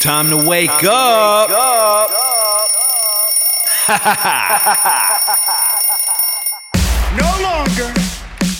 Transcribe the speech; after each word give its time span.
Time 0.00 0.30
to 0.30 0.36
wake 0.48 0.70
up. 0.84 1.50
No 7.18 7.26
longer 7.42 7.92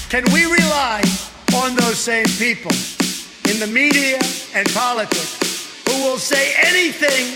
can 0.08 0.24
we 0.32 0.44
rely 0.44 1.00
on 1.54 1.76
those 1.76 1.98
same 2.00 2.26
people 2.36 2.72
in 3.48 3.60
the 3.60 3.66
media 3.72 4.18
and 4.54 4.68
politics 4.74 5.38
who 5.86 6.02
will 6.02 6.18
say 6.18 6.52
anything 6.66 7.30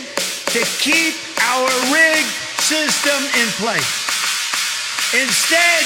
to 0.51 0.61
keep 0.83 1.15
our 1.55 1.71
rigged 1.95 2.35
system 2.67 3.21
in 3.41 3.49
place. 3.63 3.95
Instead, 5.15 5.85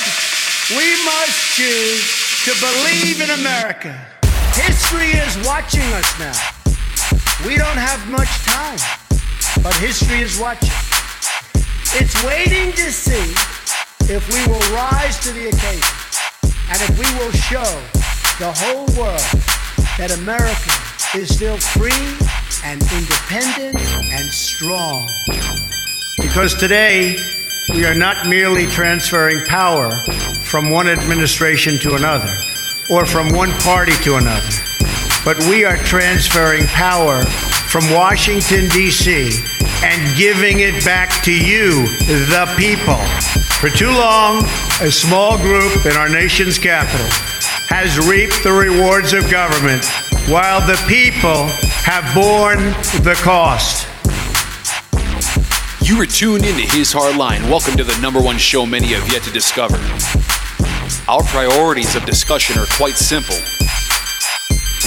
we 0.80 0.88
must 1.04 1.54
choose 1.54 2.08
to 2.46 2.52
believe 2.58 3.20
in 3.20 3.30
America. 3.38 3.92
History 4.54 5.12
is 5.12 5.36
watching 5.46 5.84
us 5.92 6.18
now. 6.18 6.57
We 7.46 7.56
don't 7.56 7.78
have 7.78 8.10
much 8.10 8.28
time, 8.44 8.78
but 9.62 9.72
history 9.76 10.20
is 10.20 10.40
watching. 10.40 10.74
It's 11.94 12.24
waiting 12.24 12.72
to 12.72 12.90
see 12.90 13.32
if 14.12 14.26
we 14.34 14.40
will 14.50 14.60
rise 14.74 15.20
to 15.20 15.32
the 15.32 15.48
occasion 15.48 15.88
and 16.70 16.82
if 16.82 16.98
we 16.98 17.06
will 17.18 17.30
show 17.30 17.70
the 18.38 18.52
whole 18.52 18.86
world 18.98 19.22
that 19.98 20.10
America 20.18 20.72
is 21.16 21.34
still 21.34 21.56
free 21.58 21.92
and 22.64 22.82
independent 22.92 23.78
and 24.12 24.28
strong. 24.30 25.08
Because 26.20 26.54
today, 26.54 27.16
we 27.70 27.84
are 27.86 27.94
not 27.94 28.26
merely 28.26 28.66
transferring 28.66 29.40
power 29.46 29.90
from 30.42 30.70
one 30.70 30.88
administration 30.88 31.78
to 31.78 31.94
another 31.94 32.34
or 32.90 33.06
from 33.06 33.32
one 33.32 33.50
party 33.60 33.92
to 34.02 34.16
another, 34.16 34.50
but 35.28 35.38
we 35.40 35.62
are 35.62 35.76
transferring 35.76 36.64
power 36.68 37.22
from 37.68 37.84
Washington, 37.92 38.66
D.C. 38.70 39.30
and 39.84 40.16
giving 40.16 40.60
it 40.60 40.82
back 40.86 41.22
to 41.22 41.30
you, 41.30 41.86
the 42.06 42.50
people. 42.56 42.96
For 43.60 43.68
too 43.68 43.90
long, 43.90 44.42
a 44.80 44.90
small 44.90 45.36
group 45.36 45.84
in 45.84 45.92
our 45.98 46.08
nation's 46.08 46.56
capital 46.56 47.04
has 47.68 47.98
reaped 48.08 48.42
the 48.42 48.50
rewards 48.50 49.12
of 49.12 49.30
government 49.30 49.84
while 50.30 50.66
the 50.66 50.82
people 50.88 51.44
have 51.84 52.06
borne 52.14 52.64
the 53.04 53.14
cost. 53.22 53.86
You 55.86 56.00
are 56.00 56.06
tuned 56.06 56.46
into 56.46 56.62
His 56.74 56.90
Hard 56.90 57.16
Line. 57.16 57.42
Welcome 57.50 57.76
to 57.76 57.84
the 57.84 58.00
number 58.00 58.22
one 58.22 58.38
show 58.38 58.64
many 58.64 58.94
have 58.94 59.12
yet 59.12 59.24
to 59.24 59.30
discover. 59.30 59.76
Our 61.06 61.22
priorities 61.24 61.96
of 61.96 62.06
discussion 62.06 62.58
are 62.58 62.66
quite 62.78 62.96
simple. 62.96 63.36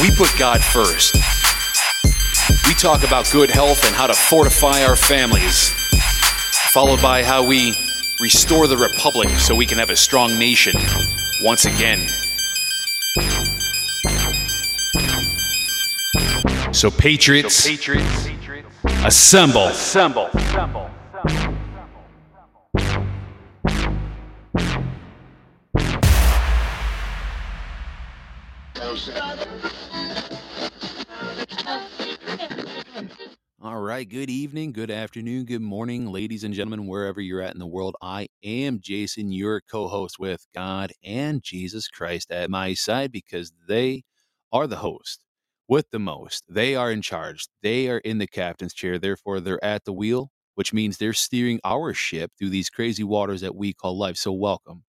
We 0.02 0.10
put 0.10 0.36
God 0.36 0.64
first. 0.64 1.16
We 2.68 2.74
talk 2.74 3.04
about 3.04 3.30
good 3.32 3.52
health 3.52 3.86
and 3.86 3.96
how 3.96 4.08
to 4.08 4.16
fortify 4.16 4.84
our 4.84 4.96
families, 4.96 5.70
followed 6.74 7.00
by 7.04 7.22
how 7.24 7.46
we 7.46 7.76
restore 8.20 8.66
the 8.66 8.78
republic 8.78 9.30
so 9.30 9.56
we 9.56 9.68
can 9.68 9.78
have 9.78 9.92
a 9.92 9.96
strong 9.96 10.40
nation 10.40 10.74
once 11.44 11.66
again. 11.66 12.08
So, 16.74 16.90
Patriots, 16.90 17.68
assemble. 19.06 19.68
Assemble. 19.68 20.30
All 28.82 29.51
right. 33.92 34.08
Good 34.08 34.30
evening, 34.30 34.72
good 34.72 34.90
afternoon, 34.90 35.44
good 35.44 35.62
morning, 35.62 36.14
ladies 36.14 36.46
and 36.46 36.54
gentlemen, 36.54 36.88
wherever 36.88 37.20
you're 37.20 37.42
at 37.42 37.54
in 37.54 37.60
the 37.60 37.68
world. 37.68 37.98
I 38.02 38.30
am 38.42 38.80
Jason, 38.80 39.34
your 39.34 39.60
co 39.60 39.90
host 39.90 40.18
with 40.18 40.48
God 40.56 40.94
and 41.04 41.44
Jesus 41.44 41.90
Christ 41.90 42.32
at 42.32 42.50
my 42.50 42.74
side 42.74 43.12
because 43.12 43.52
they 43.68 44.04
are 44.54 44.66
the 44.66 44.78
host 44.78 45.26
with 45.68 45.90
the 45.92 46.00
most. 46.00 46.46
They 46.48 46.74
are 46.74 46.90
in 46.90 47.02
charge. 47.02 47.48
They 47.64 47.90
are 47.90 47.98
in 47.98 48.18
the 48.20 48.28
captain's 48.28 48.74
chair. 48.74 48.98
Therefore, 48.98 49.42
they're 49.42 49.62
at 49.62 49.84
the 49.84 49.92
wheel, 49.92 50.32
which 50.56 50.72
means 50.72 50.98
they're 50.98 51.12
steering 51.12 51.60
our 51.66 51.94
ship 51.94 52.32
through 52.40 52.52
these 52.52 52.70
crazy 52.70 53.04
waters 53.04 53.42
that 53.42 53.58
we 53.58 53.74
call 53.74 53.98
life. 53.98 54.16
So, 54.16 54.32
welcome. 54.32 54.86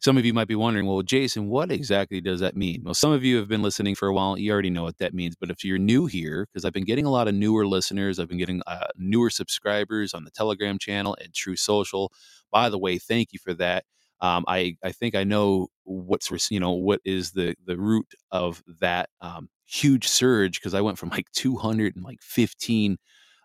Some 0.00 0.16
of 0.16 0.24
you 0.24 0.32
might 0.32 0.48
be 0.48 0.54
wondering, 0.54 0.86
well, 0.86 1.02
Jason, 1.02 1.48
what 1.48 1.70
exactly 1.70 2.22
does 2.22 2.40
that 2.40 2.56
mean? 2.56 2.82
Well, 2.84 2.94
some 2.94 3.12
of 3.12 3.22
you 3.22 3.36
have 3.36 3.48
been 3.48 3.60
listening 3.62 3.94
for 3.94 4.08
a 4.08 4.14
while. 4.14 4.38
You 4.38 4.50
already 4.50 4.70
know 4.70 4.82
what 4.82 4.96
that 4.98 5.12
means. 5.12 5.36
But 5.38 5.50
if 5.50 5.62
you're 5.62 5.78
new 5.78 6.06
here, 6.06 6.46
because 6.46 6.64
I've 6.64 6.72
been 6.72 6.84
getting 6.86 7.04
a 7.04 7.10
lot 7.10 7.28
of 7.28 7.34
newer 7.34 7.66
listeners, 7.66 8.18
I've 8.18 8.28
been 8.28 8.38
getting 8.38 8.62
uh, 8.66 8.86
newer 8.96 9.28
subscribers 9.28 10.14
on 10.14 10.24
the 10.24 10.30
Telegram 10.30 10.78
channel 10.78 11.16
and 11.22 11.34
Truth 11.34 11.58
Social. 11.58 12.12
By 12.50 12.70
the 12.70 12.78
way, 12.78 12.98
thank 12.98 13.32
you 13.32 13.38
for 13.38 13.52
that. 13.54 13.84
Um, 14.22 14.44
I 14.48 14.76
I 14.82 14.92
think 14.92 15.14
I 15.14 15.24
know 15.24 15.68
what's 15.84 16.30
you 16.50 16.60
know 16.60 16.72
what 16.72 17.00
is 17.04 17.32
the 17.32 17.54
the 17.66 17.78
root 17.78 18.06
of 18.30 18.62
that 18.80 19.08
um, 19.20 19.48
huge 19.66 20.08
surge 20.08 20.60
because 20.60 20.74
I 20.74 20.80
went 20.82 20.98
from 20.98 21.10
like 21.10 21.30
200 21.32 21.96
and 21.96 22.04
like 22.04 22.20
15 22.22 22.98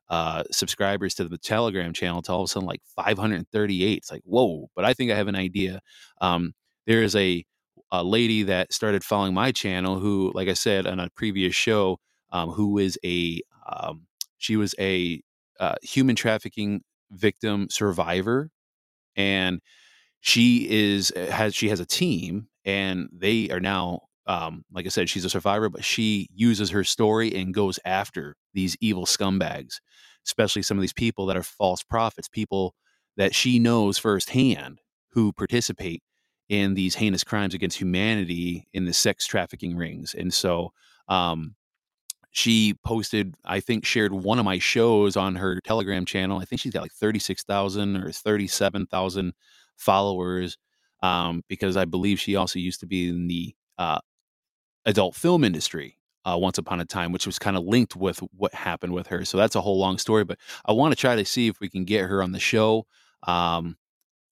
uh, 0.10 0.44
subscribers 0.52 1.16
to 1.16 1.28
the 1.28 1.38
Telegram 1.38 1.94
channel 1.94 2.22
to 2.24 2.32
all 2.32 2.42
of 2.42 2.46
a 2.46 2.48
sudden 2.48 2.68
like 2.68 2.82
538. 2.96 3.98
It's 3.98 4.12
like, 4.12 4.22
whoa, 4.24 4.70
but 4.76 4.86
I 4.86 4.94
think 4.94 5.12
I 5.12 5.16
have 5.16 5.28
an 5.28 5.36
idea. 5.36 5.82
Um, 6.22 6.54
there 6.86 7.02
is 7.02 7.16
a, 7.16 7.44
a 7.92 8.04
lady 8.04 8.44
that 8.44 8.74
started 8.74 9.04
following 9.04 9.34
my 9.34 9.52
channel 9.52 10.00
who, 10.00 10.32
like 10.36 10.48
I 10.48 10.54
said 10.54 10.86
on 10.86 11.00
a 11.00 11.10
previous 11.16 11.56
show, 11.56 12.00
um, 12.32 12.52
who 12.52 12.78
is 12.78 13.00
a, 13.04 13.42
um, 13.68 14.06
she 14.38 14.58
was 14.58 14.76
a 14.80 15.22
uh, 15.60 15.76
human 15.82 16.16
trafficking 16.16 16.82
victim 17.12 17.68
survivor. 17.70 18.52
And 19.16 19.62
she 20.20 20.68
is, 20.70 21.12
uh, 21.16 21.32
has, 21.32 21.56
she 21.56 21.70
has 21.70 21.80
a 21.80 21.86
team 21.86 22.48
and 22.66 23.10
they 23.12 23.50
are 23.50 23.60
now 23.60 24.02
um, 24.28 24.64
like 24.72 24.86
I 24.86 24.90
said, 24.90 25.10
she's 25.10 25.26
a 25.26 25.30
survivor, 25.30 25.70
but 25.70 25.84
she 25.84 26.28
uses 26.34 26.70
her 26.72 26.84
story 26.84 27.34
and 27.36 27.54
goes 27.54 27.80
after 27.86 28.36
these 28.54 28.76
evil 28.82 29.06
scumbags, 29.06 29.80
especially 30.26 30.62
some 30.62 30.78
of 30.78 30.82
these 30.82 30.94
people 30.94 31.26
that 31.28 31.38
are 31.38 31.44
false 31.44 31.84
prophets, 31.84 32.28
people 32.28 32.74
that 33.18 33.36
she 33.36 33.60
knows 33.60 33.98
firsthand 33.98 34.80
who 35.10 35.32
participate 35.32 36.02
in 36.50 36.74
these 36.74 36.96
heinous 36.96 37.24
crimes 37.24 37.54
against 37.54 37.80
humanity 37.80 38.68
in 38.74 38.86
the 38.86 38.94
sex 38.94 39.26
trafficking 39.26 39.76
rings. 39.76 40.14
And 40.14 40.34
so, 40.34 40.72
um, 41.08 41.56
she 42.36 42.74
posted, 42.84 43.34
I 43.46 43.62
think, 43.62 43.86
shared 43.86 44.12
one 44.12 44.40
of 44.40 44.46
my 44.46 44.60
shows 44.60 45.16
on 45.16 45.36
her 45.36 45.62
Telegram 45.62 46.04
channel. 46.04 46.40
I 46.40 46.44
think 46.44 46.60
she's 46.60 46.74
got 46.74 46.82
like 46.82 46.92
36,000 46.92 47.96
or 47.96 48.12
37,000 48.12 49.34
followers 49.78 50.58
um, 51.02 51.44
because 51.48 51.78
I 51.78 51.86
believe 51.86 52.20
she 52.20 52.36
also 52.36 52.60
used 52.60 52.82
to 52.82 52.88
be 52.88 53.08
in 53.08 53.28
the 53.28 53.56
uh, 53.78 54.00
adult 54.86 55.16
film 55.16 55.44
industry 55.44 55.98
uh, 56.26 56.38
once 56.38 56.58
upon 56.58 56.80
a 56.80 56.86
time, 56.86 57.12
which 57.12 57.26
was 57.26 57.40
kind 57.40 57.56
of 57.56 57.64
linked 57.64 57.96
with 57.96 58.20
what 58.36 58.54
happened 58.54 58.94
with 58.94 59.08
her. 59.08 59.24
So 59.26 59.38
that's 59.38 59.56
a 59.56 59.62
whole 59.62 59.80
long 59.80 59.98
story. 59.98 60.24
But 60.24 60.40
I 60.66 60.72
want 60.74 60.92
to 60.92 61.00
try 61.00 61.16
to 61.16 61.26
see 61.26 61.48
if 61.48 61.60
we 61.60 61.70
can 61.70 61.86
get 61.86 62.06
her 62.06 62.22
on 62.24 62.32
the 62.32 62.40
show, 62.40 62.86
um, 63.24 63.78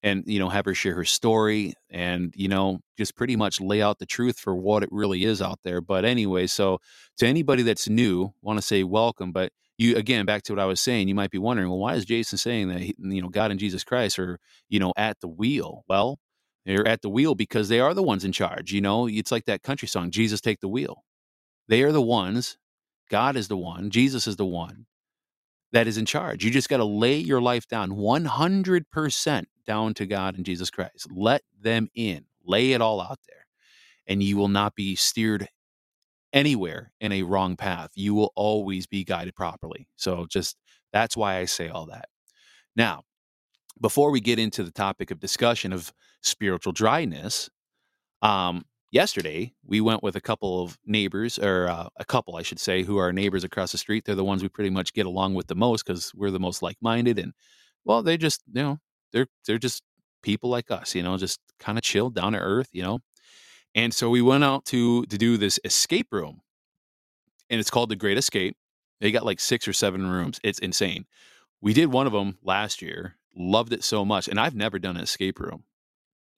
and 0.01 0.23
you 0.25 0.39
know 0.39 0.49
have 0.49 0.65
her 0.65 0.73
share 0.73 0.95
her 0.95 1.05
story, 1.05 1.73
and 1.89 2.33
you 2.35 2.47
know 2.47 2.79
just 2.97 3.15
pretty 3.15 3.35
much 3.35 3.61
lay 3.61 3.81
out 3.81 3.99
the 3.99 4.05
truth 4.05 4.39
for 4.39 4.55
what 4.55 4.83
it 4.83 4.89
really 4.91 5.23
is 5.23 5.41
out 5.41 5.59
there. 5.63 5.81
But 5.81 6.05
anyway, 6.05 6.47
so 6.47 6.79
to 7.17 7.27
anybody 7.27 7.63
that's 7.63 7.87
new, 7.87 8.33
want 8.41 8.57
to 8.57 8.63
say 8.63 8.83
welcome. 8.83 9.31
But 9.31 9.51
you 9.77 9.95
again 9.95 10.25
back 10.25 10.43
to 10.43 10.53
what 10.53 10.59
I 10.59 10.65
was 10.65 10.81
saying, 10.81 11.07
you 11.07 11.15
might 11.15 11.31
be 11.31 11.37
wondering, 11.37 11.69
well, 11.69 11.79
why 11.79 11.95
is 11.95 12.05
Jason 12.05 12.37
saying 12.37 12.69
that 12.69 12.81
he, 12.81 12.95
you 12.99 13.21
know 13.21 13.29
God 13.29 13.51
and 13.51 13.59
Jesus 13.59 13.83
Christ 13.83 14.19
are 14.19 14.39
you 14.69 14.79
know 14.79 14.93
at 14.97 15.19
the 15.21 15.27
wheel? 15.27 15.83
Well, 15.87 16.19
they're 16.65 16.87
at 16.87 17.01
the 17.01 17.09
wheel 17.09 17.35
because 17.35 17.69
they 17.69 17.79
are 17.79 17.93
the 17.93 18.03
ones 18.03 18.23
in 18.23 18.31
charge. 18.31 18.71
You 18.71 18.81
know, 18.81 19.07
it's 19.07 19.31
like 19.31 19.45
that 19.45 19.63
country 19.63 19.87
song, 19.87 20.11
Jesus 20.11 20.41
Take 20.41 20.61
the 20.61 20.67
Wheel. 20.67 21.03
They 21.67 21.83
are 21.83 21.91
the 21.91 22.01
ones, 22.01 22.57
God 23.09 23.35
is 23.35 23.47
the 23.47 23.57
one, 23.57 23.89
Jesus 23.89 24.27
is 24.27 24.35
the 24.35 24.45
one 24.45 24.85
that 25.71 25.87
is 25.87 25.97
in 25.97 26.05
charge. 26.05 26.43
You 26.45 26.51
just 26.51 26.69
got 26.69 26.77
to 26.77 26.85
lay 26.85 27.17
your 27.17 27.41
life 27.41 27.67
down 27.67 27.91
100% 27.91 29.45
down 29.65 29.93
to 29.95 30.05
God 30.05 30.35
and 30.35 30.45
Jesus 30.45 30.69
Christ. 30.69 31.07
Let 31.11 31.41
them 31.59 31.89
in, 31.95 32.25
lay 32.45 32.73
it 32.73 32.81
all 32.81 33.01
out 33.01 33.19
there, 33.27 33.45
and 34.07 34.21
you 34.21 34.37
will 34.37 34.49
not 34.49 34.75
be 34.75 34.95
steered 34.95 35.47
anywhere 36.31 36.91
in 36.99 37.11
a 37.11 37.23
wrong 37.23 37.55
path. 37.55 37.91
You 37.95 38.13
will 38.13 38.31
always 38.35 38.87
be 38.87 39.03
guided 39.03 39.35
properly. 39.35 39.87
So, 39.95 40.25
just 40.29 40.57
that's 40.91 41.17
why 41.17 41.37
I 41.37 41.45
say 41.45 41.69
all 41.69 41.87
that. 41.87 42.09
Now, 42.75 43.03
before 43.79 44.11
we 44.11 44.21
get 44.21 44.39
into 44.39 44.63
the 44.63 44.71
topic 44.71 45.11
of 45.11 45.19
discussion 45.19 45.73
of 45.73 45.93
spiritual 46.21 46.73
dryness, 46.73 47.49
um, 48.21 48.65
yesterday 48.91 49.53
we 49.65 49.81
went 49.81 50.03
with 50.03 50.15
a 50.15 50.21
couple 50.21 50.63
of 50.63 50.77
neighbors, 50.85 51.37
or 51.39 51.67
uh, 51.67 51.87
a 51.97 52.05
couple, 52.05 52.35
I 52.35 52.43
should 52.43 52.59
say, 52.59 52.83
who 52.83 52.97
are 52.97 53.11
neighbors 53.11 53.43
across 53.43 53.71
the 53.71 53.77
street. 53.77 54.05
They're 54.05 54.15
the 54.15 54.23
ones 54.23 54.43
we 54.43 54.49
pretty 54.49 54.69
much 54.69 54.93
get 54.93 55.05
along 55.05 55.33
with 55.33 55.47
the 55.47 55.55
most 55.55 55.85
because 55.85 56.13
we're 56.15 56.31
the 56.31 56.39
most 56.39 56.61
like-minded, 56.61 57.19
and 57.19 57.33
well, 57.85 58.01
they 58.03 58.17
just, 58.17 58.41
you 58.53 58.61
know, 58.61 58.79
they're 59.11 59.27
they're 59.45 59.57
just 59.57 59.83
people 60.21 60.49
like 60.49 60.71
us, 60.71 60.95
you 60.95 61.03
know, 61.03 61.17
just 61.17 61.39
kind 61.59 61.77
of 61.77 61.83
chill, 61.83 62.09
down 62.09 62.33
to 62.33 62.39
earth, 62.39 62.69
you 62.71 62.83
know. 62.83 62.99
And 63.75 63.93
so 63.93 64.09
we 64.09 64.21
went 64.21 64.43
out 64.43 64.65
to 64.65 65.05
to 65.07 65.17
do 65.17 65.37
this 65.37 65.59
escape 65.65 66.07
room, 66.11 66.41
and 67.49 67.59
it's 67.59 67.69
called 67.71 67.89
the 67.89 67.95
Great 67.95 68.17
Escape. 68.17 68.55
They 69.01 69.11
got 69.11 69.25
like 69.25 69.39
six 69.39 69.67
or 69.67 69.73
seven 69.73 70.09
rooms. 70.09 70.39
It's 70.43 70.59
insane. 70.59 71.05
We 71.61 71.73
did 71.73 71.91
one 71.91 72.07
of 72.07 72.13
them 72.13 72.37
last 72.43 72.81
year, 72.81 73.17
loved 73.35 73.73
it 73.73 73.83
so 73.83 74.05
much, 74.05 74.27
and 74.27 74.39
I've 74.39 74.55
never 74.55 74.79
done 74.79 74.97
an 74.97 75.03
escape 75.03 75.39
room. 75.39 75.63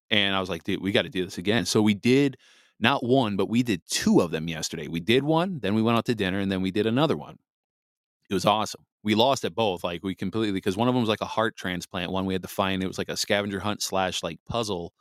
And 0.10 0.36
I 0.36 0.40
was 0.40 0.50
like, 0.50 0.64
dude, 0.64 0.82
we 0.82 0.92
got 0.92 1.04
to 1.04 1.10
do 1.10 1.26
this 1.26 1.38
again. 1.38 1.66
So 1.66 1.82
we 1.82 1.94
did 1.94 2.38
not 2.80 3.04
one, 3.04 3.38
but 3.38 3.50
we 3.50 3.64
did 3.64 3.82
two 3.90 4.22
of 4.22 4.32
them 4.32 4.48
yesterday. 4.48 4.88
We 4.88 5.00
did 5.00 5.24
one, 5.24 5.60
then 5.60 5.76
we 5.76 5.82
went 5.82 5.98
out 5.98 6.06
to 6.06 6.16
dinner, 6.16 6.40
and 6.40 6.52
then 6.52 6.62
we 6.62 6.72
did 6.72 6.86
another 6.86 7.18
one. 7.18 7.38
It 8.30 8.34
was 8.34 8.46
awesome. 8.46 8.86
We 9.04 9.16
lost 9.16 9.46
at 9.46 9.54
both. 9.56 9.84
Like 9.84 10.04
we 10.04 10.16
completely 10.16 10.52
because 10.52 10.76
one 10.76 10.88
of 10.88 10.94
them 10.94 11.02
was 11.02 11.10
like 11.10 11.22
a 11.22 11.26
heart 11.26 11.56
transplant. 11.56 12.12
One 12.12 12.26
we 12.26 12.34
had 12.34 12.42
to 12.42 12.48
find. 12.48 12.84
It 12.84 12.88
was 12.88 12.98
like 12.98 13.10
a 13.10 13.18
scavenger 13.18 13.60
hunt 13.60 13.84
slash 13.84 14.24
like 14.24 14.40
puzzle, 14.50 14.94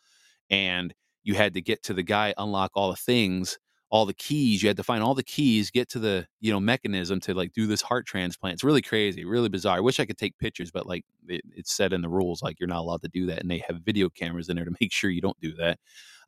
and 0.50 0.92
you 1.22 1.34
had 1.34 1.54
to 1.54 1.62
get 1.62 1.82
to 1.84 1.94
the 1.94 2.02
guy, 2.02 2.34
unlock 2.36 2.72
all 2.74 2.90
the 2.90 2.96
things, 2.96 3.58
all 3.94 4.06
the 4.06 4.12
keys. 4.12 4.60
You 4.60 4.68
had 4.68 4.76
to 4.78 4.82
find 4.82 5.04
all 5.04 5.14
the 5.14 5.22
keys, 5.22 5.70
get 5.70 5.88
to 5.90 6.00
the 6.00 6.26
you 6.40 6.50
know 6.50 6.58
mechanism 6.58 7.20
to 7.20 7.32
like 7.32 7.52
do 7.52 7.68
this 7.68 7.80
heart 7.80 8.06
transplant. 8.06 8.54
It's 8.54 8.64
really 8.64 8.82
crazy, 8.82 9.24
really 9.24 9.48
bizarre. 9.48 9.76
I 9.76 9.80
wish 9.80 10.00
I 10.00 10.04
could 10.04 10.18
take 10.18 10.36
pictures, 10.36 10.72
but 10.72 10.84
like 10.84 11.04
it, 11.28 11.42
it's 11.54 11.72
said 11.72 11.92
in 11.92 12.02
the 12.02 12.08
rules 12.08 12.42
like 12.42 12.58
you're 12.58 12.66
not 12.68 12.80
allowed 12.80 13.02
to 13.02 13.08
do 13.08 13.26
that, 13.26 13.38
and 13.38 13.48
they 13.48 13.62
have 13.68 13.82
video 13.84 14.08
cameras 14.08 14.48
in 14.48 14.56
there 14.56 14.64
to 14.64 14.74
make 14.80 14.92
sure 14.92 15.10
you 15.10 15.20
don't 15.20 15.38
do 15.40 15.54
that. 15.58 15.78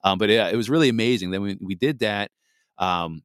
Um, 0.04 0.16
but 0.16 0.28
yeah, 0.28 0.48
it 0.48 0.54
was 0.54 0.70
really 0.70 0.88
amazing. 0.88 1.32
Then 1.32 1.42
we 1.42 1.58
we 1.60 1.74
did 1.74 1.98
that. 1.98 2.30
Um, 2.78 3.24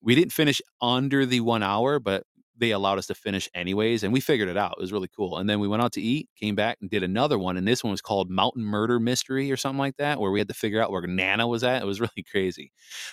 we 0.00 0.14
didn't 0.14 0.32
finish 0.32 0.62
under 0.80 1.26
the 1.26 1.40
one 1.40 1.62
hour, 1.62 2.00
but 2.00 2.24
they 2.62 2.70
allowed 2.70 2.96
us 2.98 3.06
to 3.08 3.14
finish 3.14 3.48
anyways, 3.54 4.04
and 4.04 4.12
we 4.12 4.20
figured 4.20 4.48
it 4.48 4.56
out. 4.56 4.76
It 4.78 4.80
was 4.80 4.92
really 4.92 5.08
cool. 5.14 5.36
And 5.38 5.50
then 5.50 5.58
we 5.58 5.66
went 5.66 5.82
out 5.82 5.92
to 5.94 6.00
eat, 6.00 6.28
came 6.36 6.54
back 6.54 6.78
and 6.80 6.88
did 6.88 7.02
another 7.02 7.36
one, 7.36 7.56
and 7.56 7.66
this 7.66 7.82
one 7.82 7.90
was 7.90 8.00
called 8.00 8.30
Mountain 8.30 8.62
Murder 8.64 9.00
Mystery 9.00 9.50
or 9.50 9.56
something 9.56 9.80
like 9.80 9.96
that, 9.96 10.20
where 10.20 10.30
we 10.30 10.38
had 10.38 10.46
to 10.46 10.54
figure 10.54 10.80
out 10.80 10.92
where 10.92 11.04
Nana 11.04 11.48
was 11.48 11.64
at. 11.64 11.82
It 11.82 11.86
was 11.86 12.00
really 12.00 12.22
crazy. 12.30 12.70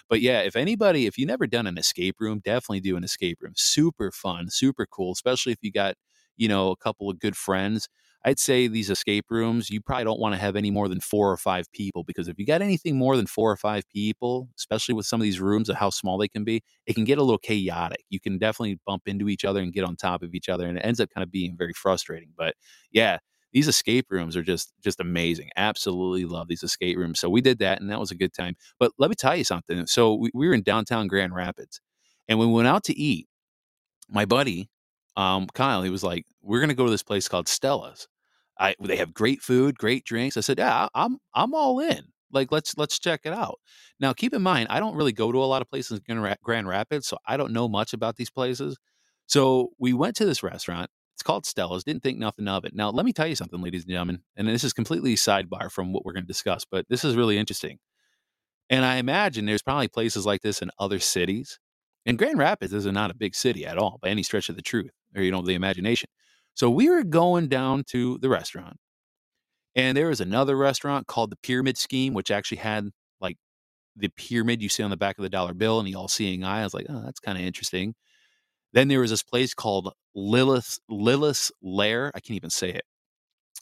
But 0.08 0.22
yeah, 0.22 0.42
if 0.42 0.56
anybody, 0.56 1.08
if 1.08 1.18
you 1.18 1.26
never 1.26 1.48
done 1.48 1.66
an 1.66 1.80
escape 1.80 2.18
room, 2.20 2.42
definitely 2.46 2.82
do 2.82 2.96
an 2.96 3.04
escape 3.04 3.40
room. 3.42 3.54
Super 3.56 4.12
fun, 4.12 4.50
super 4.52 4.86
cool, 4.86 5.12
especially 5.14 5.52
if 5.54 5.60
you 5.64 5.72
got 5.72 5.96
you 6.38 6.48
know 6.48 6.70
a 6.72 6.78
couple 6.78 7.10
of 7.10 7.20
good 7.20 7.36
friends 7.36 7.90
I'd 8.26 8.40
say 8.40 8.68
these 8.68 8.90
escape 8.90 9.26
rooms, 9.30 9.70
you 9.70 9.80
probably 9.80 10.04
don't 10.04 10.20
want 10.20 10.36
to 10.36 10.42
have 10.42 10.58
any 10.58 10.72
more 10.72 10.90
than 10.90 11.00
four 11.00 11.32
or 11.32 11.38
five 11.38 11.72
people 11.72 12.04
because 12.04 12.28
if 12.28 12.38
you 12.38 12.46
got 12.46 12.62
anything 12.62 12.98
more 12.98 13.16
than 13.16 13.28
four 13.28 13.50
or 13.50 13.56
five 13.56 13.88
people, 13.90 14.50
especially 14.58 14.94
with 14.94 15.06
some 15.06 15.22
of 15.22 15.24
these 15.24 15.40
rooms 15.40 15.70
of 15.70 15.78
how 15.78 15.90
small 15.90 16.18
they 16.18 16.28
can 16.28 16.44
be, 16.44 16.62
it 16.86 16.96
can 16.96 17.06
get 17.06 17.18
a 17.18 17.24
little 17.24 17.38
chaotic. 17.38 18.04
You 18.10 18.20
can 18.20 18.38
definitely 18.38 18.78
bump 18.86 19.04
into 19.08 19.30
each 19.30 19.46
other 19.46 19.62
and 19.62 19.72
get 19.72 19.86
on 19.86 19.96
top 19.96 20.22
of 20.22 20.36
each 20.36 20.50
other, 20.50 20.68
and 20.68 20.78
it 20.78 20.82
ends 20.82 21.00
up 21.00 21.10
kind 21.16 21.24
of 21.24 21.32
being 21.32 21.56
very 21.58 21.74
frustrating. 21.74 22.30
But 22.38 22.56
yeah, 22.92 23.20
these 23.54 23.70
escape 23.70 24.08
rooms 24.10 24.36
are 24.36 24.44
just 24.44 24.74
just 24.84 25.00
amazing. 25.00 25.50
Absolutely 25.56 26.26
love 26.26 26.50
these 26.50 26.64
escape 26.64 26.98
rooms. 26.98 27.20
So 27.22 27.30
we 27.30 27.40
did 27.42 27.60
that, 27.60 27.80
and 27.80 27.90
that 27.90 28.00
was 28.02 28.12
a 28.12 28.16
good 28.16 28.34
time. 28.34 28.56
But 28.80 28.92
let 29.00 29.10
me 29.10 29.16
tell 29.16 29.36
you 29.36 29.46
something. 29.46 29.88
So 29.88 30.14
we, 30.16 30.30
we 30.34 30.48
were 30.48 30.54
in 30.54 30.64
downtown 30.64 31.08
Grand 31.08 31.34
Rapids, 31.34 31.80
and 32.28 32.38
we 32.38 32.46
went 32.48 32.68
out 32.68 32.84
to 32.86 32.98
eat, 32.98 33.28
my 34.10 34.26
buddy 34.26 34.70
um, 35.20 35.48
Kyle, 35.54 35.84
he 35.84 35.90
was 35.90 36.04
like, 36.04 36.26
"We're 36.42 36.62
gonna 36.62 36.74
go 36.74 36.86
to 36.86 36.92
this 36.92 37.04
place 37.04 37.28
called 37.28 37.48
Stella's. 37.50 38.08
I 38.60 38.76
they 38.80 38.96
have 38.98 39.14
great 39.14 39.42
food, 39.42 39.78
great 39.78 40.06
drinks." 40.06 40.38
I 40.38 40.42
said, 40.42 40.60
"Yeah, 40.60 40.88
I'm 40.96 41.18
I'm 41.34 41.54
all 41.54 41.80
in. 41.82 42.06
Like, 42.32 42.52
let's 42.52 42.78
let's 42.78 43.00
check 43.00 43.22
it 43.26 43.34
out." 43.34 43.60
Now, 44.00 44.14
keep 44.14 44.34
in 44.34 44.42
mind, 44.42 44.68
I 44.70 44.80
don't 44.80 44.96
really 44.96 45.12
go 45.14 45.32
to 45.32 45.44
a 45.44 45.46
lot 45.46 45.62
of 45.62 45.70
places 45.70 46.00
in 46.08 46.36
Grand 46.44 46.68
Rapids, 46.70 47.08
so 47.08 47.18
I 47.28 47.38
don't 47.38 47.52
know 47.54 47.68
much 47.68 47.94
about 47.94 48.16
these 48.16 48.30
places. 48.30 48.78
So 49.28 49.72
we 49.80 49.94
went 49.94 50.16
to 50.18 50.26
this 50.26 50.42
restaurant. 50.44 50.90
It's 51.16 51.24
called 51.24 51.46
Stella's. 51.46 51.84
Didn't 51.84 52.04
think 52.04 52.18
nothing 52.18 52.48
of 52.48 52.64
it. 52.66 52.74
Now, 52.74 52.90
let 52.92 53.06
me 53.06 53.14
tell 53.14 53.28
you 53.28 53.36
something, 53.36 53.62
ladies 53.62 53.84
and 53.84 53.92
gentlemen, 53.92 54.22
and 54.38 54.48
this 54.48 54.64
is 54.64 54.74
completely 54.74 55.16
sidebar 55.16 55.70
from 55.72 55.92
what 55.94 56.06
we're 56.06 56.14
going 56.14 56.24
to 56.24 56.28
discuss, 56.28 56.66
but 56.70 56.86
this 56.90 57.04
is 57.04 57.16
really 57.18 57.38
interesting. 57.38 57.78
And 58.70 58.86
I 58.86 58.98
imagine 58.98 59.46
there's 59.46 59.62
probably 59.62 59.90
places 59.90 60.26
like 60.26 60.42
this 60.42 60.62
in 60.62 60.72
other 60.80 61.00
cities. 61.00 61.60
And 62.06 62.18
Grand 62.18 62.38
Rapids 62.38 62.74
is 62.74 62.86
not 62.86 63.12
a 63.12 63.16
big 63.16 63.36
city 63.36 63.66
at 63.66 63.78
all 63.78 64.00
by 64.02 64.10
any 64.10 64.24
stretch 64.24 64.50
of 64.50 64.56
the 64.56 64.62
truth 64.62 64.92
or 65.16 65.22
you 65.22 65.32
know 65.32 65.42
the 65.42 65.54
imagination. 65.56 66.10
So 66.54 66.70
we 66.70 66.90
were 66.90 67.04
going 67.04 67.48
down 67.48 67.84
to 67.90 68.18
the 68.20 68.30
restaurant, 68.30 68.78
and 69.76 69.96
there 69.96 70.10
was 70.10 70.22
another 70.22 70.58
restaurant 70.58 71.08
called 71.08 71.32
the 71.32 71.38
Pyramid 71.38 71.78
Scheme, 71.78 72.14
which 72.14 72.32
actually 72.32 72.58
had 72.58 72.90
like 73.22 73.38
the 73.96 74.10
pyramid 74.10 74.62
you 74.62 74.70
see 74.70 74.84
on 74.84 74.90
the 74.90 74.98
back 74.98 75.18
of 75.18 75.24
the 75.24 75.30
dollar 75.30 75.54
bill 75.54 75.80
and 75.80 75.88
the 75.88 75.96
all-seeing 75.96 76.44
eye. 76.44 76.62
I 76.62 76.64
was 76.64 76.74
like, 76.74 76.88
oh, 76.90 77.02
that's 77.04 77.20
kind 77.20 77.38
of 77.38 77.44
interesting. 77.44 77.96
Then 78.74 78.88
there 78.88 79.00
was 79.00 79.10
this 79.10 79.24
place 79.24 79.54
called 79.54 79.94
Lilith 80.16 80.80
Lilith's 80.90 81.52
Lair. 81.62 82.12
I 82.14 82.20
can't 82.20 82.38
even 82.38 82.50
say 82.50 82.70
it. 82.70 82.84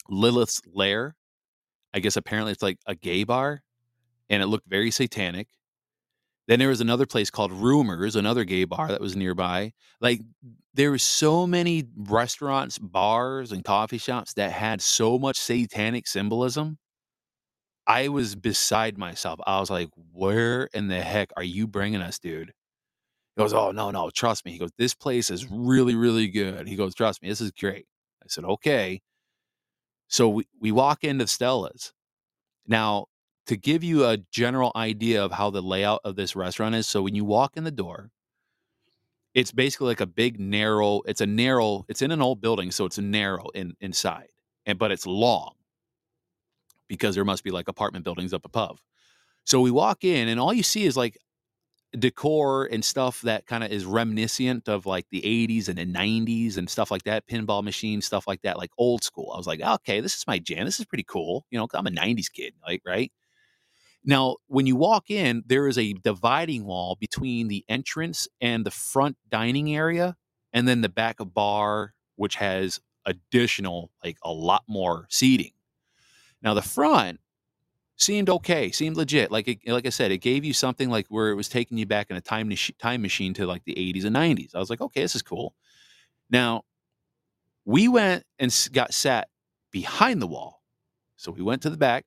Lilith's 0.09 0.61
Lair. 0.73 1.15
I 1.93 1.99
guess 1.99 2.17
apparently 2.17 2.51
it's 2.51 2.61
like 2.63 2.79
a 2.85 2.95
gay 2.95 3.23
bar, 3.23 3.61
and 4.29 4.43
it 4.43 4.47
looked 4.47 4.67
very 4.67 4.91
satanic. 4.91 5.47
Then 6.47 6.59
there 6.59 6.69
was 6.69 6.81
another 6.81 7.05
place 7.05 7.29
called 7.29 7.51
Rumors, 7.51 8.15
another 8.15 8.43
gay 8.45 8.63
bar 8.63 8.87
that 8.89 9.01
was 9.01 9.15
nearby. 9.15 9.73
Like 9.99 10.21
there 10.73 10.91
were 10.91 10.97
so 10.97 11.45
many 11.45 11.85
restaurants, 11.95 12.77
bars, 12.79 13.51
and 13.51 13.63
coffee 13.65 13.97
shops 13.97 14.33
that 14.35 14.51
had 14.53 14.81
so 14.81 15.19
much 15.19 15.37
satanic 15.37 16.07
symbolism. 16.07 16.77
I 17.87 18.09
was 18.09 18.35
beside 18.35 18.97
myself. 18.97 19.39
I 19.47 19.59
was 19.59 19.69
like, 19.69 19.89
"Where 20.11 20.65
in 20.73 20.87
the 20.89 21.01
heck 21.01 21.31
are 21.37 21.43
you 21.43 21.67
bringing 21.67 22.01
us, 22.01 22.19
dude?" 22.19 22.49
He 23.35 23.41
goes, 23.43 23.53
"Oh 23.53 23.71
no, 23.71 23.91
no, 23.91 24.09
trust 24.11 24.45
me." 24.45 24.51
He 24.53 24.59
goes, 24.59 24.71
"This 24.77 24.95
place 24.95 25.29
is 25.31 25.45
really, 25.51 25.95
really 25.95 26.27
good." 26.29 26.67
He 26.67 26.75
goes, 26.77 26.95
"Trust 26.95 27.21
me, 27.23 27.29
this 27.29 27.41
is 27.41 27.51
great." 27.51 27.87
I 28.23 28.27
said, 28.29 28.45
"Okay." 28.45 29.01
So 30.09 30.29
we 30.29 30.47
we 30.59 30.71
walk 30.71 31.03
into 31.03 31.27
Stella's. 31.27 31.93
Now 32.67 33.07
to 33.47 33.57
give 33.57 33.83
you 33.83 34.05
a 34.05 34.17
general 34.31 34.71
idea 34.75 35.23
of 35.23 35.31
how 35.31 35.49
the 35.49 35.61
layout 35.61 36.01
of 36.03 36.15
this 36.15 36.35
restaurant 36.35 36.75
is. 36.75 36.87
So 36.87 37.01
when 37.01 37.15
you 37.15 37.25
walk 37.25 37.57
in 37.57 37.63
the 37.63 37.71
door, 37.71 38.11
it's 39.33 39.51
basically 39.51 39.87
like 39.87 40.01
a 40.01 40.05
big 40.05 40.39
narrow. 40.39 41.01
It's 41.05 41.21
a 41.21 41.27
narrow. 41.27 41.85
It's 41.87 42.01
in 42.01 42.11
an 42.11 42.21
old 42.21 42.41
building, 42.41 42.71
so 42.71 42.85
it's 42.85 42.97
narrow 42.97 43.49
in 43.53 43.75
inside, 43.81 44.29
and 44.65 44.79
but 44.79 44.91
it's 44.91 45.05
long 45.05 45.53
because 46.87 47.15
there 47.15 47.25
must 47.25 47.43
be 47.43 47.51
like 47.51 47.67
apartment 47.67 48.05
buildings 48.05 48.33
up 48.33 48.45
above. 48.45 48.81
So 49.45 49.61
we 49.61 49.71
walk 49.71 50.03
in, 50.03 50.29
and 50.29 50.39
all 50.39 50.53
you 50.53 50.63
see 50.63 50.85
is 50.85 50.97
like 50.97 51.17
decor 51.99 52.65
and 52.67 52.85
stuff 52.85 53.21
that 53.21 53.47
kind 53.47 53.63
of 53.63 53.71
is 53.71 53.85
reminiscent 53.85 54.69
of 54.69 54.85
like 54.85 55.05
the 55.11 55.25
80s 55.25 55.69
and 55.69 55.77
the 55.77 55.85
90s 55.85 56.57
and 56.57 56.69
stuff 56.69 56.91
like 56.91 57.03
that 57.03 57.27
pinball 57.27 57.63
machine 57.63 58.01
stuff 58.01 58.27
like 58.27 58.41
that 58.43 58.57
like 58.57 58.71
old 58.77 59.03
school 59.03 59.31
i 59.33 59.37
was 59.37 59.47
like 59.47 59.61
okay 59.61 60.01
this 60.01 60.15
is 60.15 60.25
my 60.27 60.39
jam 60.39 60.65
this 60.65 60.79
is 60.79 60.85
pretty 60.85 61.05
cool 61.07 61.45
you 61.51 61.57
know 61.57 61.67
i'm 61.73 61.87
a 61.87 61.91
90s 61.91 62.29
kid 62.29 62.53
like 62.67 62.81
right 62.85 63.11
now, 64.07 64.37
when 64.47 64.65
you 64.65 64.77
walk 64.77 65.11
in, 65.11 65.43
there 65.45 65.67
is 65.67 65.77
a 65.77 65.91
dividing 65.91 66.63
wall 66.63 66.95
between 66.97 67.49
the 67.49 67.65
entrance 67.67 68.25
and 68.39 68.65
the 68.65 68.71
front 68.71 69.17
dining 69.29 69.75
area, 69.75 70.15
and 70.53 70.65
then 70.65 70.79
the 70.79 70.87
back 70.87 71.19
of 71.19 71.33
bar, 71.33 71.93
which 72.15 72.35
has 72.35 72.79
additional, 73.05 73.91
like 74.01 74.17
a 74.23 74.31
lot 74.31 74.63
more 74.65 75.07
seating. 75.09 75.51
Now, 76.41 76.53
the 76.53 76.61
front 76.61 77.19
seemed 77.97 78.29
okay, 78.29 78.71
seemed 78.71 78.95
legit. 78.95 79.29
Like 79.29 79.49
it, 79.49 79.59
like 79.67 79.85
I 79.85 79.89
said, 79.89 80.11
it 80.11 80.19
gave 80.19 80.45
you 80.45 80.53
something 80.53 80.89
like 80.89 81.07
where 81.09 81.29
it 81.29 81.35
was 81.35 81.49
taking 81.49 81.77
you 81.77 81.85
back 81.85 82.09
in 82.09 82.15
a 82.15 82.21
time 82.21 82.49
time 82.79 83.01
machine 83.01 83.33
to 83.33 83.45
like 83.45 83.65
the 83.65 83.75
80s 83.75 84.05
and 84.05 84.15
90s. 84.15 84.55
I 84.55 84.59
was 84.59 84.69
like, 84.69 84.79
okay, 84.79 85.01
this 85.01 85.15
is 85.15 85.21
cool. 85.21 85.53
Now, 86.29 86.63
we 87.65 87.89
went 87.89 88.23
and 88.39 88.69
got 88.71 88.93
sat 88.93 89.27
behind 89.69 90.21
the 90.21 90.27
wall. 90.27 90.61
So 91.17 91.29
we 91.29 91.41
went 91.41 91.63
to 91.63 91.69
the 91.69 91.77
back, 91.77 92.05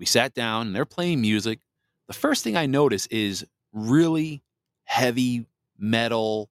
we 0.00 0.06
sat 0.06 0.34
down 0.34 0.68
and 0.68 0.74
they're 0.74 0.86
playing 0.86 1.20
music. 1.20 1.60
The 2.08 2.14
first 2.14 2.42
thing 2.42 2.56
I 2.56 2.64
notice 2.64 3.06
is 3.08 3.46
really 3.72 4.42
heavy 4.84 5.46
metal, 5.78 6.50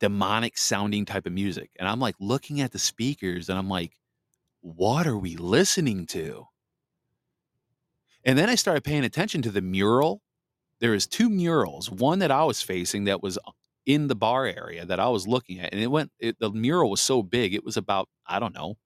demonic 0.00 0.56
sounding 0.56 1.04
type 1.04 1.26
of 1.26 1.32
music. 1.32 1.70
And 1.78 1.86
I'm 1.86 2.00
like 2.00 2.16
looking 2.18 2.62
at 2.62 2.72
the 2.72 2.78
speakers 2.78 3.50
and 3.50 3.58
I'm 3.58 3.68
like, 3.68 3.92
what 4.62 5.06
are 5.06 5.18
we 5.18 5.36
listening 5.36 6.06
to? 6.06 6.46
And 8.24 8.38
then 8.38 8.48
I 8.48 8.54
started 8.54 8.82
paying 8.82 9.04
attention 9.04 9.42
to 9.42 9.50
the 9.50 9.60
mural. 9.60 10.22
There 10.80 10.94
is 10.94 11.06
two 11.06 11.28
murals, 11.28 11.90
one 11.90 12.18
that 12.20 12.30
I 12.30 12.44
was 12.44 12.62
facing 12.62 13.04
that 13.04 13.22
was 13.22 13.38
in 13.84 14.08
the 14.08 14.16
bar 14.16 14.46
area 14.46 14.86
that 14.86 14.98
I 14.98 15.08
was 15.08 15.28
looking 15.28 15.60
at. 15.60 15.74
And 15.74 15.82
it 15.82 15.88
went, 15.88 16.10
it, 16.18 16.38
the 16.40 16.50
mural 16.50 16.90
was 16.90 17.02
so 17.02 17.22
big, 17.22 17.52
it 17.52 17.62
was 17.62 17.76
about, 17.76 18.08
I 18.26 18.40
don't 18.40 18.54
know, 18.54 18.78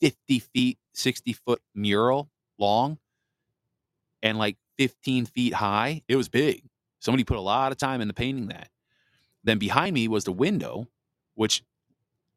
50 0.00 0.38
feet, 0.38 0.78
60 0.94 1.32
foot 1.32 1.62
mural 1.74 2.30
long 2.58 2.98
and 4.22 4.38
like 4.38 4.56
15 4.78 5.26
feet 5.26 5.54
high. 5.54 6.02
It 6.08 6.16
was 6.16 6.28
big. 6.28 6.62
Somebody 7.00 7.24
put 7.24 7.36
a 7.36 7.40
lot 7.40 7.72
of 7.72 7.78
time 7.78 8.00
into 8.00 8.14
painting 8.14 8.48
that. 8.48 8.68
Then 9.44 9.58
behind 9.58 9.94
me 9.94 10.08
was 10.08 10.24
the 10.24 10.32
window, 10.32 10.88
which 11.34 11.62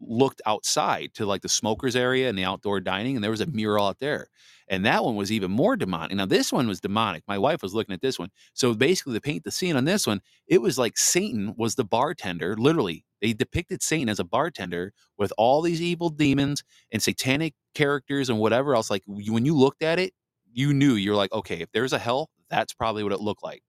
looked 0.02 0.42
outside 0.46 1.12
to 1.16 1.26
like 1.26 1.42
the 1.42 1.50
smokers 1.50 1.96
area 1.96 2.30
and 2.30 2.38
the 2.38 2.44
outdoor 2.44 2.80
dining, 2.80 3.16
and 3.16 3.24
there 3.24 3.32
was 3.32 3.42
a 3.42 3.46
mural 3.46 3.86
out 3.88 4.00
there. 4.00 4.28
And 4.68 4.86
that 4.86 5.04
one 5.04 5.16
was 5.18 5.32
even 5.32 5.52
more 5.52 5.76
demonic. 5.76 6.16
Now, 6.16 6.26
this 6.26 6.52
one 6.52 6.68
was 6.68 6.80
demonic. 6.80 7.24
My 7.28 7.38
wife 7.38 7.62
was 7.62 7.74
looking 7.74 7.94
at 7.94 8.02
this 8.02 8.18
one. 8.18 8.30
So 8.54 8.74
basically, 8.74 9.14
to 9.16 9.22
paint 9.22 9.44
the 9.44 9.52
scene 9.52 9.76
on 9.76 9.84
this 9.84 10.08
one, 10.08 10.22
it 10.48 10.62
was 10.62 10.78
like 10.78 10.98
Satan 10.98 11.54
was 11.58 11.76
the 11.76 11.84
bartender. 11.84 12.56
Literally, 12.58 13.04
they 13.22 13.34
depicted 13.34 13.84
Satan 13.84 14.08
as 14.08 14.20
a 14.20 14.24
bartender 14.24 14.94
with 15.18 15.34
all 15.38 15.62
these 15.62 15.82
evil 15.82 16.10
demons 16.10 16.64
and 16.92 17.04
satanic 17.04 17.54
characters 17.76 18.30
and 18.30 18.40
whatever 18.40 18.74
else. 18.74 18.90
Like 18.90 19.04
when 19.08 19.46
you 19.46 19.58
looked 19.58 19.84
at 19.84 20.00
it, 20.00 20.14
you 20.54 20.74
knew 20.74 20.94
you're 20.94 21.16
like, 21.16 21.34
okay, 21.34 21.58
if 21.58 21.72
there's 21.74 21.94
a 21.94 22.00
hell, 22.00 22.30
that's 22.50 22.74
probably 22.74 23.04
what 23.04 23.14
it 23.14 23.20
looked 23.22 23.44
like. 23.44 23.62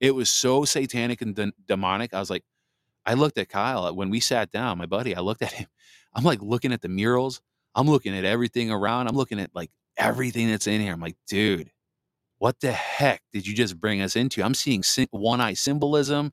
It 0.00 0.14
was 0.14 0.30
so 0.30 0.64
satanic 0.64 1.22
and 1.22 1.34
de- 1.34 1.52
demonic. 1.66 2.14
I 2.14 2.18
was 2.20 2.30
like, 2.30 2.42
I 3.04 3.14
looked 3.14 3.38
at 3.38 3.48
Kyle 3.48 3.94
when 3.94 4.10
we 4.10 4.20
sat 4.20 4.50
down, 4.50 4.78
my 4.78 4.86
buddy, 4.86 5.14
I 5.16 5.20
looked 5.20 5.42
at 5.42 5.52
him. 5.52 5.66
I'm 6.14 6.24
like 6.24 6.42
looking 6.42 6.72
at 6.72 6.82
the 6.82 6.88
murals. 6.88 7.40
I'm 7.74 7.88
looking 7.88 8.16
at 8.16 8.24
everything 8.24 8.70
around. 8.70 9.08
I'm 9.08 9.16
looking 9.16 9.40
at 9.40 9.50
like 9.54 9.70
everything 9.96 10.50
that's 10.50 10.66
in 10.66 10.80
here. 10.80 10.92
I'm 10.92 11.00
like, 11.00 11.16
dude, 11.26 11.70
what 12.38 12.60
the 12.60 12.72
heck 12.72 13.22
did 13.32 13.46
you 13.46 13.54
just 13.54 13.80
bring 13.80 14.02
us 14.02 14.16
into? 14.16 14.42
I'm 14.42 14.54
seeing 14.54 14.82
one 15.10 15.40
eye 15.40 15.54
symbolism, 15.54 16.32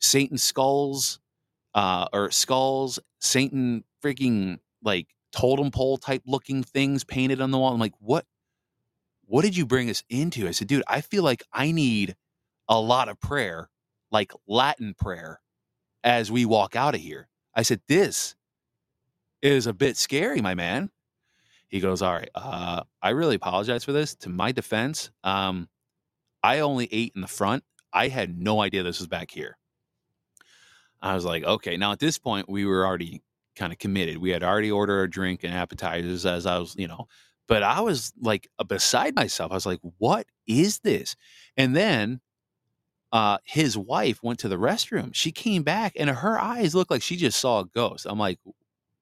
Satan 0.00 0.38
skulls, 0.38 1.20
uh, 1.74 2.06
or 2.12 2.30
skulls, 2.30 2.98
Satan 3.20 3.84
freaking 4.04 4.58
like 4.84 5.08
totem 5.32 5.70
pole 5.70 5.96
type 5.96 6.22
looking 6.26 6.62
things 6.62 7.02
painted 7.04 7.40
on 7.40 7.50
the 7.50 7.58
wall. 7.58 7.72
I'm 7.72 7.80
like, 7.80 7.94
what? 7.98 8.24
What 9.24 9.42
did 9.42 9.56
you 9.56 9.66
bring 9.66 9.88
us 9.88 10.04
into? 10.10 10.46
I 10.46 10.50
said, 10.50 10.68
dude, 10.68 10.84
I 10.86 11.00
feel 11.00 11.22
like 11.22 11.42
I 11.52 11.72
need 11.72 12.16
a 12.68 12.78
lot 12.78 13.08
of 13.08 13.18
prayer, 13.20 13.70
like 14.10 14.32
Latin 14.46 14.94
prayer, 14.98 15.40
as 16.04 16.30
we 16.30 16.44
walk 16.44 16.76
out 16.76 16.94
of 16.94 17.00
here. 17.00 17.28
I 17.54 17.62
said, 17.62 17.80
this 17.88 18.34
is 19.40 19.66
a 19.66 19.72
bit 19.72 19.96
scary, 19.96 20.40
my 20.40 20.54
man. 20.54 20.90
He 21.68 21.80
goes, 21.80 22.02
all 22.02 22.12
right, 22.12 22.30
uh, 22.34 22.82
I 23.02 23.10
really 23.10 23.36
apologize 23.36 23.84
for 23.84 23.92
this. 23.92 24.14
To 24.16 24.28
my 24.28 24.52
defense, 24.52 25.10
um, 25.24 25.68
I 26.42 26.60
only 26.60 26.88
ate 26.92 27.12
in 27.14 27.22
the 27.22 27.26
front. 27.26 27.64
I 27.92 28.08
had 28.08 28.38
no 28.38 28.60
idea 28.60 28.82
this 28.82 28.98
was 29.00 29.08
back 29.08 29.30
here. 29.30 29.56
I 31.00 31.14
was 31.14 31.24
like, 31.24 31.44
okay. 31.44 31.76
Now 31.76 31.92
at 31.92 31.98
this 31.98 32.18
point, 32.18 32.48
we 32.48 32.64
were 32.64 32.86
already 32.86 33.22
kind 33.56 33.72
of 33.72 33.78
committed. 33.78 34.18
We 34.18 34.30
had 34.30 34.42
already 34.42 34.70
ordered 34.70 35.02
a 35.02 35.08
drink 35.08 35.44
and 35.44 35.52
appetizers 35.52 36.24
as 36.24 36.46
I 36.46 36.58
was, 36.58 36.74
you 36.76 36.88
know, 36.88 37.08
but 37.48 37.62
I 37.62 37.80
was 37.80 38.12
like 38.20 38.48
beside 38.66 39.14
myself. 39.14 39.50
I 39.50 39.54
was 39.54 39.66
like, 39.66 39.80
what 39.98 40.26
is 40.46 40.80
this? 40.80 41.16
And 41.56 41.74
then 41.74 42.20
uh, 43.12 43.38
his 43.44 43.76
wife 43.76 44.22
went 44.22 44.38
to 44.40 44.48
the 44.48 44.56
restroom. 44.56 45.14
She 45.14 45.30
came 45.30 45.62
back 45.62 45.92
and 45.96 46.08
her 46.08 46.38
eyes 46.40 46.74
looked 46.74 46.90
like 46.90 47.02
she 47.02 47.16
just 47.16 47.38
saw 47.38 47.60
a 47.60 47.66
ghost. 47.66 48.06
I'm 48.08 48.18
like, 48.18 48.38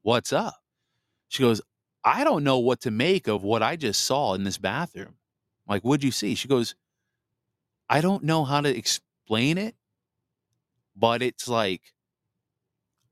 what's 0.03 0.33
up? 0.33 0.57
She 1.29 1.45
goes, 1.45 1.63
I 2.05 2.25
don't 2.25 2.43
know 2.43 2.59
what 2.59 2.81
to 2.83 2.91
make 2.91 3.29
of 3.29 3.45
what 3.45 3.63
I 3.63 3.77
just 3.77 4.03
saw 4.03 4.35
in 4.35 4.43
this 4.43 4.59
bathroom. 4.59 5.15
I'm 5.69 5.75
like, 5.75 5.83
what'd 5.83 6.03
you 6.03 6.11
see? 6.11 6.35
She 6.35 6.49
goes, 6.49 6.75
I 7.89 8.01
don't 8.01 8.25
know 8.25 8.45
how 8.45 8.61
to 8.61 8.77
explain 8.77 9.59
it, 9.59 9.77
but 10.97 11.23
it's 11.23 11.47
like 11.47 11.83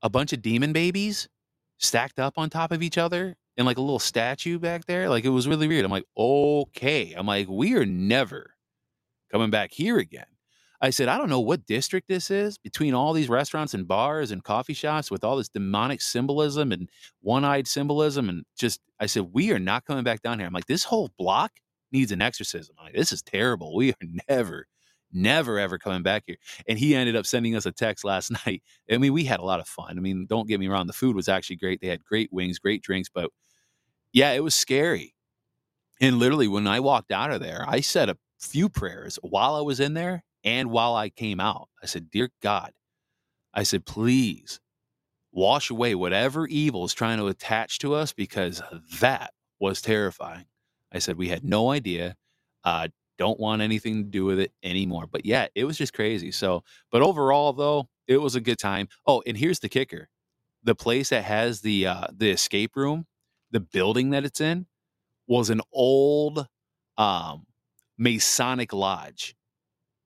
a 0.01 0.09
bunch 0.09 0.33
of 0.33 0.41
demon 0.41 0.73
babies 0.73 1.29
stacked 1.77 2.19
up 2.19 2.37
on 2.37 2.49
top 2.49 2.73
of 2.73 2.83
each 2.83 2.97
other 2.97 3.37
and 3.55 3.65
like 3.65 3.77
a 3.77 3.81
little 3.81 3.99
statue 3.99 4.59
back 4.59 4.85
there. 4.85 5.07
Like 5.07 5.23
it 5.23 5.29
was 5.29 5.47
really 5.47 5.67
weird. 5.67 5.85
I'm 5.85 5.91
like, 5.91 6.07
okay. 6.17 7.13
I'm 7.15 7.27
like, 7.27 7.47
we 7.47 7.75
are 7.75 7.85
never 7.85 8.55
coming 9.31 9.49
back 9.49 9.71
here 9.71 9.97
again. 9.97 10.25
I 10.81 10.91
said, 10.91 11.09
I 11.09 11.17
don't 11.17 11.29
know 11.29 11.41
what 11.41 11.65
district 11.65 12.07
this 12.07 12.31
is 12.31 12.57
between 12.57 12.93
all 12.93 13.11
these 13.11 13.27
restaurants 13.27 13.73
and 13.73 13.87
bars 13.87 14.31
and 14.31 14.43
coffee 14.43 14.73
shops 14.73 15.11
with 15.11 15.23
all 15.23 15.35
this 15.35 15.49
demonic 15.49 16.01
symbolism 16.01 16.71
and 16.71 16.89
one 17.21 17.43
eyed 17.43 17.67
symbolism. 17.67 18.29
And 18.29 18.45
just, 18.57 18.79
I 18.99 19.05
said, 19.05 19.29
we 19.33 19.51
are 19.51 19.59
not 19.59 19.85
coming 19.85 20.05
back 20.05 20.21
down 20.21 20.39
here. 20.39 20.47
I'm 20.47 20.53
like, 20.53 20.67
this 20.67 20.85
whole 20.85 21.09
block 21.17 21.51
needs 21.91 22.11
an 22.11 22.21
exorcism. 22.21 22.75
I'm 22.79 22.85
like, 22.85 22.95
this 22.95 23.11
is 23.11 23.21
terrible. 23.21 23.75
We 23.75 23.91
are 23.91 23.95
never 24.29 24.67
never 25.11 25.57
ever 25.57 25.77
coming 25.77 26.03
back 26.03 26.23
here. 26.27 26.37
And 26.67 26.77
he 26.77 26.95
ended 26.95 27.15
up 27.15 27.25
sending 27.25 27.55
us 27.55 27.65
a 27.65 27.71
text 27.71 28.05
last 28.05 28.31
night. 28.45 28.61
I 28.91 28.97
mean, 28.97 29.13
we 29.13 29.25
had 29.25 29.39
a 29.39 29.45
lot 29.45 29.59
of 29.59 29.67
fun. 29.67 29.97
I 29.97 30.01
mean, 30.01 30.25
don't 30.29 30.47
get 30.47 30.59
me 30.59 30.67
wrong, 30.67 30.87
the 30.87 30.93
food 30.93 31.15
was 31.15 31.27
actually 31.27 31.57
great. 31.57 31.81
They 31.81 31.87
had 31.87 32.03
great 32.03 32.31
wings, 32.31 32.59
great 32.59 32.83
drinks, 32.83 33.09
but 33.13 33.31
yeah, 34.13 34.31
it 34.33 34.43
was 34.43 34.55
scary. 34.55 35.15
And 36.01 36.17
literally, 36.17 36.47
when 36.47 36.67
I 36.67 36.79
walked 36.79 37.11
out 37.11 37.31
of 37.31 37.41
there, 37.41 37.65
I 37.67 37.81
said 37.81 38.09
a 38.09 38.17
few 38.39 38.69
prayers 38.69 39.19
while 39.21 39.55
I 39.55 39.61
was 39.61 39.79
in 39.79 39.93
there 39.93 40.23
and 40.43 40.71
while 40.71 40.95
I 40.95 41.09
came 41.09 41.39
out. 41.39 41.69
I 41.83 41.87
said, 41.87 42.11
Dear 42.11 42.29
God, 42.41 42.71
I 43.53 43.63
said, 43.63 43.85
please 43.85 44.59
wash 45.33 45.71
away 45.71 45.95
whatever 45.95 46.47
evil 46.47 46.85
is 46.85 46.95
trying 46.95 47.19
to 47.19 47.27
attach 47.27 47.79
to 47.79 47.95
us 47.95 48.13
because 48.13 48.61
that 48.99 49.33
was 49.59 49.81
terrifying. 49.81 50.45
I 50.93 50.99
said, 50.99 51.17
we 51.17 51.29
had 51.29 51.45
no 51.45 51.71
idea. 51.71 52.15
Uh, 52.65 52.89
don't 53.17 53.39
want 53.39 53.61
anything 53.61 54.03
to 54.05 54.09
do 54.09 54.25
with 54.25 54.39
it 54.39 54.53
anymore. 54.63 55.05
But 55.11 55.25
yeah, 55.25 55.47
it 55.55 55.65
was 55.65 55.77
just 55.77 55.93
crazy. 55.93 56.31
So, 56.31 56.63
but 56.91 57.03
overall 57.03 57.53
though, 57.53 57.89
it 58.07 58.17
was 58.19 58.35
a 58.35 58.41
good 58.41 58.59
time. 58.59 58.89
Oh, 59.07 59.23
and 59.27 59.37
here's 59.37 59.59
the 59.59 59.69
kicker. 59.69 60.09
The 60.63 60.75
place 60.75 61.09
that 61.09 61.25
has 61.25 61.61
the 61.61 61.87
uh 61.87 62.07
the 62.15 62.31
escape 62.31 62.75
room, 62.75 63.07
the 63.51 63.59
building 63.61 64.11
that 64.11 64.25
it's 64.25 64.41
in 64.41 64.67
was 65.27 65.49
an 65.49 65.61
old 65.73 66.47
um 66.97 67.45
Masonic 67.97 68.73
lodge. 68.73 69.35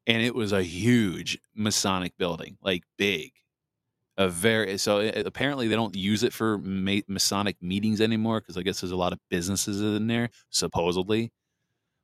And 0.08 0.22
it 0.22 0.36
was 0.36 0.52
a 0.52 0.64
huge 0.64 1.40
Masonic 1.56 2.18
building, 2.18 2.58
like 2.62 2.84
big. 2.98 3.32
A 4.18 4.30
very 4.30 4.78
so 4.78 5.00
it, 5.00 5.26
apparently 5.26 5.68
they 5.68 5.76
don't 5.76 5.96
use 5.96 6.24
it 6.24 6.34
for 6.34 6.60
ma- 6.60 7.02
Masonic 7.08 7.58
meetings 7.62 8.02
anymore 8.02 8.42
because 8.42 8.58
I 8.58 8.62
guess 8.62 8.82
there's 8.82 8.92
a 8.92 8.96
lot 8.98 9.14
of 9.14 9.20
businesses 9.30 9.82
in 9.82 10.08
there 10.08 10.30
supposedly 10.52 11.32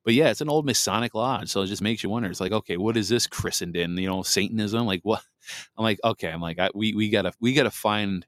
but 0.06 0.14
yeah, 0.14 0.30
it's 0.30 0.42
an 0.42 0.50
old 0.50 0.66
Masonic 0.66 1.14
lodge, 1.14 1.50
so 1.50 1.62
it 1.62 1.68
just 1.68 1.82
makes 1.82 2.04
you 2.04 2.10
wonder. 2.10 2.30
It's 2.30 2.40
like, 2.40 2.52
okay, 2.52 2.78
what 2.78 2.98
is 2.98 3.10
this 3.10 3.28
christened 3.28 3.76
in? 3.76 3.98
You 3.98 4.08
know, 4.08 4.24
Satanism? 4.24 4.86
Like 4.86 5.02
what? 5.04 5.22
I'm 5.78 5.84
like, 5.84 6.00
okay, 6.04 6.30
I'm 6.30 6.42
like, 6.42 6.60
I, 6.60 6.70
we 6.74 6.94
we 6.94 7.10
gotta 7.10 7.34
we 7.40 7.54
gotta 7.54 7.72
find 7.72 8.26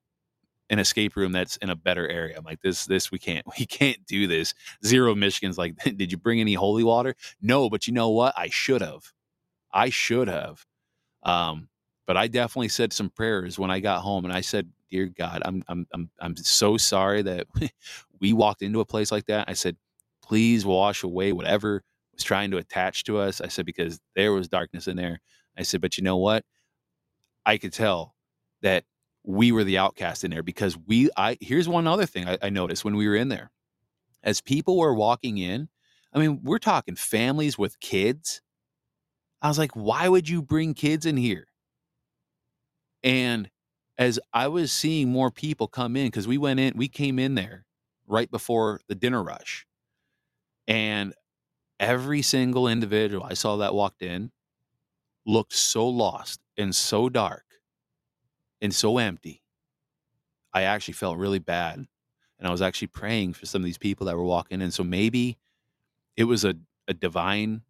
an 0.70 0.80
escape 0.80 1.16
room 1.16 1.32
that's 1.34 1.58
in 1.58 1.70
a 1.70 1.76
better 1.76 2.08
area. 2.08 2.36
I'm 2.38 2.46
like, 2.46 2.62
this 2.62 2.86
this 2.86 3.12
we 3.12 3.20
can't 3.20 3.46
we 3.60 3.66
can't 3.66 4.06
do 4.06 4.28
this. 4.28 4.54
Zero 4.86 5.16
Michigan's 5.16 5.58
like, 5.58 5.76
did 5.98 6.12
you 6.12 6.18
bring 6.18 6.42
any 6.42 6.54
holy 6.54 6.84
water? 6.84 7.16
No, 7.42 7.70
but 7.70 7.88
you 7.88 7.94
know 7.94 8.10
what? 8.10 8.34
I 8.38 8.50
should 8.52 8.82
have. 8.82 9.12
I 9.74 9.90
should 9.90 10.28
have. 10.28 10.66
Um, 11.24 11.70
but 12.08 12.18
I 12.18 12.28
definitely 12.28 12.70
said 12.70 12.94
some 12.94 13.10
prayers 13.10 13.60
when 13.60 13.72
I 13.72 13.80
got 13.80 14.02
home, 14.02 14.26
and 14.26 14.34
I 14.34 14.42
said, 14.42 14.70
"Dear 14.90 15.08
God, 15.08 15.42
I'm 15.46 15.64
I'm 15.68 15.88
I'm 15.94 16.10
I'm 16.20 16.36
so 16.36 16.78
sorry 16.78 17.22
that 17.24 17.48
we 18.20 18.34
walked 18.34 18.62
into 18.62 18.80
a 18.82 18.86
place 18.86 19.12
like 19.12 19.28
that." 19.28 19.50
I 19.50 19.54
said, 19.54 19.78
please 20.32 20.66
wash 20.66 21.04
away 21.04 21.34
whatever 21.34 21.84
was 22.14 22.24
trying 22.24 22.52
to 22.52 22.58
attach 22.58 23.04
to 23.06 23.18
us. 23.18 23.42
I 23.42 23.50
said, 23.50 23.66
because 23.66 24.00
there 24.16 24.32
was 24.32 24.48
darkness 24.48 24.88
in 24.88 24.96
there. 24.96 25.20
I 25.58 25.64
said, 25.64 25.82
but 25.82 25.98
you 25.98 26.06
know 26.06 26.16
what? 26.16 26.46
I 27.46 27.58
could 27.58 27.74
tell 27.74 28.16
that 28.62 28.86
we 29.26 29.52
were 29.52 29.64
the 29.64 29.78
outcast 29.78 30.24
in 30.24 30.32
there 30.32 30.42
because 30.42 30.78
we, 30.88 31.10
I, 31.18 31.38
here's 31.42 31.68
one 31.68 31.86
other 31.86 32.06
thing 32.06 32.28
I, 32.30 32.38
I 32.42 32.50
noticed 32.50 32.86
when 32.86 32.96
we 32.96 33.08
were 33.10 33.16
in 33.16 33.28
there. 33.30 33.52
As 34.24 34.40
people 34.40 34.78
were 34.78 34.94
walking 34.94 35.38
in, 35.38 35.68
I 36.14 36.20
mean, 36.20 36.40
we're 36.44 36.60
talking 36.60 36.96
families 36.96 37.58
with 37.58 37.80
kids. 37.80 38.42
I 39.42 39.48
was 39.48 39.58
like, 39.58 39.72
why 39.72 40.08
would 40.08 40.30
you 40.30 40.42
bring 40.42 40.74
kids 40.74 41.06
in 41.06 41.18
here? 41.18 41.48
And 43.04 43.50
as 43.98 44.20
I 44.34 44.48
was 44.48 44.72
seeing 44.72 45.10
more 45.10 45.32
people 45.32 45.68
come 45.68 45.96
in, 45.96 46.08
because 46.08 46.28
we 46.28 46.38
went 46.38 46.60
in, 46.60 46.74
we 46.76 46.88
came 46.88 47.18
in 47.18 47.36
there 47.36 47.66
right 48.08 48.30
before 48.30 48.82
the 48.88 48.96
dinner 48.96 49.24
rush. 49.24 49.66
And 50.68 51.14
every 51.80 52.22
single 52.22 52.68
individual 52.68 53.24
I 53.24 53.34
saw 53.34 53.58
that 53.58 53.74
walked 53.74 54.04
in 54.04 54.32
looked 55.26 55.54
so 55.54 55.88
lost 55.88 56.40
and 56.58 56.76
so 56.76 57.10
dark 57.10 57.46
and 58.62 58.74
so 58.74 58.98
empty. 58.98 59.42
I 60.54 60.64
actually 60.64 60.94
felt 60.94 61.18
really 61.18 61.40
bad. 61.40 61.88
And 62.38 62.48
I 62.48 62.52
was 62.52 62.62
actually 62.62 62.88
praying 62.88 63.34
for 63.34 63.46
some 63.46 63.62
of 63.62 63.66
these 63.66 63.78
people 63.78 64.08
that 64.08 64.18
were 64.18 64.24
walking 64.24 64.62
in. 64.62 64.72
So 64.72 64.84
maybe 64.84 65.38
it 66.16 66.24
was 66.24 66.44
a, 66.44 66.56
a 66.88 66.94
divine 66.94 67.62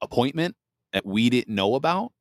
appointment 0.00 0.56
that 0.92 1.06
we 1.06 1.30
didn't 1.30 1.54
know 1.54 1.74
about. 1.74 2.12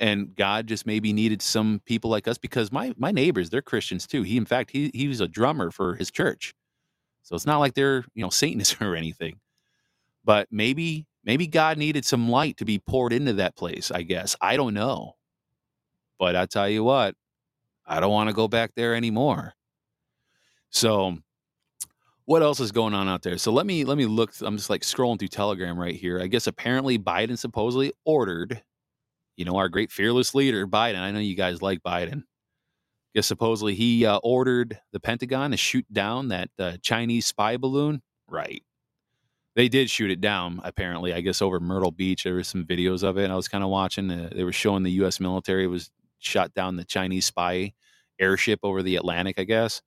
And 0.00 0.34
God 0.36 0.68
just 0.68 0.86
maybe 0.86 1.12
needed 1.12 1.42
some 1.42 1.80
people 1.84 2.08
like 2.10 2.28
us 2.28 2.38
because 2.38 2.70
my 2.70 2.94
my 2.96 3.10
neighbors, 3.10 3.50
they're 3.50 3.62
Christians 3.62 4.06
too. 4.06 4.22
He 4.22 4.36
in 4.36 4.44
fact 4.46 4.70
he 4.70 4.90
he 4.94 5.08
was 5.08 5.20
a 5.20 5.28
drummer 5.28 5.70
for 5.70 5.96
his 5.96 6.10
church. 6.10 6.54
So 7.22 7.34
it's 7.36 7.46
not 7.46 7.58
like 7.58 7.74
they're, 7.74 8.04
you 8.14 8.22
know, 8.22 8.30
Satanists 8.30 8.76
or 8.80 8.96
anything. 8.96 9.40
But 10.24 10.48
maybe 10.50 11.06
maybe 11.24 11.46
God 11.46 11.78
needed 11.78 12.04
some 12.04 12.28
light 12.28 12.56
to 12.58 12.64
be 12.64 12.78
poured 12.78 13.12
into 13.12 13.34
that 13.34 13.56
place, 13.56 13.90
I 13.90 14.02
guess. 14.02 14.36
I 14.40 14.56
don't 14.56 14.74
know. 14.74 15.16
But 16.18 16.36
I 16.36 16.46
tell 16.46 16.68
you 16.68 16.84
what, 16.84 17.14
I 17.86 18.00
don't 18.00 18.12
want 18.12 18.28
to 18.30 18.34
go 18.34 18.48
back 18.48 18.72
there 18.76 18.94
anymore. 18.94 19.54
So 20.70 21.18
what 22.28 22.42
else 22.42 22.60
is 22.60 22.72
going 22.72 22.94
on 22.94 23.08
out 23.08 23.22
there? 23.22 23.38
So 23.38 23.52
let 23.52 23.66
me 23.66 23.84
let 23.84 23.98
me 23.98 24.06
look. 24.06 24.32
I'm 24.40 24.56
just 24.56 24.70
like 24.70 24.82
scrolling 24.82 25.18
through 25.18 25.28
Telegram 25.28 25.78
right 25.78 25.94
here. 25.94 26.20
I 26.20 26.26
guess 26.26 26.46
apparently 26.46 26.98
Biden 26.98 27.38
supposedly 27.38 27.92
ordered, 28.04 28.62
you 29.36 29.44
know, 29.44 29.56
our 29.56 29.68
great 29.68 29.90
fearless 29.90 30.34
leader 30.34 30.66
Biden. 30.66 30.98
I 30.98 31.10
know 31.10 31.20
you 31.20 31.34
guys 31.34 31.62
like 31.62 31.82
Biden 31.82 32.24
guess 33.18 33.26
supposedly 33.26 33.74
he 33.74 34.06
uh, 34.06 34.18
ordered 34.18 34.78
the 34.92 35.00
Pentagon 35.00 35.50
to 35.50 35.56
shoot 35.56 35.84
down 35.92 36.28
that 36.28 36.50
uh, 36.58 36.76
Chinese 36.82 37.26
spy 37.26 37.56
balloon. 37.56 38.00
Right. 38.28 38.62
They 39.56 39.68
did 39.68 39.90
shoot 39.90 40.12
it 40.12 40.20
down, 40.20 40.60
apparently, 40.62 41.12
I 41.12 41.20
guess 41.20 41.42
over 41.42 41.58
Myrtle 41.58 41.90
Beach. 41.90 42.22
There 42.22 42.34
were 42.34 42.44
some 42.44 42.64
videos 42.64 43.02
of 43.02 43.18
it. 43.18 43.28
I 43.30 43.34
was 43.34 43.48
kind 43.48 43.64
of 43.64 43.70
watching. 43.70 44.08
Uh, 44.08 44.30
they 44.32 44.44
were 44.44 44.52
showing 44.52 44.84
the 44.84 44.92
U.S. 44.92 45.18
military 45.18 45.66
was 45.66 45.90
shot 46.20 46.54
down 46.54 46.76
the 46.76 46.84
Chinese 46.84 47.26
spy 47.26 47.72
airship 48.20 48.60
over 48.62 48.84
the 48.84 48.94
Atlantic, 48.94 49.40
I 49.40 49.44
guess. 49.44 49.82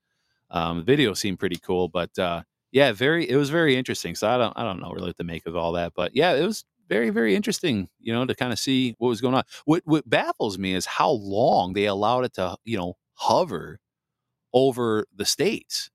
Um, 0.52 0.78
the 0.78 0.84
video 0.84 1.14
seemed 1.14 1.40
pretty 1.40 1.58
cool, 1.58 1.90
but 1.90 2.18
uh, 2.20 2.44
yeah, 2.72 2.92
very. 2.94 3.30
It 3.30 3.38
was 3.38 3.50
very 3.50 3.76
interesting. 3.78 4.16
So 4.16 4.30
I 4.30 4.38
don't, 4.38 4.54
I 4.58 4.64
don't 4.64 4.82
know 4.82 4.92
really 4.92 5.08
what 5.10 5.18
to 5.18 5.24
make 5.24 5.46
of 5.48 5.56
all 5.56 5.74
that, 5.74 5.94
but 5.96 6.16
yeah, 6.16 6.34
it 6.34 6.46
was 6.46 6.66
very, 6.90 7.10
very 7.10 7.36
interesting, 7.36 7.90
you 8.00 8.14
know, 8.14 8.26
to 8.26 8.36
kind 8.36 8.52
of 8.54 8.60
see 8.60 8.96
what 9.00 9.10
was 9.10 9.22
going 9.22 9.36
on. 9.36 9.44
What 9.66 9.84
what 9.86 10.10
baffles 10.10 10.58
me 10.58 10.74
is 10.76 10.86
how 10.86 11.12
long 11.12 11.74
they 11.74 11.86
allowed 11.86 12.26
it 12.26 12.34
to, 12.36 12.58
you 12.66 12.78
know, 12.78 12.96
hover 13.16 13.80
over 14.54 15.06
the 15.16 15.26
states 15.26 15.90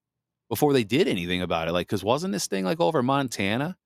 before 0.49 0.73
they 0.73 0.85
did 0.85 1.09
anything 1.09 1.43
about 1.43 1.69
it. 1.69 1.73
Like, 1.73 1.89
because 1.89 2.05
wasn't 2.05 2.33
this 2.33 2.47
thing 2.49 2.65
like 2.65 2.81
over 2.81 3.03
Montana? 3.03 3.77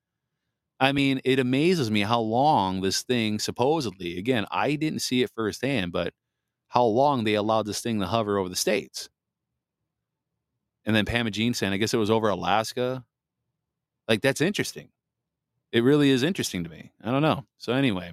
I 0.80 0.92
mean, 0.92 1.20
it 1.24 1.38
amazes 1.38 1.90
me 1.90 2.02
how 2.02 2.20
long 2.20 2.80
this 2.80 3.02
thing 3.02 3.38
supposedly, 3.38 4.18
again, 4.18 4.46
I 4.50 4.76
didn't 4.76 5.00
see 5.00 5.22
it 5.22 5.30
firsthand, 5.36 5.92
but 5.92 6.14
how 6.68 6.84
long 6.84 7.24
they 7.24 7.34
allowed 7.34 7.66
this 7.66 7.80
thing 7.82 8.00
to 8.00 8.06
hover 8.06 8.38
over 8.38 8.48
the 8.48 8.56
states. 8.56 9.08
And 10.86 10.96
then 10.96 11.04
Pam 11.04 11.26
and 11.26 11.34
Jean 11.34 11.54
saying, 11.54 11.72
I 11.72 11.76
guess 11.76 11.94
it 11.94 11.98
was 11.98 12.10
over 12.10 12.28
Alaska. 12.28 13.04
Like, 14.08 14.22
that's 14.22 14.40
interesting. 14.40 14.88
It 15.72 15.84
really 15.84 16.10
is 16.10 16.22
interesting 16.22 16.64
to 16.64 16.70
me. 16.70 16.90
I 17.02 17.10
don't 17.10 17.22
know. 17.22 17.44
So, 17.58 17.72
anyway, 17.72 18.12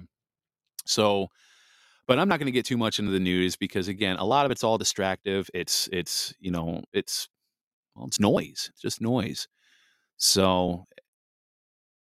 so, 0.84 1.28
but 2.06 2.18
I'm 2.18 2.28
not 2.28 2.38
going 2.38 2.46
to 2.46 2.52
get 2.52 2.66
too 2.66 2.76
much 2.76 2.98
into 2.98 3.10
the 3.10 3.20
news 3.20 3.56
because, 3.56 3.88
again, 3.88 4.16
a 4.16 4.24
lot 4.24 4.44
of 4.44 4.52
it's 4.52 4.62
all 4.62 4.78
distractive. 4.78 5.50
It's, 5.54 5.88
it's, 5.92 6.34
you 6.38 6.50
know, 6.50 6.82
it's, 6.92 7.28
well, 7.94 8.06
it's 8.06 8.20
noise. 8.20 8.68
It's 8.72 8.80
just 8.80 9.00
noise. 9.00 9.48
So, 10.18 10.86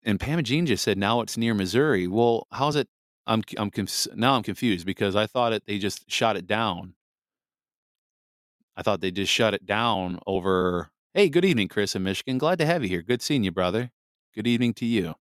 and 0.04 0.18
Pam 0.20 0.38
and 0.38 0.46
Jean 0.46 0.66
just 0.66 0.84
said 0.84 0.98
now 0.98 1.20
it's 1.20 1.36
near 1.36 1.54
Missouri. 1.54 2.06
Well, 2.06 2.46
how's 2.52 2.76
it? 2.76 2.88
I'm 3.26 3.42
I'm 3.58 3.70
now 4.14 4.34
I'm 4.34 4.42
confused 4.42 4.86
because 4.86 5.14
I 5.14 5.26
thought 5.26 5.52
it 5.52 5.62
they 5.66 5.78
just 5.78 6.10
shot 6.10 6.36
it 6.36 6.46
down. 6.46 6.94
I 8.78 8.82
thought 8.82 9.00
they 9.00 9.10
just 9.10 9.32
shut 9.32 9.54
it 9.54 9.66
down 9.66 10.20
over. 10.24 10.92
Hey, 11.12 11.28
good 11.28 11.44
evening, 11.44 11.66
Chris 11.66 11.96
in 11.96 12.04
Michigan. 12.04 12.38
Glad 12.38 12.60
to 12.60 12.66
have 12.66 12.84
you 12.84 12.88
here. 12.88 13.02
Good 13.02 13.20
seeing 13.20 13.42
you, 13.42 13.50
brother. 13.50 13.90
Good 14.36 14.46
evening 14.46 14.72
to 14.74 14.86
you. 14.86 15.16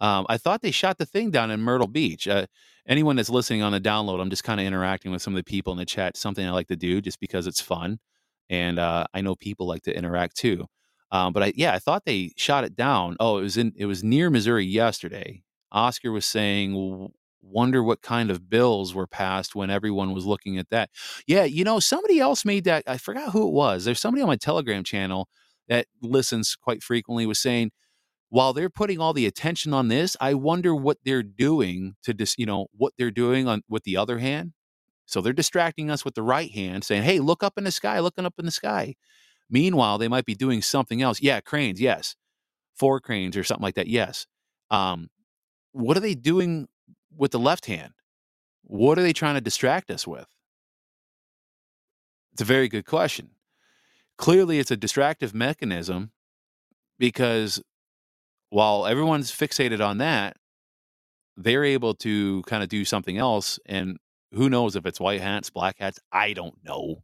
Um, 0.00 0.26
I 0.28 0.38
thought 0.38 0.60
they 0.60 0.72
shot 0.72 0.98
the 0.98 1.06
thing 1.06 1.30
down 1.30 1.52
in 1.52 1.60
Myrtle 1.60 1.86
Beach. 1.86 2.26
Uh, 2.26 2.46
anyone 2.88 3.14
that's 3.14 3.30
listening 3.30 3.62
on 3.62 3.70
the 3.70 3.80
download, 3.80 4.20
I'm 4.20 4.28
just 4.28 4.42
kind 4.42 4.58
of 4.58 4.66
interacting 4.66 5.12
with 5.12 5.22
some 5.22 5.34
of 5.34 5.38
the 5.38 5.44
people 5.44 5.72
in 5.72 5.78
the 5.78 5.84
chat. 5.84 6.16
Something 6.16 6.44
I 6.44 6.50
like 6.50 6.66
to 6.66 6.74
do 6.74 7.00
just 7.00 7.20
because 7.20 7.46
it's 7.46 7.60
fun, 7.60 8.00
and 8.48 8.80
uh, 8.80 9.04
I 9.14 9.20
know 9.20 9.36
people 9.36 9.68
like 9.68 9.82
to 9.82 9.96
interact 9.96 10.36
too. 10.36 10.66
Um, 11.12 11.32
but 11.32 11.44
I, 11.44 11.52
yeah, 11.54 11.72
I 11.72 11.78
thought 11.78 12.04
they 12.04 12.32
shot 12.36 12.64
it 12.64 12.74
down. 12.74 13.16
Oh, 13.20 13.38
it 13.38 13.42
was 13.42 13.56
in, 13.56 13.72
it 13.76 13.86
was 13.86 14.02
near 14.02 14.30
Missouri 14.30 14.64
yesterday. 14.64 15.44
Oscar 15.70 16.10
was 16.10 16.26
saying, 16.26 17.12
wonder 17.42 17.82
what 17.82 18.02
kind 18.02 18.30
of 18.30 18.48
bills 18.50 18.94
were 18.94 19.06
passed 19.06 19.54
when 19.54 19.70
everyone 19.70 20.12
was 20.12 20.26
looking 20.26 20.58
at 20.58 20.70
that. 20.70 20.90
Yeah, 21.26 21.44
you 21.44 21.64
know, 21.64 21.80
somebody 21.80 22.20
else 22.20 22.44
made 22.44 22.64
that. 22.64 22.84
I 22.86 22.98
forgot 22.98 23.32
who 23.32 23.48
it 23.48 23.52
was. 23.52 23.84
There's 23.84 24.00
somebody 24.00 24.22
on 24.22 24.28
my 24.28 24.36
Telegram 24.36 24.84
channel 24.84 25.28
that 25.68 25.86
listens 26.02 26.56
quite 26.56 26.82
frequently 26.82 27.26
was 27.26 27.38
saying, 27.38 27.70
while 28.28 28.52
they're 28.52 28.70
putting 28.70 29.00
all 29.00 29.12
the 29.12 29.26
attention 29.26 29.74
on 29.74 29.88
this, 29.88 30.16
I 30.20 30.34
wonder 30.34 30.74
what 30.74 30.98
they're 31.04 31.22
doing 31.22 31.94
to 32.04 32.14
just, 32.14 32.38
you 32.38 32.46
know, 32.46 32.68
what 32.76 32.92
they're 32.96 33.10
doing 33.10 33.48
on 33.48 33.62
with 33.68 33.84
the 33.84 33.96
other 33.96 34.18
hand. 34.18 34.52
So 35.06 35.20
they're 35.20 35.32
distracting 35.32 35.90
us 35.90 36.04
with 36.04 36.14
the 36.14 36.22
right 36.22 36.50
hand, 36.52 36.84
saying, 36.84 37.02
"Hey, 37.02 37.18
look 37.18 37.42
up 37.42 37.58
in 37.58 37.64
the 37.64 37.72
sky, 37.72 37.98
looking 38.00 38.26
up 38.26 38.34
in 38.38 38.44
the 38.44 38.52
sky." 38.52 38.94
Meanwhile, 39.50 39.98
they 39.98 40.08
might 40.08 40.26
be 40.26 40.34
doing 40.36 40.62
something 40.62 41.02
else. 41.02 41.20
Yeah, 41.20 41.40
cranes, 41.40 41.80
yes. 41.80 42.16
Four 42.76 43.00
cranes 43.00 43.36
or 43.36 43.44
something 43.44 43.62
like 43.64 43.74
that, 43.76 43.88
yes. 43.88 44.26
Um, 44.70 45.10
what 45.72 45.96
are 45.96 46.00
they 46.00 46.14
doing 46.14 46.68
with 47.20 47.30
the 47.32 47.38
left 47.38 47.66
hand? 47.66 47.92
What 48.64 48.98
are 48.98 49.02
they 49.02 49.12
trying 49.12 49.34
to 49.34 49.40
distract 49.42 49.90
us 49.90 50.06
with? 50.06 50.26
It's 52.32 52.40
a 52.40 52.46
very 52.46 52.66
good 52.66 52.86
question. 52.86 53.30
Clearly, 54.16 54.58
it's 54.58 54.70
a 54.70 54.76
distractive 54.76 55.34
mechanism 55.34 56.12
because 56.98 57.62
while 58.48 58.86
everyone's 58.86 59.30
fixated 59.30 59.86
on 59.86 59.98
that, 59.98 60.36
they're 61.36 61.64
able 61.64 61.94
to 61.96 62.42
kind 62.46 62.62
of 62.62 62.70
do 62.70 62.84
something 62.84 63.18
else. 63.18 63.58
And 63.66 63.98
who 64.32 64.48
knows 64.48 64.74
if 64.74 64.86
it's 64.86 65.00
white 65.00 65.20
hats, 65.20 65.50
black 65.50 65.76
hats? 65.78 65.98
I 66.10 66.32
don't 66.32 66.56
know. 66.64 67.02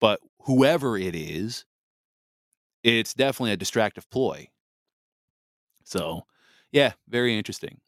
But 0.00 0.20
whoever 0.40 0.98
it 0.98 1.14
is, 1.14 1.64
it's 2.84 3.14
definitely 3.14 3.52
a 3.52 3.56
distractive 3.56 4.08
ploy. 4.10 4.48
So, 5.84 6.26
yeah, 6.72 6.92
very 7.08 7.38
interesting. 7.38 7.80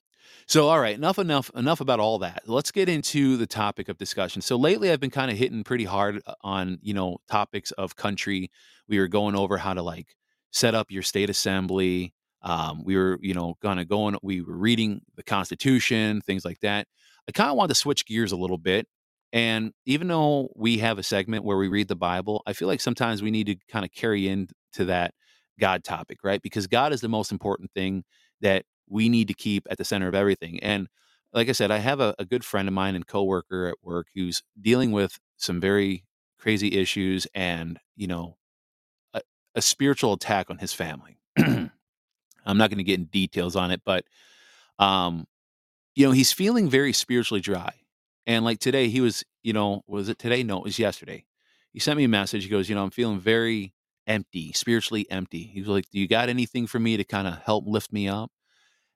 So, 0.49 0.69
all 0.69 0.81
right, 0.81 0.97
enough, 0.97 1.19
enough, 1.19 1.51
enough 1.55 1.81
about 1.83 2.01
all 2.01 2.19
that. 2.21 2.43
Let's 2.47 2.71
get 2.73 2.89
into 2.89 3.37
the 3.37 3.47
topic 3.47 3.91
of 3.91 3.99
discussion. 3.99 4.41
So, 4.41 4.57
lately, 4.57 4.91
I've 4.91 5.01
been 5.01 5.11
kind 5.11 5.31
of 5.31 5.37
hitting 5.37 5.63
pretty 5.63 5.85
hard 5.85 6.23
uh, 6.27 6.35
on 6.43 6.79
you 6.83 6.95
know 6.95 7.19
topics 7.31 7.71
of 7.73 7.97
country. 7.97 8.51
We 8.89 8.99
were 8.99 9.09
going 9.09 9.37
over 9.37 9.59
how 9.59 9.75
to 9.75 9.83
like 9.83 10.17
set 10.51 10.75
up 10.75 10.91
your 10.91 11.03
state 11.03 11.29
assembly. 11.29 12.15
Um, 12.43 12.83
we 12.85 12.97
were, 12.97 13.19
you 13.21 13.35
know, 13.35 13.57
kind 13.61 13.79
of 13.79 13.89
going. 13.89 14.17
We 14.23 14.41
were 14.41 14.57
reading 14.57 15.03
the 15.17 15.23
Constitution, 15.23 16.23
things 16.23 16.45
like 16.45 16.61
that. 16.61 16.87
I 17.29 17.33
kind 17.33 17.51
of 17.51 17.57
wanted 17.57 17.75
to 17.75 17.81
switch 17.81 18.07
gears 18.07 18.33
a 18.33 18.37
little 18.37 18.59
bit 18.59 18.87
and 19.33 19.73
even 19.85 20.09
though 20.09 20.49
we 20.57 20.79
have 20.79 20.99
a 20.99 21.03
segment 21.03 21.45
where 21.45 21.59
we 21.59 21.69
read 21.69 21.89
the 21.89 21.97
Bible, 21.97 22.43
I 22.47 22.55
feel 22.55 22.69
like 22.69 22.81
sometimes 22.81 23.23
we 23.23 23.31
need 23.31 23.47
to 23.49 23.57
kind 23.71 23.85
of 23.85 23.93
carry 23.93 24.27
into 24.29 24.87
that 24.87 25.13
God 25.61 25.85
topic, 25.85 26.19
right? 26.25 26.41
Because 26.41 26.67
God 26.67 26.93
is 26.93 27.01
the 27.03 27.09
most 27.09 27.31
important 27.31 27.71
thing 27.73 28.05
that 28.41 28.65
we 28.91 29.09
need 29.09 29.29
to 29.29 29.35
keep 29.35 29.67
at 29.71 29.79
the 29.79 29.85
center 29.85 30.09
of 30.09 30.15
everything. 30.15 30.61
And 30.63 30.89
like 31.33 31.49
I 31.49 31.53
said, 31.53 31.71
I 31.71 31.79
have 31.79 32.01
a, 32.01 32.15
a 32.19 32.25
good 32.25 32.45
friend 32.45 32.69
of 32.69 32.75
mine 32.75 32.95
and 32.95 33.07
coworker 33.07 33.67
at 33.69 33.77
work 33.83 34.09
who's 34.15 34.43
dealing 34.61 34.93
with 34.93 35.19
some 35.37 35.61
very 35.61 36.05
crazy 36.39 36.79
issues 36.79 37.27
and, 37.35 37.79
you 37.97 38.07
know, 38.07 38.37
a, 39.15 39.23
a 39.55 39.63
spiritual 39.63 40.15
attack 40.15 40.51
on 40.51 40.59
his 40.59 40.73
family. 40.73 41.19
I'm 41.39 41.71
not 42.47 42.71
going 42.71 42.79
to 42.79 42.85
get 42.85 42.99
in 42.99 43.07
details 43.07 43.57
on 43.57 43.71
it, 43.71 43.83
but 43.85 44.05
um, 44.79 45.27
you 45.95 46.07
know, 46.07 46.13
he's 46.13 46.33
feeling 46.33 46.71
very 46.71 46.93
spiritually 46.93 47.41
dry 47.41 47.73
and 48.29 48.45
like 48.45 48.61
today, 48.61 48.89
he 48.89 49.01
was, 49.01 49.25
you 49.43 49.55
know, 49.55 49.83
was 49.87 50.11
it 50.11 50.19
today? 50.19 50.43
No, 50.43 50.59
it 50.59 50.65
was 50.65 50.79
yesterday. 50.79 51.25
He 51.73 51.81
sent 51.81 51.97
me 51.97 52.05
a 52.05 52.09
message. 52.09 52.45
He 52.45 52.51
goes, 52.51 52.69
you 52.69 52.75
know, 52.75 52.85
I'm 52.85 52.91
feeling 52.91 53.19
very 53.19 53.73
empty, 54.07 54.53
spiritually 54.53 55.07
empty. 55.11 55.45
He 55.45 55.61
was 55.61 55.69
like, 55.69 55.87
Do 55.91 55.99
you 55.99 56.07
got 56.07 56.29
anything 56.29 56.67
for 56.67 56.79
me 56.79 56.99
to 56.99 57.05
kind 57.05 57.27
of 57.27 57.39
help 57.39 57.65
lift 57.67 57.91
me 57.91 58.07
up? 58.07 58.31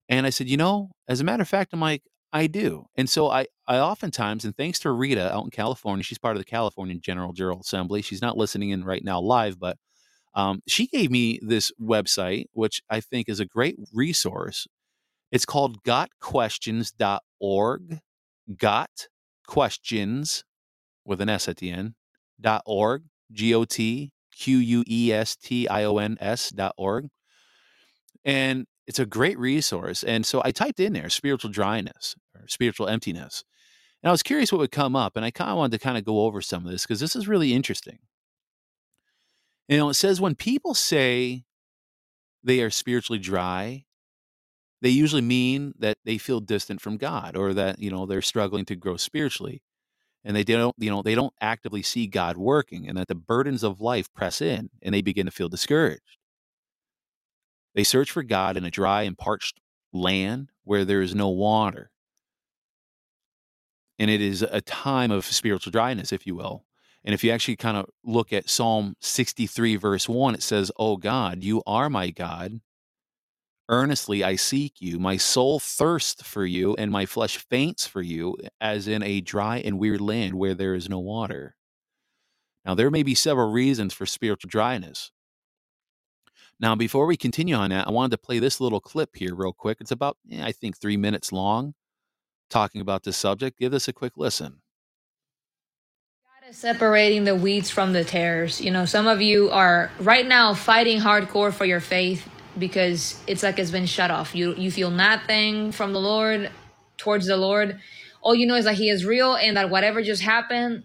And 0.09 0.27
I 0.27 0.31
said, 0.31 0.49
you 0.49 0.57
know, 0.57 0.91
as 1.09 1.21
a 1.21 1.25
matter 1.25 1.43
of 1.43 1.49
fact, 1.49 1.73
I'm 1.73 1.81
like, 1.81 2.03
I 2.33 2.47
do. 2.47 2.87
And 2.97 3.11
so 3.11 3.31
I, 3.31 3.47
I 3.67 3.79
oftentimes, 3.79 4.45
and 4.45 4.57
thanks 4.57 4.79
to 4.81 4.91
Rita 4.91 5.33
out 5.35 5.45
in 5.45 5.51
California, 5.51 6.03
she's 6.03 6.19
part 6.19 6.37
of 6.37 6.41
the 6.41 6.47
California 6.47 6.97
General 6.97 7.33
General 7.33 7.61
Assembly. 7.61 8.03
She's 8.03 8.23
not 8.23 8.39
listening 8.39 8.71
in 8.71 8.85
right 8.85 9.05
now 9.05 9.21
live, 9.21 9.61
but 9.61 9.77
um, 10.35 10.63
she 10.67 10.87
gave 10.87 11.11
me 11.11 11.39
this 11.43 11.71
website, 11.81 12.47
which 12.53 12.81
I 12.89 13.01
think 13.01 13.29
is 13.29 13.39
a 13.39 13.45
great 13.45 13.77
resource. 13.93 14.67
It's 15.31 15.45
called 15.45 15.85
gotquestions.org. 15.85 17.99
Got 18.57 19.09
questions 19.47 20.43
with 21.05 21.21
an 21.21 21.29
S 21.29 21.49
at 21.49 21.59
the 21.59 21.71
end 21.71 21.95
dot 22.41 22.63
org, 22.67 23.05
G 23.31 23.55
O 23.55 23.65
T 23.65 24.11
Q 24.35 24.59
U 24.59 24.83
E 24.89 25.13
S 25.13 25.37
T 25.37 25.69
I 25.69 25.85
O 25.85 25.99
N 25.99 26.17
S 26.21 26.49
dot 26.51 26.75
org. 26.79 27.09
And 28.25 28.67
it's 28.87 28.99
a 28.99 29.07
great 29.07 29.39
resource. 29.39 30.03
And 30.03 30.27
so 30.27 30.43
I 30.45 30.51
typed 30.51 30.81
in 30.81 30.93
there 30.93 31.09
spiritual 31.09 31.51
dryness 31.51 32.17
or 32.35 32.47
spiritual 32.49 32.89
emptiness. 32.89 33.45
And 34.03 34.09
I 34.09 34.13
was 34.13 34.23
curious 34.23 34.51
what 34.51 34.59
would 34.59 34.73
come 34.73 34.97
up. 34.97 35.17
And 35.17 35.25
I 35.25 35.31
kind 35.31 35.51
of 35.51 35.57
wanted 35.57 35.79
to 35.79 35.85
kind 35.85 35.97
of 35.97 36.05
go 36.05 36.23
over 36.23 36.41
some 36.41 36.65
of 36.65 36.73
this 36.73 36.83
because 36.83 37.01
this 37.01 37.15
is 37.15 37.29
really 37.29 37.53
interesting. 37.53 37.99
You 39.69 39.79
know, 39.79 39.89
it 39.89 39.95
says 39.95 40.21
when 40.21 40.35
people 40.35 40.75
say 40.75 41.45
they 42.43 42.61
are 42.61 42.71
spiritually 42.71 43.21
dry, 43.21 43.85
they 44.81 44.89
usually 44.91 45.23
mean 45.23 45.75
that 45.79 45.99
they 46.05 46.19
feel 46.19 46.41
distant 46.41 46.81
from 46.81 46.97
God 46.97 47.37
or 47.37 47.55
that, 47.55 47.79
you 47.79 47.91
know, 47.91 48.05
they're 48.05 48.21
struggling 48.21 48.65
to 48.65 48.77
grow 48.77 48.97
spiritually. 48.97 49.63
And 50.25 50.37
they 50.37 50.45
don't, 50.45 50.75
you 50.79 50.91
know, 50.91 51.03
they 51.03 51.15
don't 51.15 51.35
actively 51.41 51.83
see 51.83 52.07
God 52.07 52.37
working 52.37 52.89
and 52.89 52.99
that 52.99 53.09
the 53.09 53.15
burdens 53.15 53.63
of 53.63 53.81
life 53.81 54.13
press 54.13 54.41
in 54.41 54.71
and 54.81 54.95
they 54.95 55.03
begin 55.03 55.27
to 55.27 55.33
feel 55.33 55.49
discouraged. 55.49 56.19
They 57.75 57.85
search 57.85 58.11
for 58.11 58.23
God 58.23 58.57
in 58.57 58.65
a 58.65 58.71
dry 58.71 59.03
and 59.03 59.17
parched 59.17 59.61
land 59.93 60.51
where 60.65 60.85
there 60.85 61.03
is 61.03 61.15
no 61.15 61.29
water. 61.29 61.91
And 63.99 64.11
it 64.11 64.21
is 64.21 64.43
a 64.43 64.61
time 64.61 65.11
of 65.11 65.25
spiritual 65.25 65.71
dryness, 65.71 66.13
if 66.13 66.27
you 66.27 66.35
will. 66.35 66.65
And 67.05 67.15
if 67.15 67.25
you 67.25 67.31
actually 67.31 67.57
kind 67.57 67.77
of 67.77 67.87
look 68.05 68.33
at 68.33 68.49
Psalm 68.49 68.97
63, 69.01 69.77
verse 69.77 70.09
1, 70.09 70.35
it 70.35 70.43
says, 70.43 70.71
Oh 70.77 70.97
God, 70.97 71.43
you 71.43 71.63
are 71.67 71.91
my 71.91 72.11
God. 72.11 72.61
Earnestly 73.69 74.23
I 74.23 74.37
seek 74.37 74.81
you. 74.81 74.99
My 74.99 75.17
soul 75.17 75.59
thirsts 75.59 76.23
for 76.23 76.45
you, 76.45 76.75
and 76.77 76.91
my 76.91 77.07
flesh 77.07 77.39
faints 77.39 77.87
for 77.87 78.03
you, 78.03 78.37
as 78.61 78.87
in 78.87 79.03
a 79.03 79.21
dry 79.21 79.59
and 79.59 79.79
weird 79.79 80.01
land 80.01 80.35
where 80.35 80.55
there 80.55 80.75
is 80.75 80.89
no 80.89 80.99
water. 80.99 81.57
Now, 82.65 82.75
there 82.75 82.91
may 82.91 83.03
be 83.03 83.15
several 83.15 83.51
reasons 83.51 83.95
for 83.95 84.07
spiritual 84.07 84.49
dryness. 84.49 85.11
Now, 86.61 86.75
before 86.75 87.07
we 87.07 87.17
continue 87.17 87.55
on 87.55 87.71
that, 87.71 87.89
I 87.89 87.91
wanted 87.91 88.13
to 88.13 88.19
play 88.19 88.39
this 88.39 88.61
little 88.61 88.81
clip 88.81 89.17
here, 89.17 89.35
real 89.35 89.53
quick. 89.53 89.79
It's 89.81 89.91
about, 89.91 90.17
eh, 90.31 90.45
I 90.45 90.53
think, 90.53 90.79
three 90.79 90.97
minutes 90.97 91.33
long, 91.33 91.75
talking 92.51 92.81
about 92.81 93.03
this 93.03 93.17
subject. 93.17 93.59
Give 93.59 93.73
this 93.73 93.89
a 93.89 93.93
quick 93.93 94.13
listen. 94.17 94.63
God 96.25 96.49
is 96.51 96.57
separating 96.57 97.25
the 97.25 97.35
weeds 97.35 97.71
from 97.71 97.93
the 97.93 98.05
tares. 98.05 98.61
You 98.61 98.71
know, 98.71 98.85
some 98.85 99.07
of 99.07 99.21
you 99.21 99.51
are 99.51 99.91
right 99.99 100.27
now 100.27 100.55
fighting 100.55 101.01
hardcore 101.01 101.53
for 101.53 101.65
your 101.65 101.81
faith 101.81 102.29
because 102.59 103.21
it's 103.27 103.43
like 103.43 103.59
it's 103.59 103.71
been 103.71 103.87
shut 103.87 104.11
off. 104.11 104.35
You 104.35 104.55
you 104.55 104.71
feel 104.71 104.91
nothing 104.91 105.73
from 105.73 105.93
the 105.93 106.01
Lord 106.01 106.51
towards 106.97 107.27
the 107.27 107.37
Lord. 107.37 107.81
All 108.21 108.35
you 108.35 108.47
know 108.47 108.55
is 108.55 108.67
that 108.67 108.75
He 108.75 108.89
is 108.89 109.05
real 109.05 109.35
and 109.35 109.57
that 109.57 109.71
whatever 109.71 110.03
just 110.03 110.23
happened, 110.23 110.85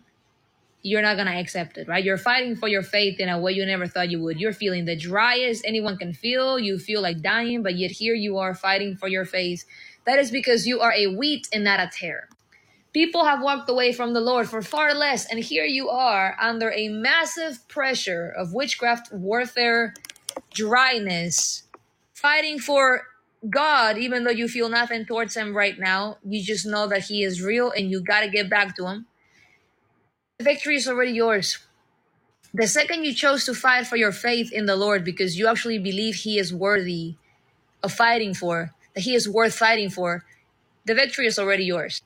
you're 0.88 1.02
not 1.02 1.18
gonna 1.18 1.40
accept 1.40 1.78
it, 1.78 1.88
right? 1.88 2.04
You're 2.04 2.18
fighting 2.18 2.56
for 2.56 2.68
your 2.68 2.82
faith 2.82 3.20
in 3.20 3.28
a 3.28 3.40
way 3.40 3.52
you 3.52 3.66
never 3.66 3.88
thought 3.88 4.10
you 4.10 4.22
would. 4.22 4.40
You're 4.40 4.54
feeling 4.54 4.86
the 4.86 4.96
driest 4.96 5.66
anyone 5.66 5.98
can 5.98 6.14
feel. 6.14 6.58
You 6.58 6.80
feel 6.80 7.02
like 7.02 7.22
dying, 7.22 7.62
but 7.62 7.76
yet 7.76 7.92
here 7.92 8.16
you 8.16 8.38
are 8.38 8.56
fighting 8.56 8.96
for 8.96 9.08
your 9.08 9.26
faith. 9.26 9.66
That 10.06 10.18
is 10.20 10.32
because 10.32 10.66
you 10.66 10.80
are 10.80 10.94
a 10.94 11.08
wheat 11.08 11.48
and 11.52 11.64
not 11.66 11.82
a 11.82 11.90
tare. 11.92 12.30
People 12.94 13.26
have 13.26 13.42
walked 13.42 13.70
away 13.70 13.92
from 13.92 14.14
the 14.14 14.22
Lord 14.22 14.48
for 14.50 14.62
far 14.62 14.94
less, 14.94 15.26
and 15.30 15.40
here 15.40 15.66
you 15.66 15.90
are 15.90 16.36
under 16.40 16.72
a 16.72 16.88
massive 16.88 17.68
pressure 17.68 18.34
of 18.36 18.54
witchcraft, 18.54 19.12
warfare, 19.12 19.94
dryness, 20.54 21.64
fighting 22.14 22.60
for 22.60 23.04
God, 23.50 23.98
even 23.98 24.24
though 24.24 24.32
you 24.32 24.48
feel 24.48 24.70
nothing 24.70 25.06
towards 25.06 25.36
Him 25.36 25.56
right 25.56 25.78
now. 25.78 26.18
You 26.26 26.42
just 26.42 26.66
know 26.66 26.88
that 26.88 27.04
He 27.04 27.24
is 27.24 27.42
real 27.42 27.72
and 27.72 27.92
you 27.92 28.02
got 28.02 28.22
to 28.22 28.30
get 28.30 28.50
back 28.50 28.76
to 28.78 28.88
Him. 28.88 29.06
The 30.40 30.44
victory 30.44 30.76
is 30.76 30.88
already 30.88 31.14
yours. 31.14 31.58
The 32.54 32.68
second 32.68 33.06
you 33.06 33.16
chose 33.16 33.44
to 33.46 33.56
fight 33.56 33.88
for 33.88 33.96
your 33.96 34.12
faith 34.12 34.54
in 34.54 34.68
the 34.68 34.76
Lord 34.76 35.04
because 35.04 35.36
you 35.36 35.48
actually 35.48 35.80
believe 35.80 36.14
He 36.14 36.38
is 36.38 36.54
worthy 36.54 37.16
of 37.82 37.92
fighting 37.92 38.36
for, 38.36 38.72
that 38.94 39.02
He 39.02 39.16
is 39.16 39.28
worth 39.28 39.56
fighting 39.56 39.90
for, 39.90 40.26
the 40.86 40.94
victory 40.94 41.26
is 41.26 41.40
already 41.40 41.64
yours. 41.66 42.04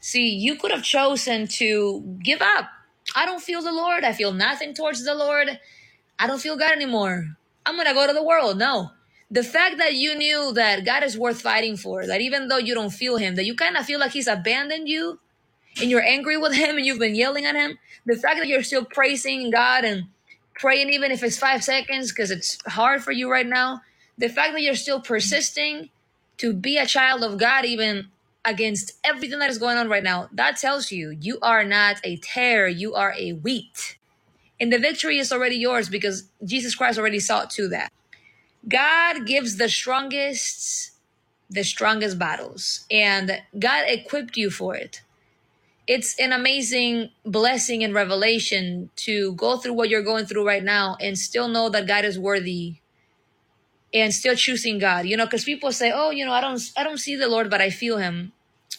See, 0.00 0.26
you 0.26 0.56
could 0.56 0.70
have 0.70 0.84
chosen 0.84 1.48
to 1.60 2.18
give 2.24 2.40
up. 2.40 2.70
I 3.14 3.26
don't 3.26 3.42
feel 3.42 3.60
the 3.60 3.72
Lord. 3.72 4.04
I 4.04 4.14
feel 4.14 4.32
nothing 4.32 4.72
towards 4.72 5.04
the 5.04 5.14
Lord. 5.14 5.60
I 6.18 6.26
don't 6.26 6.40
feel 6.40 6.56
God 6.56 6.72
anymore. 6.72 7.36
I'm 7.66 7.74
going 7.74 7.88
to 7.88 7.92
go 7.92 8.06
to 8.06 8.14
the 8.14 8.24
world. 8.24 8.56
No. 8.56 8.92
The 9.30 9.42
fact 9.42 9.76
that 9.76 9.92
you 9.92 10.16
knew 10.16 10.54
that 10.54 10.86
God 10.86 11.02
is 11.02 11.18
worth 11.18 11.42
fighting 11.42 11.76
for, 11.76 12.06
that 12.06 12.22
even 12.22 12.48
though 12.48 12.56
you 12.56 12.74
don't 12.74 12.92
feel 12.92 13.18
Him, 13.18 13.34
that 13.34 13.44
you 13.44 13.54
kind 13.54 13.76
of 13.76 13.84
feel 13.84 14.00
like 14.00 14.12
He's 14.12 14.28
abandoned 14.28 14.88
you 14.88 15.20
and 15.80 15.90
you're 15.90 16.02
angry 16.02 16.36
with 16.36 16.54
Him 16.54 16.76
and 16.76 16.86
you've 16.86 16.98
been 16.98 17.14
yelling 17.14 17.44
at 17.44 17.54
Him, 17.56 17.78
the 18.06 18.16
fact 18.16 18.38
that 18.38 18.48
you're 18.48 18.62
still 18.62 18.84
praising 18.84 19.50
God 19.50 19.84
and 19.84 20.04
praying, 20.54 20.90
even 20.90 21.10
if 21.10 21.22
it's 21.22 21.38
five 21.38 21.64
seconds, 21.64 22.12
because 22.12 22.30
it's 22.30 22.58
hard 22.66 23.02
for 23.02 23.12
you 23.12 23.30
right 23.30 23.46
now, 23.46 23.82
the 24.18 24.28
fact 24.28 24.52
that 24.54 24.62
you're 24.62 24.74
still 24.74 25.00
persisting 25.00 25.90
to 26.38 26.52
be 26.52 26.78
a 26.78 26.86
child 26.86 27.22
of 27.24 27.38
God, 27.38 27.64
even 27.64 28.08
against 28.44 28.92
everything 29.04 29.38
that 29.40 29.50
is 29.50 29.58
going 29.58 29.76
on 29.76 29.88
right 29.88 30.02
now, 30.04 30.28
that 30.32 30.56
tells 30.56 30.92
you 30.92 31.10
you 31.20 31.38
are 31.42 31.64
not 31.64 32.00
a 32.04 32.16
tare, 32.18 32.68
you 32.68 32.94
are 32.94 33.14
a 33.18 33.32
wheat. 33.32 33.98
And 34.60 34.72
the 34.72 34.78
victory 34.78 35.18
is 35.18 35.32
already 35.32 35.56
yours 35.56 35.88
because 35.88 36.24
Jesus 36.44 36.74
Christ 36.74 36.98
already 36.98 37.20
saw 37.20 37.44
to 37.44 37.68
that. 37.68 37.92
God 38.68 39.26
gives 39.26 39.56
the 39.56 39.68
strongest 39.68 40.92
the 41.50 41.62
strongest 41.64 42.18
battles 42.18 42.86
and 42.90 43.40
God 43.58 43.84
equipped 43.88 44.36
you 44.36 44.50
for 44.50 44.74
it. 44.74 45.02
It's 45.86 46.18
an 46.18 46.32
amazing 46.32 47.10
blessing 47.24 47.84
and 47.84 47.94
revelation 47.94 48.90
to 48.96 49.34
go 49.34 49.56
through 49.58 49.74
what 49.74 49.88
you're 49.88 50.02
going 50.02 50.26
through 50.26 50.46
right 50.46 50.64
now 50.64 50.96
and 51.00 51.18
still 51.18 51.48
know 51.48 51.68
that 51.70 51.86
God 51.86 52.04
is 52.04 52.18
worthy 52.18 52.76
and 53.94 54.12
still 54.14 54.36
choosing 54.36 54.78
God. 54.78 55.06
You 55.06 55.16
know, 55.16 55.26
cuz 55.26 55.44
people 55.44 55.72
say, 55.72 55.92
"Oh, 55.94 56.10
you 56.10 56.24
know, 56.24 56.32
I 56.32 56.40
don't 56.40 56.60
I 56.76 56.84
don't 56.84 56.98
see 56.98 57.16
the 57.16 57.28
Lord, 57.28 57.50
but 57.50 57.60
I 57.60 57.70
feel 57.70 57.98
him." 57.98 58.32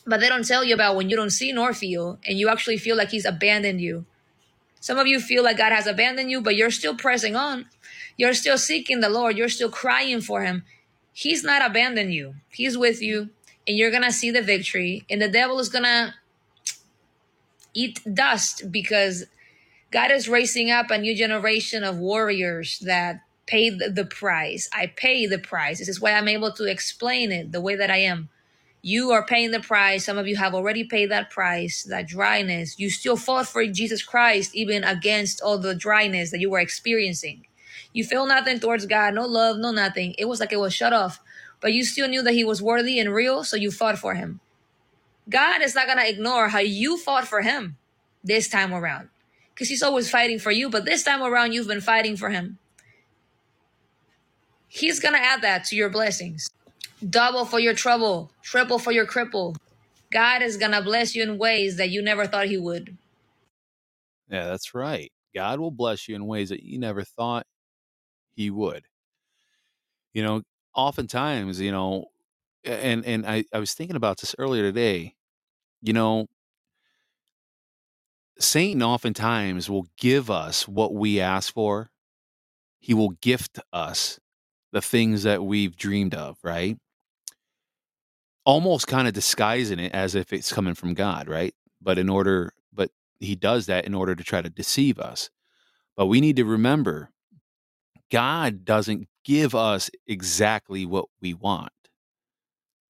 But 0.05 0.19
they 0.21 0.29
don't 0.29 0.47
tell 0.47 0.63
you 0.63 0.73
about 0.73 0.95
when 0.95 1.09
you 1.09 1.15
don't 1.15 1.31
see 1.31 1.51
nor 1.51 1.73
feel 1.73 2.19
and 2.27 2.39
you 2.39 2.49
actually 2.49 2.77
feel 2.77 2.97
like 2.97 3.11
he's 3.11 3.25
abandoned 3.25 3.81
you. 3.81 4.05
Some 4.81 4.97
of 4.99 5.07
you 5.07 5.19
feel 5.19 5.43
like 5.43 5.57
God 5.57 5.73
has 5.73 5.87
abandoned 5.87 6.31
you, 6.31 6.41
but 6.41 6.55
you're 6.55 6.71
still 6.71 6.95
pressing 6.95 7.35
on. 7.35 7.65
You're 8.17 8.33
still 8.33 8.57
seeking 8.57 9.01
the 9.01 9.09
Lord. 9.09 9.37
You're 9.37 9.49
still 9.49 9.69
crying 9.69 10.21
for 10.21 10.41
Him. 10.43 10.63
He's 11.13 11.43
not 11.43 11.65
abandoned 11.65 12.13
you. 12.13 12.35
He's 12.49 12.77
with 12.77 13.01
you, 13.01 13.29
and 13.67 13.77
you're 13.77 13.91
gonna 13.91 14.11
see 14.11 14.31
the 14.31 14.41
victory. 14.41 15.05
And 15.09 15.21
the 15.21 15.29
devil 15.29 15.59
is 15.59 15.69
gonna 15.69 16.15
eat 17.77 18.01
dust 18.13 18.71
because 18.71 19.25
God 19.91 20.11
is 20.11 20.27
raising 20.27 20.71
up 20.71 20.91
a 20.91 20.97
new 20.97 21.15
generation 21.15 21.83
of 21.83 21.97
warriors 21.97 22.79
that 22.79 23.21
paid 23.45 23.79
the 23.79 24.05
price. 24.05 24.67
I 24.73 24.87
pay 24.87 25.27
the 25.27 25.39
price. 25.39 25.79
This 25.79 25.87
is 25.87 26.01
why 26.01 26.11
I'm 26.13 26.27
able 26.27 26.51
to 26.53 26.65
explain 26.65 27.31
it 27.31 27.51
the 27.51 27.61
way 27.61 27.75
that 27.75 27.91
I 27.91 27.97
am. 27.97 28.29
You 28.81 29.11
are 29.11 29.25
paying 29.25 29.51
the 29.51 29.59
price. 29.59 30.05
Some 30.05 30.17
of 30.17 30.27
you 30.27 30.35
have 30.37 30.53
already 30.53 30.83
paid 30.83 31.11
that 31.11 31.29
price, 31.29 31.83
that 31.83 32.07
dryness. 32.07 32.79
You 32.79 32.89
still 32.89 33.15
fought 33.15 33.47
for 33.47 33.65
Jesus 33.65 34.03
Christ, 34.03 34.55
even 34.55 34.83
against 34.83 35.41
all 35.41 35.57
the 35.57 35.75
dryness 35.75 36.31
that 36.31 36.39
you 36.39 36.49
were 36.49 36.59
experiencing. 36.59 37.45
You 37.93 38.03
feel 38.03 38.25
nothing 38.25 38.59
towards 38.59 38.85
God, 38.85 39.13
no 39.13 39.25
love, 39.25 39.57
no 39.57 39.71
nothing. 39.71 40.15
It 40.17 40.25
was 40.25 40.39
like 40.39 40.51
it 40.51 40.59
was 40.59 40.73
shut 40.73 40.93
off. 40.93 41.19
But 41.61 41.73
you 41.73 41.83
still 41.85 42.07
knew 42.07 42.21
that 42.23 42.33
He 42.33 42.43
was 42.43 42.61
worthy 42.61 42.99
and 42.99 43.13
real, 43.13 43.43
so 43.43 43.55
you 43.55 43.71
fought 43.71 43.97
for 43.97 44.15
Him. 44.15 44.39
God 45.29 45.61
is 45.61 45.75
not 45.75 45.87
going 45.87 45.99
to 45.99 46.09
ignore 46.09 46.49
how 46.49 46.59
you 46.59 46.97
fought 46.97 47.27
for 47.27 47.41
Him 47.41 47.77
this 48.23 48.47
time 48.47 48.73
around. 48.73 49.09
Because 49.53 49.69
He's 49.69 49.83
always 49.83 50.09
fighting 50.09 50.39
for 50.39 50.51
you, 50.51 50.69
but 50.69 50.85
this 50.85 51.03
time 51.03 51.21
around, 51.21 51.53
you've 51.53 51.67
been 51.67 51.81
fighting 51.81 52.15
for 52.17 52.29
Him. 52.29 52.57
He's 54.67 54.99
going 54.99 55.15
to 55.15 55.21
add 55.21 55.41
that 55.41 55.65
to 55.65 55.75
your 55.75 55.89
blessings 55.89 56.49
double 57.09 57.45
for 57.45 57.59
your 57.59 57.73
trouble, 57.73 58.31
triple 58.41 58.79
for 58.79 58.91
your 58.91 59.05
cripple. 59.05 59.55
God 60.11 60.41
is 60.41 60.57
going 60.57 60.71
to 60.71 60.81
bless 60.81 61.15
you 61.15 61.23
in 61.23 61.37
ways 61.37 61.77
that 61.77 61.89
you 61.89 62.01
never 62.01 62.25
thought 62.25 62.47
He 62.47 62.57
would. 62.57 62.97
Yeah, 64.29 64.47
that's 64.47 64.73
right. 64.73 65.11
God 65.35 65.59
will 65.59 65.71
bless 65.71 66.07
you 66.07 66.15
in 66.15 66.25
ways 66.25 66.49
that 66.49 66.63
you 66.63 66.79
never 66.79 67.03
thought 67.03 67.45
He 68.35 68.49
would. 68.49 68.85
You 70.13 70.23
know, 70.23 70.41
oftentimes, 70.73 71.59
you 71.59 71.71
know, 71.71 72.05
and 72.63 73.05
and 73.05 73.25
I, 73.25 73.45
I 73.53 73.59
was 73.59 73.73
thinking 73.73 73.95
about 73.95 74.19
this 74.19 74.35
earlier 74.39 74.63
today. 74.63 75.13
You 75.81 75.93
know, 75.93 76.27
Satan 78.39 78.83
oftentimes 78.83 79.69
will 79.69 79.87
give 79.97 80.29
us 80.29 80.67
what 80.67 80.93
we 80.93 81.19
ask 81.19 81.53
for. 81.53 81.89
He 82.79 82.93
will 82.93 83.11
gift 83.21 83.59
us 83.73 84.19
the 84.71 84.81
things 84.81 85.23
that 85.23 85.43
we've 85.43 85.75
dreamed 85.75 86.13
of, 86.13 86.37
right? 86.43 86.77
almost 88.47 88.87
kind 88.87 89.09
of 89.09 89.13
disguising 89.13 89.77
it 89.77 89.93
as 89.93 90.15
if 90.15 90.31
it's 90.31 90.53
coming 90.53 90.73
from 90.73 90.93
God, 90.93 91.27
right? 91.27 91.53
But 91.81 91.99
in 91.99 92.07
order, 92.07 92.53
but 92.71 92.89
he 93.19 93.35
does 93.35 93.65
that 93.65 93.83
in 93.83 93.93
order 93.93 94.15
to 94.15 94.23
try 94.23 94.41
to 94.41 94.49
deceive 94.49 94.99
us. 94.99 95.29
But 95.97 96.05
we 96.05 96.21
need 96.21 96.37
to 96.37 96.45
remember 96.45 97.11
God 98.09 98.63
doesn't 98.63 99.09
give 99.25 99.53
us 99.53 99.91
exactly 100.07 100.85
what 100.85 101.07
we 101.21 101.33
want. 101.33 101.73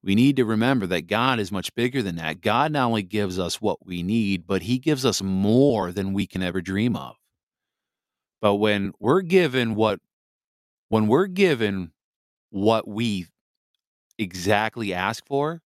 We 0.07 0.15
need 0.15 0.37
to 0.37 0.45
remember 0.45 0.87
that 0.87 1.07
God 1.07 1.37
is 1.37 1.51
much 1.51 1.75
bigger 1.75 2.01
than 2.01 2.15
that. 2.15 2.39
God 2.39 2.71
not 2.71 2.85
only 2.85 3.03
gives 3.03 3.37
us 3.37 3.59
what 3.59 3.85
we 3.85 4.03
need, 4.03 4.47
but 4.47 4.61
he 4.61 4.79
gives 4.79 5.05
us 5.05 5.21
more 5.21 5.91
than 5.91 6.13
we 6.13 6.25
can 6.25 6.41
ever 6.41 6.61
dream 6.61 6.95
of. 6.95 7.17
But 8.41 8.55
when 8.55 8.93
we're 9.01 9.21
given 9.21 9.75
what 9.75 9.99
when 10.87 11.07
we're 11.07 11.27
given 11.27 11.91
what 12.51 12.87
we 12.87 13.27
exactly 14.17 14.93
ask 14.93 15.27
for, 15.27 15.61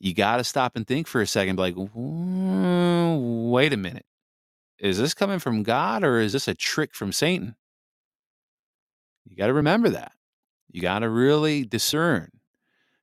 you 0.00 0.12
got 0.12 0.38
to 0.38 0.44
stop 0.44 0.74
and 0.74 0.84
think 0.84 1.06
for 1.06 1.20
a 1.20 1.26
second, 1.26 1.56
like, 1.56 1.76
wait 1.76 3.72
a 3.72 3.76
minute. 3.76 4.06
Is 4.80 4.98
this 4.98 5.14
coming 5.14 5.38
from 5.38 5.62
God 5.62 6.02
or 6.02 6.18
is 6.18 6.32
this 6.32 6.48
a 6.48 6.54
trick 6.54 6.96
from 6.96 7.12
Satan? 7.12 7.54
You 9.24 9.36
got 9.36 9.46
to 9.46 9.54
remember 9.54 9.90
that. 9.90 10.14
You 10.72 10.82
got 10.82 10.98
to 10.98 11.08
really 11.08 11.64
discern. 11.64 12.30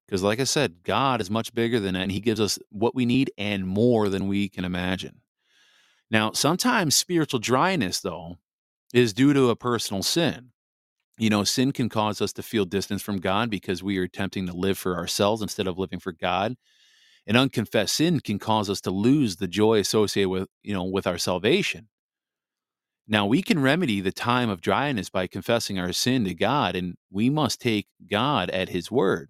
Because, 0.07 0.23
like 0.23 0.39
I 0.39 0.45
said, 0.45 0.83
God 0.83 1.19
is 1.19 1.29
much 1.29 1.53
bigger 1.53 1.79
than 1.79 1.95
that, 1.95 2.03
and 2.03 2.11
He 2.11 2.21
gives 2.21 2.39
us 2.39 2.57
what 2.69 2.95
we 2.95 3.05
need 3.05 3.31
and 3.37 3.67
more 3.67 4.07
than 4.07 4.27
we 4.27 4.47
can 4.47 4.63
imagine. 4.63 5.21
Now, 6.09 6.31
sometimes 6.31 6.95
spiritual 6.95 7.39
dryness, 7.39 7.99
though, 7.99 8.37
is 8.93 9.13
due 9.13 9.33
to 9.33 9.49
a 9.49 9.55
personal 9.55 10.03
sin. 10.03 10.51
You 11.17 11.29
know, 11.29 11.43
sin 11.43 11.71
can 11.71 11.89
cause 11.89 12.21
us 12.21 12.31
to 12.33 12.43
feel 12.43 12.63
distance 12.63 13.01
from 13.01 13.19
God 13.19 13.49
because 13.49 13.83
we 13.83 13.97
are 13.97 14.03
attempting 14.03 14.45
to 14.47 14.53
live 14.53 14.77
for 14.77 14.95
ourselves 14.95 15.41
instead 15.41 15.67
of 15.67 15.77
living 15.77 15.99
for 15.99 16.11
God. 16.11 16.55
And 17.25 17.35
unconfessed 17.35 17.95
sin 17.95 18.21
can 18.21 18.39
cause 18.39 18.69
us 18.69 18.79
to 18.81 18.91
lose 18.91 19.35
the 19.35 19.47
joy 19.47 19.79
associated 19.79 20.29
with, 20.29 20.47
you 20.63 20.73
know, 20.73 20.85
with 20.85 21.05
our 21.05 21.17
salvation. 21.17 21.89
Now, 23.09 23.25
we 23.25 23.41
can 23.41 23.61
remedy 23.61 23.99
the 23.99 24.11
time 24.11 24.49
of 24.49 24.61
dryness 24.61 25.09
by 25.09 25.27
confessing 25.27 25.79
our 25.79 25.91
sin 25.91 26.23
to 26.25 26.33
God, 26.33 26.75
and 26.75 26.95
we 27.09 27.29
must 27.29 27.59
take 27.59 27.87
God 28.09 28.49
at 28.51 28.69
his 28.69 28.91
word. 28.91 29.29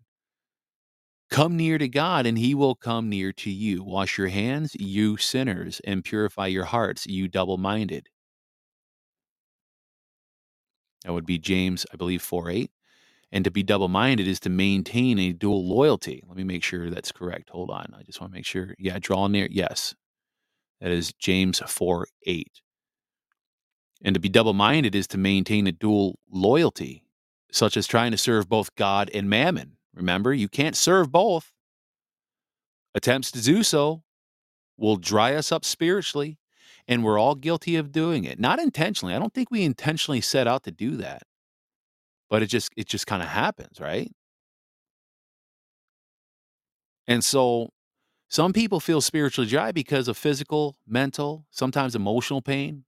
Come 1.30 1.58
near 1.58 1.78
to 1.78 1.90
God, 1.90 2.26
and 2.26 2.38
he 2.38 2.56
will 2.56 2.76
come 2.76 3.10
near 3.10 3.34
to 3.34 3.52
you. 3.52 3.84
Wash 3.84 4.18
your 4.18 4.30
hands, 4.30 4.76
you 4.80 5.18
sinners, 5.18 5.82
and 5.86 6.04
purify 6.04 6.48
your 6.48 6.66
hearts, 6.66 7.08
you 7.08 7.28
double 7.28 7.58
minded. 7.58 8.10
That 11.06 11.14
would 11.14 11.26
be 11.26 11.40
James, 11.40 11.86
I 11.94 11.98
believe, 11.98 12.22
4 12.22 12.50
8. 12.52 12.72
And 13.32 13.46
to 13.46 13.52
be 13.52 13.64
double 13.64 13.90
minded 13.90 14.28
is 14.28 14.40
to 14.42 14.50
maintain 14.50 15.20
a 15.20 15.34
dual 15.34 15.68
loyalty. 15.68 16.24
Let 16.28 16.38
me 16.38 16.44
make 16.46 16.64
sure 16.64 16.90
that's 16.90 17.12
correct. 17.12 17.50
Hold 17.52 17.72
on. 17.72 17.94
I 17.98 18.04
just 18.04 18.22
want 18.22 18.34
to 18.34 18.38
make 18.38 18.46
sure. 18.46 18.76
Yeah, 18.80 19.00
draw 19.00 19.28
near. 19.28 19.48
Yes. 19.52 19.96
That 20.82 20.92
is 20.92 21.14
James 21.14 21.60
4 21.60 22.08
8. 22.26 22.62
And 24.04 24.14
to 24.16 24.20
be 24.22 24.30
double 24.30 24.54
minded 24.54 24.96
is 24.96 25.08
to 25.10 25.18
maintain 25.18 25.68
a 25.68 25.72
dual 25.74 26.20
loyalty. 26.32 27.04
such 27.52 27.78
as 27.78 27.88
trying 27.88 28.12
to 28.12 28.18
serve 28.18 28.50
both 28.50 28.76
God 28.76 29.10
and 29.14 29.30
mammon. 29.30 29.77
Remember, 29.98 30.34
you 30.34 30.48
can't 30.48 30.76
serve 30.76 31.12
both. 31.12 31.52
Attempts 32.96 33.32
to 33.32 33.42
do 33.42 33.64
so 33.64 34.04
will 34.78 34.96
dry 34.98 35.36
us 35.36 35.52
up 35.52 35.66
spiritually, 35.66 36.38
and 36.88 37.04
we're 37.04 37.20
all 37.20 37.36
guilty 37.36 37.76
of 37.76 37.92
doing 37.92 38.24
it. 38.24 38.40
Not 38.40 38.60
intentionally. 38.60 39.14
I 39.14 39.20
don't 39.20 39.34
think 39.34 39.52
we 39.52 39.64
intentionally 39.64 40.22
set 40.22 40.48
out 40.48 40.64
to 40.64 40.72
do 40.72 40.98
that. 40.98 41.24
But 42.30 42.44
it 42.44 42.48
just 42.48 42.72
it 42.78 42.88
just 42.88 43.08
kind 43.08 43.24
of 43.24 43.30
happens, 43.30 43.80
right? 43.80 44.12
And 47.08 47.24
so 47.24 47.70
some 48.30 48.54
people 48.54 48.80
feel 48.80 49.02
spiritually 49.02 49.50
dry 49.50 49.72
because 49.72 50.08
of 50.08 50.18
physical, 50.18 50.78
mental, 50.88 51.46
sometimes 51.52 51.96
emotional 51.96 52.42
pain. 52.42 52.86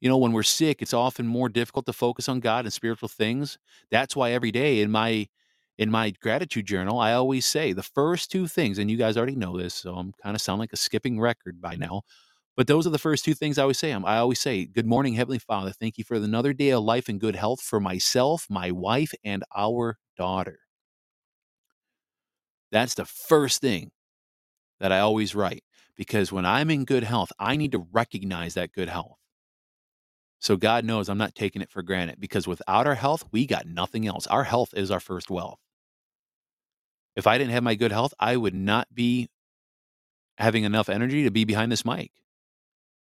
You 0.00 0.08
know, 0.08 0.18
when 0.18 0.32
we're 0.32 0.44
sick, 0.44 0.82
it's 0.82 0.94
often 0.94 1.26
more 1.26 1.48
difficult 1.48 1.86
to 1.86 1.92
focus 1.92 2.28
on 2.28 2.40
God 2.40 2.64
and 2.66 2.72
spiritual 2.72 3.08
things. 3.08 3.58
That's 3.90 4.16
why 4.16 4.32
every 4.32 4.52
day 4.52 4.80
in 4.80 4.90
my 4.90 5.28
in 5.80 5.90
my 5.90 6.10
gratitude 6.10 6.66
journal, 6.66 7.00
I 7.00 7.14
always 7.14 7.46
say 7.46 7.72
the 7.72 7.82
first 7.82 8.30
two 8.30 8.46
things, 8.46 8.78
and 8.78 8.90
you 8.90 8.98
guys 8.98 9.16
already 9.16 9.34
know 9.34 9.56
this, 9.56 9.74
so 9.74 9.94
I'm 9.94 10.12
kind 10.22 10.36
of 10.36 10.42
sound 10.42 10.60
like 10.60 10.74
a 10.74 10.76
skipping 10.76 11.18
record 11.18 11.58
by 11.58 11.74
now. 11.74 12.02
But 12.54 12.66
those 12.66 12.86
are 12.86 12.90
the 12.90 12.98
first 12.98 13.24
two 13.24 13.32
things 13.32 13.56
I 13.56 13.62
always 13.62 13.78
say. 13.78 13.92
Um, 13.92 14.04
I 14.04 14.18
always 14.18 14.38
say, 14.38 14.66
Good 14.66 14.84
morning, 14.84 15.14
Heavenly 15.14 15.38
Father. 15.38 15.72
Thank 15.72 15.96
you 15.96 16.04
for 16.04 16.16
another 16.16 16.52
day 16.52 16.68
of 16.70 16.84
life 16.84 17.08
and 17.08 17.18
good 17.18 17.34
health 17.34 17.62
for 17.62 17.80
myself, 17.80 18.46
my 18.50 18.70
wife, 18.70 19.12
and 19.24 19.42
our 19.56 19.96
daughter. 20.18 20.58
That's 22.70 22.94
the 22.94 23.06
first 23.06 23.62
thing 23.62 23.90
that 24.80 24.92
I 24.92 25.00
always 25.00 25.34
write 25.34 25.64
because 25.96 26.30
when 26.30 26.44
I'm 26.44 26.70
in 26.70 26.84
good 26.84 27.04
health, 27.04 27.32
I 27.38 27.56
need 27.56 27.72
to 27.72 27.86
recognize 27.90 28.52
that 28.52 28.72
good 28.72 28.90
health. 28.90 29.16
So 30.40 30.58
God 30.58 30.84
knows 30.84 31.08
I'm 31.08 31.18
not 31.18 31.34
taking 31.34 31.62
it 31.62 31.70
for 31.70 31.82
granted 31.82 32.20
because 32.20 32.46
without 32.46 32.86
our 32.86 32.96
health, 32.96 33.24
we 33.32 33.46
got 33.46 33.66
nothing 33.66 34.06
else. 34.06 34.26
Our 34.26 34.44
health 34.44 34.74
is 34.74 34.90
our 34.90 35.00
first 35.00 35.30
wealth. 35.30 35.58
If 37.16 37.26
I 37.26 37.38
didn't 37.38 37.52
have 37.52 37.62
my 37.62 37.74
good 37.74 37.92
health, 37.92 38.14
I 38.18 38.36
would 38.36 38.54
not 38.54 38.88
be 38.94 39.28
having 40.38 40.64
enough 40.64 40.88
energy 40.88 41.24
to 41.24 41.30
be 41.30 41.44
behind 41.44 41.70
this 41.70 41.84
mic. 41.84 42.12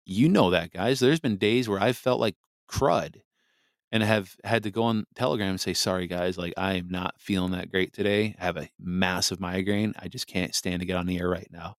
You 0.05 0.29
know 0.29 0.51
that, 0.51 0.73
guys. 0.73 1.01
There's 1.01 1.21
been 1.21 1.37
days 1.37 1.69
where 1.69 1.81
I've 1.81 1.97
felt 1.97 2.21
like 2.21 2.37
crud 2.71 3.17
and 3.93 4.03
have 4.03 4.37
had 4.45 4.63
to 4.65 4.71
go 4.71 4.85
on 4.85 5.05
Telegram 5.15 5.51
and 5.51 5.61
say, 5.61 5.73
sorry, 5.73 6.07
guys, 6.07 6.37
like 6.37 6.53
I 6.57 6.75
am 6.75 6.89
not 6.89 7.15
feeling 7.19 7.53
that 7.53 7.71
great 7.71 7.93
today. 7.93 8.37
I 8.41 8.45
have 8.45 8.57
a 8.57 8.69
massive 8.79 9.41
migraine. 9.41 9.95
I 9.99 10.09
just 10.09 10.27
can't 10.27 10.55
stand 10.55 10.81
to 10.81 10.87
get 10.87 10.97
on 10.97 11.07
the 11.07 11.19
air 11.19 11.29
right 11.29 11.49
now. 11.51 11.77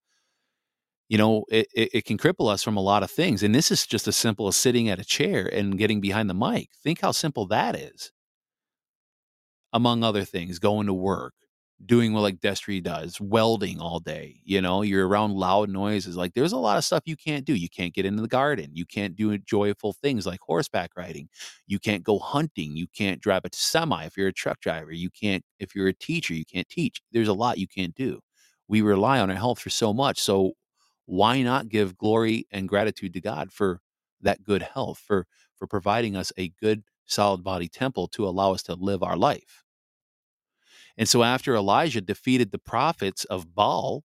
You 1.08 1.16
know, 1.16 1.44
it, 1.48 1.68
it, 1.74 1.90
it 1.94 2.04
can 2.04 2.18
cripple 2.18 2.50
us 2.50 2.62
from 2.62 2.76
a 2.76 2.82
lot 2.82 3.02
of 3.02 3.10
things. 3.10 3.42
And 3.42 3.54
this 3.54 3.70
is 3.70 3.86
just 3.86 4.08
as 4.08 4.16
simple 4.16 4.46
as 4.48 4.56
sitting 4.56 4.90
at 4.90 4.98
a 4.98 5.04
chair 5.04 5.46
and 5.46 5.78
getting 5.78 6.00
behind 6.00 6.28
the 6.28 6.34
mic. 6.34 6.70
Think 6.82 7.00
how 7.00 7.12
simple 7.12 7.46
that 7.46 7.74
is. 7.74 8.12
Among 9.72 10.02
other 10.02 10.24
things, 10.24 10.58
going 10.58 10.86
to 10.86 10.94
work, 10.94 11.34
doing 11.84 12.12
what 12.12 12.22
like 12.22 12.40
Destry 12.40 12.82
does, 12.82 13.20
welding 13.20 13.80
all 13.80 14.00
day. 14.00 14.40
You 14.44 14.60
know, 14.60 14.82
you're 14.82 15.06
around 15.06 15.34
loud 15.34 15.68
noises. 15.70 16.16
Like 16.16 16.34
there's 16.34 16.52
a 16.52 16.56
lot 16.58 16.76
of 16.78 16.84
stuff 16.84 17.04
you 17.06 17.16
can't 17.16 17.44
do. 17.44 17.54
You 17.54 17.68
can't 17.68 17.94
get 17.94 18.04
into 18.04 18.20
the 18.22 18.28
garden. 18.28 18.70
You 18.72 18.84
can't 18.84 19.14
do 19.14 19.36
joyful 19.38 19.92
things 19.92 20.26
like 20.26 20.40
horseback 20.40 20.90
riding. 20.96 21.28
You 21.66 21.78
can't 21.78 22.02
go 22.02 22.18
hunting. 22.18 22.76
You 22.76 22.88
can't 22.88 23.20
drive 23.20 23.44
a 23.44 23.50
semi 23.52 24.04
if 24.04 24.16
you're 24.16 24.28
a 24.28 24.32
truck 24.32 24.60
driver. 24.60 24.92
You 24.92 25.10
can't, 25.10 25.44
if 25.60 25.74
you're 25.74 25.88
a 25.88 25.92
teacher, 25.92 26.34
you 26.34 26.44
can't 26.44 26.68
teach. 26.68 27.00
There's 27.12 27.28
a 27.28 27.32
lot 27.32 27.58
you 27.58 27.68
can't 27.68 27.94
do. 27.94 28.20
We 28.66 28.82
rely 28.82 29.20
on 29.20 29.30
our 29.30 29.36
health 29.36 29.60
for 29.60 29.70
so 29.70 29.94
much. 29.94 30.20
So 30.20 30.52
why 31.06 31.42
not 31.42 31.68
give 31.68 31.96
glory 31.96 32.46
and 32.50 32.68
gratitude 32.68 33.12
to 33.14 33.20
God 33.20 33.52
for 33.52 33.80
that 34.20 34.42
good 34.42 34.62
health, 34.62 34.98
for 34.98 35.26
for 35.56 35.66
providing 35.66 36.16
us 36.16 36.32
a 36.36 36.48
good 36.60 36.82
solid 37.06 37.42
body 37.42 37.68
temple 37.68 38.08
to 38.08 38.26
allow 38.26 38.52
us 38.52 38.62
to 38.64 38.74
live 38.74 39.02
our 39.02 39.16
life? 39.16 39.64
And 40.98 41.08
so 41.08 41.22
after 41.22 41.54
Elijah 41.54 42.00
defeated 42.00 42.50
the 42.50 42.58
prophets 42.58 43.24
of 43.26 43.54
Baal, 43.54 44.02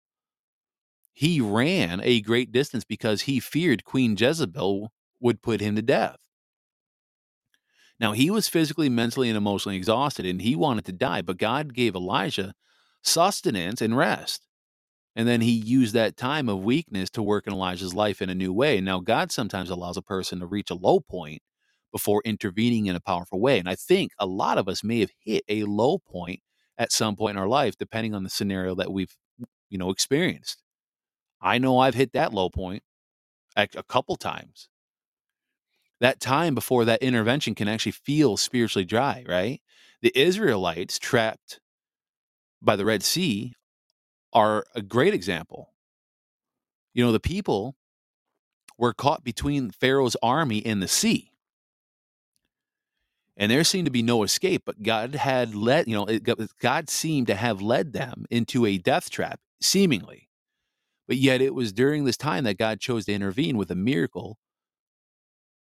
he 1.13 1.41
ran 1.41 2.01
a 2.03 2.23
great 2.23 2.51
distance 2.51 2.85
because 2.85 3.23
he 3.23 3.41
feared 3.41 3.85
Queen 3.85 4.17
Jezebel 4.19 4.91
would 5.21 5.43
put 5.43 5.61
him 5.61 5.77
to 5.77 5.83
death. 5.83 6.19
Now, 8.01 8.13
he 8.13 8.31
was 8.31 8.49
physically, 8.49 8.89
mentally, 8.89 9.29
and 9.29 9.37
emotionally 9.37 9.77
exhausted, 9.77 10.25
and 10.25 10.41
he 10.41 10.55
wanted 10.55 10.85
to 10.87 10.93
die, 10.93 11.21
but 11.21 11.37
God 11.37 11.75
gave 11.75 11.95
Elijah 11.95 12.55
sustenance 13.03 13.83
and 13.83 13.97
rest. 13.97 14.47
And 15.17 15.27
then 15.27 15.41
he 15.41 15.51
used 15.51 15.95
that 15.95 16.17
time 16.17 16.49
of 16.49 16.63
weakness 16.63 17.11
to 17.11 17.23
work 17.23 17.49
in 17.49 17.53
Elijah's 17.53 17.95
life 17.95 18.23
in 18.23 18.31
a 18.31 18.35
new 18.35 18.53
way. 18.53 18.81
Now, 18.81 19.01
God 19.01 19.33
sometimes 19.33 19.69
allows 19.69 19.97
a 19.97 20.03
person 20.03 20.39
to 20.39 20.47
reach 20.47 20.71
a 20.71 20.77
low 20.77 21.01
point 21.01 21.43
before 21.91 22.23
intervening 22.25 22.87
in 22.87 22.95
a 22.95 23.01
powerful 23.01 23.41
way. 23.41 23.59
And 23.59 23.69
I 23.69 23.75
think 23.75 24.13
a 24.19 24.27
lot 24.27 24.59
of 24.59 24.69
us 24.69 24.85
may 24.85 25.01
have 25.01 25.11
hit 25.25 25.43
a 25.49 25.65
low 25.65 25.99
point 25.99 26.41
at 26.79 26.93
some 26.93 27.17
point 27.17 27.37
in 27.37 27.43
our 27.43 27.49
life, 27.49 27.77
depending 27.77 28.15
on 28.15 28.23
the 28.23 28.31
scenario 28.31 28.75
that 28.77 28.93
we've, 28.93 29.17
you 29.69 29.79
know, 29.79 29.91
experienced. 29.91 30.63
I 31.41 31.59
know 31.59 31.79
I've 31.79 31.95
hit 31.95 32.13
that 32.13 32.33
low 32.33 32.49
point 32.49 32.83
a, 33.57 33.69
a 33.77 33.83
couple 33.83 34.17
times. 34.17 34.69
That 36.01 36.21
time 36.21 36.55
before 36.55 36.85
that 36.85 37.03
intervention 37.03 37.55
can 37.55 37.69
actually 37.69 37.93
feel 37.93 38.37
spiritually 38.37 38.85
dry, 38.85 39.25
right? 39.29 39.61
The 40.01 40.17
Israelites 40.17 40.99
trapped 40.99 41.61
by 42.63 42.77
the 42.77 42.85
Red 42.85 43.03
Sea 43.03 43.55
are 44.33 44.65
a 44.75 44.83
great 44.83 45.15
example. 45.15 45.73
You 46.95 47.05
know, 47.05 47.13
the 47.13 47.21
people 47.21 47.77
were 48.77 48.93
caught 48.93 49.25
between 49.25 49.71
Pharaoh's 49.71 50.17
army 50.23 50.65
and 50.65 50.81
the 50.81 50.89
sea. 50.89 51.33
And 53.39 53.51
there 53.51 53.63
seemed 53.65 53.87
to 53.87 53.93
be 53.93 54.03
no 54.03 54.25
escape, 54.25 54.63
but 54.67 54.83
God 54.83 55.15
had 55.15 55.55
led, 55.55 55.87
you 55.87 55.95
know, 55.95 56.19
God 56.61 56.91
seemed 56.91 57.29
to 57.29 57.37
have 57.37 57.63
led 57.63 57.93
them 57.93 58.27
into 58.31 58.67
a 58.67 58.79
death 58.79 59.11
trap, 59.11 59.39
seemingly. 59.63 60.29
But 61.07 61.19
yet 61.19 61.41
it 61.41 61.55
was 61.55 61.73
during 61.73 62.05
this 62.05 62.17
time 62.17 62.45
that 62.45 62.59
God 62.59 62.81
chose 62.81 63.07
to 63.07 63.13
intervene 63.13 63.57
with 63.57 63.71
a 63.71 63.77
miracle 63.77 64.39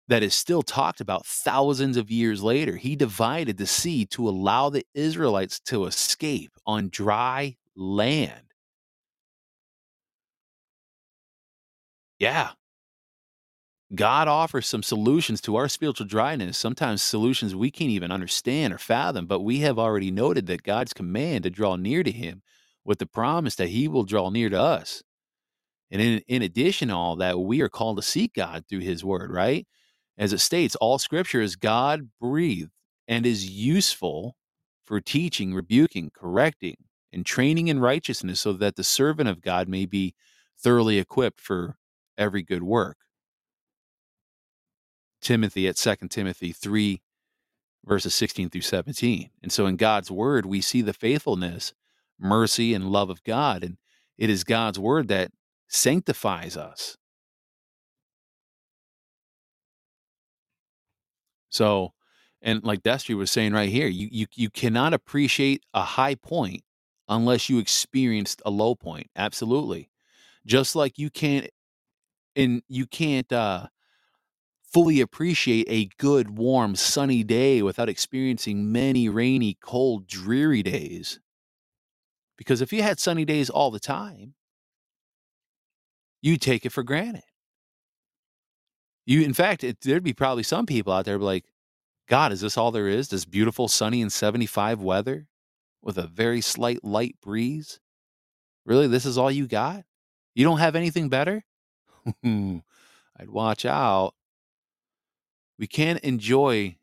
that 0.08 0.24
is 0.24 0.34
still 0.34 0.64
talked 0.64 1.02
about 1.02 1.26
thousands 1.26 1.98
of 1.98 2.10
years 2.10 2.42
later. 2.42 2.78
He 2.78 2.96
divided 2.96 3.58
the 3.58 3.68
sea 3.68 4.06
to 4.08 4.28
allow 4.28 4.70
the 4.70 4.86
Israelites 4.96 5.60
to 5.66 5.86
escape 5.86 6.52
on 6.66 6.90
dry 6.90 7.58
land. 7.76 8.54
Yeah. 12.20 12.52
God 13.96 14.28
offers 14.28 14.68
some 14.68 14.84
solutions 14.84 15.42
to 15.42 15.56
our 15.56 15.68
spiritual 15.68 16.06
dryness, 16.06 16.58
sometimes 16.58 17.02
solutions 17.02 17.56
we 17.56 17.72
can't 17.72 17.90
even 17.90 18.12
understand 18.12 18.72
or 18.74 18.78
fathom, 18.78 19.26
but 19.26 19.40
we 19.40 19.60
have 19.60 19.80
already 19.80 20.12
noted 20.12 20.46
that 20.48 20.64
God's 20.64 20.94
command 20.94 21.44
to 21.44 21.50
draw 21.50 21.76
near 21.76 22.04
to 22.04 22.12
Him 22.12 22.44
with 22.86 23.00
the 23.00 23.08
promise 23.08 23.56
that 23.56 23.70
He 23.70 23.88
will 23.88 24.04
draw 24.04 24.30
near 24.30 24.50
to 24.50 24.60
us. 24.60 25.02
And 25.90 26.02
in, 26.02 26.22
in 26.28 26.44
addition 26.44 26.90
to 26.90 26.96
all 26.96 27.16
that, 27.16 27.40
we 27.40 27.62
are 27.62 27.70
called 27.70 27.98
to 27.98 28.04
seek 28.04 28.36
God 28.36 28.66
through 28.70 28.82
His 28.82 29.04
Word, 29.04 29.32
right? 29.32 29.66
As 30.20 30.34
it 30.34 30.40
states, 30.40 30.76
all 30.76 31.00
scripture 31.00 31.42
is 31.42 31.56
God 31.56 32.10
breathed 32.22 32.72
and 33.08 33.26
is 33.26 33.50
useful 33.50 34.36
for 34.86 35.02
teaching, 35.02 35.54
rebuking, 35.54 36.12
correcting, 36.14 36.78
and 37.12 37.26
training 37.26 37.70
in 37.70 37.80
righteousness 37.80 38.40
so 38.40 38.54
that 38.54 38.76
the 38.76 38.84
servant 38.84 39.30
of 39.30 39.42
God 39.42 39.68
may 39.68 39.88
be 39.88 40.14
thoroughly 40.60 41.00
equipped 41.00 41.42
for 41.42 41.78
every 42.18 42.44
good 42.44 42.62
work. 42.62 42.98
Timothy 45.22 45.68
at 45.68 45.78
2 45.78 45.96
Timothy 46.10 46.52
3, 46.52 47.02
verses 47.86 48.14
16 48.16 48.50
through 48.50 48.62
17. 48.62 49.30
And 49.42 49.52
so 49.52 49.66
in 49.66 49.76
God's 49.76 50.12
word, 50.12 50.46
we 50.46 50.62
see 50.62 50.82
the 50.82 50.94
faithfulness, 50.94 51.74
mercy, 52.20 52.74
and 52.74 52.92
love 52.92 53.10
of 53.10 53.24
God. 53.24 53.64
And 53.64 53.78
it 54.18 54.30
is 54.30 54.44
God's 54.44 54.80
word 54.80 55.08
that 55.10 55.32
sanctifies 55.68 56.58
us. 56.58 56.98
So, 61.50 61.94
and 62.42 62.64
like 62.64 62.84
Destry 62.84 63.18
was 63.18 63.32
saying 63.32 63.54
right 63.54 63.70
here, 63.70 63.88
you, 63.88 64.08
you 64.12 64.28
you 64.36 64.50
cannot 64.50 64.94
appreciate 64.94 65.64
a 65.74 65.82
high 65.82 66.16
point 66.16 66.64
unless 67.08 67.50
you 67.50 67.58
experienced 67.58 68.42
a 68.46 68.50
low 68.50 68.76
point. 68.76 69.10
Absolutely. 69.16 69.90
Just 70.46 70.76
like 70.76 70.98
you 70.98 71.10
can't 71.10 71.50
and 72.36 72.62
you 72.70 72.86
can't 72.86 73.32
uh 73.34 73.68
fully 74.72 75.02
appreciate 75.02 75.66
a 75.70 75.90
good, 75.98 76.38
warm, 76.38 76.76
sunny 76.76 77.24
day 77.24 77.62
without 77.62 77.90
experiencing 77.90 78.72
many 78.72 79.10
rainy, 79.10 79.58
cold, 79.62 80.08
dreary 80.08 80.64
days. 80.64 81.20
Because 82.38 82.62
if 82.62 82.72
you 82.72 82.84
had 82.84 83.00
sunny 83.00 83.26
days 83.26 83.50
all 83.50 83.72
the 83.72 83.80
time, 83.80 84.36
you'd 86.22 86.42
take 86.42 86.66
it 86.66 86.72
for 86.72 86.84
granted. 86.84 87.24
You, 89.06 89.22
in 89.24 89.34
fact, 89.34 89.64
it, 89.64 89.82
there'd 89.82 90.04
be 90.04 90.14
probably 90.14 90.44
some 90.44 90.66
people 90.66 90.94
out 90.94 91.06
there 91.06 91.18
like, 91.18 91.46
God, 92.08 92.32
is 92.32 92.42
this 92.42 92.58
all 92.58 92.72
there 92.72 92.88
is? 92.88 93.10
This 93.10 93.26
beautiful, 93.26 93.68
sunny, 93.68 94.02
and 94.02 94.12
75 94.12 94.82
weather 94.82 95.28
with 95.82 95.98
a 95.98 96.08
very 96.08 96.42
slight 96.42 96.84
light 96.84 97.16
breeze? 97.22 97.80
Really? 98.66 98.88
This 98.88 99.06
is 99.06 99.18
all 99.18 99.32
you 99.32 99.48
got? 99.48 99.84
You 100.36 100.46
don't 100.46 100.60
have 100.60 100.76
anything 100.76 101.10
better? 101.10 101.44
I'd 102.24 102.62
watch 103.28 103.66
out. 103.66 104.14
We 105.60 105.68
can't 105.68 106.00
enjoy 106.00 106.78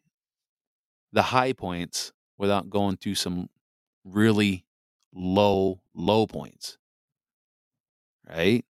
the 1.10 1.22
high 1.22 1.54
points 1.54 2.12
without 2.36 2.68
going 2.68 2.98
through 2.98 3.14
some 3.14 3.48
really 4.04 4.66
low, 5.14 5.80
low 5.94 6.26
points. 6.26 6.76
Right? 8.28 8.66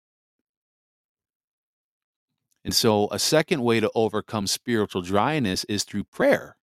And 2.65 2.75
so, 2.75 3.07
a 3.11 3.19
second 3.19 3.63
way 3.63 3.79
to 3.79 3.89
overcome 3.95 4.47
spiritual 4.47 5.01
dryness 5.01 5.63
is 5.65 5.83
through 5.85 6.05
prayer. 6.05 6.57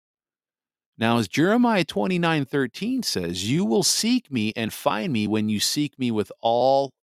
Now, 0.99 1.19
as 1.19 1.29
Jeremiah 1.29 1.85
29 1.85 2.47
13 2.47 3.03
says, 3.03 3.51
you 3.51 3.67
will 3.67 3.83
seek 3.83 4.33
me 4.33 4.53
and 4.57 4.73
find 4.73 5.13
me 5.13 5.27
when 5.27 5.51
you 5.51 5.61
seek 5.61 5.99
me 5.99 6.11
with 6.11 6.33
all 6.41 6.95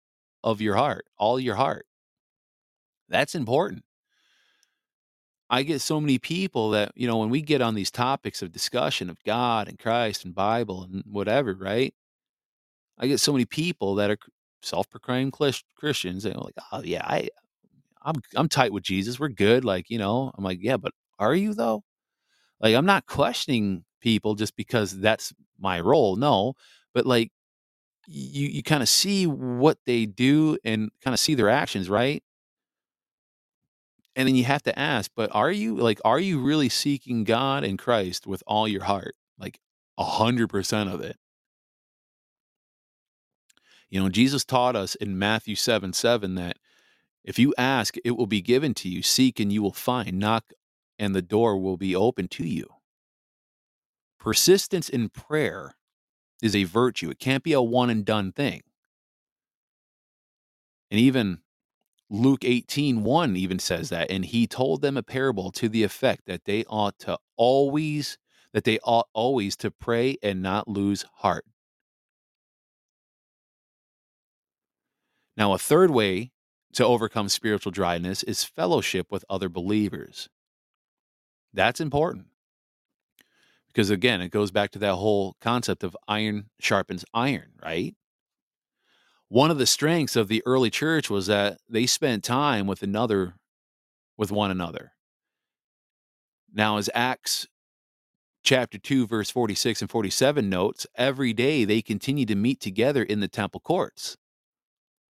of 0.42 0.62
your 0.62 0.76
heart, 0.76 1.06
all 1.18 1.38
your 1.38 1.56
heart. 1.56 1.84
That's 3.08 3.34
important. 3.34 3.84
I 5.52 5.62
get 5.64 5.82
so 5.82 6.00
many 6.00 6.18
people 6.18 6.70
that, 6.72 6.92
you 6.96 7.06
know, 7.06 7.18
when 7.18 7.30
we 7.30 7.42
get 7.42 7.62
on 7.62 7.76
these 7.76 7.92
topics 7.92 8.42
of 8.42 8.52
discussion 8.52 9.10
of 9.10 9.22
God 9.24 9.68
and 9.68 9.78
Christ 9.78 10.24
and 10.24 10.34
Bible 10.34 10.84
and 10.84 11.04
whatever, 11.06 11.54
right? 11.54 11.94
I 12.98 13.06
get 13.06 13.20
so 13.20 13.32
many 13.32 13.44
people 13.44 13.96
that 13.96 14.10
are 14.10 14.18
self-proclaimed 14.62 15.32
Christians 15.76 16.24
and 16.24 16.36
like, 16.36 16.54
oh 16.70 16.82
yeah, 16.84 17.02
I, 17.04 17.28
I'm 18.04 18.16
I'm 18.36 18.48
tight 18.48 18.72
with 18.72 18.84
Jesus. 18.84 19.20
We're 19.20 19.28
good. 19.30 19.64
Like, 19.64 19.90
you 19.90 19.98
know, 19.98 20.32
I'm 20.36 20.44
like, 20.44 20.60
yeah, 20.62 20.76
but 20.78 20.92
are 21.18 21.34
you 21.34 21.54
though? 21.54 21.84
Like, 22.60 22.74
I'm 22.76 22.86
not 22.86 23.06
questioning 23.06 23.84
people 24.02 24.34
just 24.36 24.56
because 24.56 24.98
that's 25.00 25.32
my 25.60 25.80
role. 25.80 26.16
No, 26.16 26.54
but 26.94 27.06
like, 27.06 27.32
you 28.08 28.48
you 28.48 28.62
kind 28.62 28.82
of 28.82 28.88
see 28.90 29.26
what 29.26 29.78
they 29.86 30.06
do 30.06 30.58
and 30.64 30.90
kind 31.02 31.14
of 31.14 31.20
see 31.20 31.34
their 31.36 31.50
actions, 31.50 31.90
right? 31.90 32.22
And 34.14 34.28
then 34.28 34.34
you 34.34 34.44
have 34.44 34.62
to 34.64 34.78
ask, 34.78 35.10
but 35.16 35.30
are 35.32 35.50
you 35.50 35.76
like, 35.76 36.00
are 36.04 36.18
you 36.18 36.40
really 36.40 36.68
seeking 36.68 37.24
God 37.24 37.64
and 37.64 37.78
Christ 37.78 38.26
with 38.26 38.42
all 38.46 38.68
your 38.68 38.84
heart? 38.84 39.14
Like 39.38 39.58
a 39.96 40.04
hundred 40.04 40.48
percent 40.48 40.90
of 40.90 41.00
it. 41.00 41.16
You 43.88 44.00
know, 44.00 44.08
Jesus 44.08 44.44
taught 44.44 44.74
us 44.74 44.94
in 44.94 45.18
Matthew 45.18 45.54
7 45.54 45.92
7 45.92 46.34
that 46.36 46.56
if 47.24 47.38
you 47.38 47.54
ask, 47.56 47.96
it 48.04 48.12
will 48.12 48.26
be 48.26 48.40
given 48.40 48.74
to 48.74 48.88
you. 48.88 49.02
Seek 49.02 49.38
and 49.38 49.52
you 49.52 49.62
will 49.62 49.72
find. 49.72 50.18
Knock 50.18 50.52
and 50.98 51.14
the 51.14 51.22
door 51.22 51.58
will 51.58 51.76
be 51.76 51.94
open 51.94 52.28
to 52.28 52.46
you. 52.46 52.66
Persistence 54.18 54.88
in 54.88 55.08
prayer 55.08 55.74
is 56.42 56.56
a 56.56 56.64
virtue. 56.64 57.10
It 57.10 57.18
can't 57.18 57.44
be 57.44 57.52
a 57.52 57.62
one 57.62 57.90
and 57.90 58.04
done 58.04 58.32
thing. 58.32 58.62
And 60.90 60.98
even 60.98 61.41
Luke 62.14 62.44
18, 62.44 63.04
1 63.04 63.36
even 63.36 63.58
says 63.58 63.88
that. 63.88 64.10
And 64.10 64.26
he 64.26 64.46
told 64.46 64.82
them 64.82 64.98
a 64.98 65.02
parable 65.02 65.50
to 65.52 65.66
the 65.66 65.82
effect 65.82 66.26
that 66.26 66.44
they 66.44 66.62
ought 66.68 66.98
to 67.00 67.18
always, 67.38 68.18
that 68.52 68.64
they 68.64 68.78
ought 68.80 69.08
always 69.14 69.56
to 69.56 69.70
pray 69.70 70.18
and 70.22 70.42
not 70.42 70.68
lose 70.68 71.06
heart. 71.16 71.46
Now, 75.38 75.54
a 75.54 75.58
third 75.58 75.90
way 75.90 76.32
to 76.74 76.84
overcome 76.84 77.30
spiritual 77.30 77.72
dryness 77.72 78.22
is 78.22 78.44
fellowship 78.44 79.06
with 79.10 79.24
other 79.30 79.48
believers. 79.48 80.28
That's 81.54 81.80
important. 81.80 82.26
Because 83.68 83.88
again, 83.88 84.20
it 84.20 84.28
goes 84.28 84.50
back 84.50 84.70
to 84.72 84.78
that 84.80 84.96
whole 84.96 85.36
concept 85.40 85.82
of 85.82 85.96
iron 86.06 86.50
sharpens 86.60 87.06
iron, 87.14 87.52
right? 87.62 87.94
One 89.32 89.50
of 89.50 89.56
the 89.56 89.64
strengths 89.64 90.14
of 90.14 90.28
the 90.28 90.42
early 90.44 90.68
church 90.68 91.08
was 91.08 91.26
that 91.28 91.56
they 91.66 91.86
spent 91.86 92.22
time 92.22 92.66
with 92.66 92.82
another 92.82 93.36
with 94.18 94.30
one 94.30 94.50
another. 94.50 94.92
Now 96.52 96.76
as 96.76 96.90
Acts 96.94 97.46
chapter 98.44 98.76
2 98.76 99.06
verse 99.06 99.30
46 99.30 99.80
and 99.80 99.90
47 99.90 100.50
notes, 100.50 100.86
every 100.96 101.32
day 101.32 101.64
they 101.64 101.80
continued 101.80 102.28
to 102.28 102.34
meet 102.34 102.60
together 102.60 103.02
in 103.02 103.20
the 103.20 103.26
temple 103.26 103.60
courts. 103.60 104.18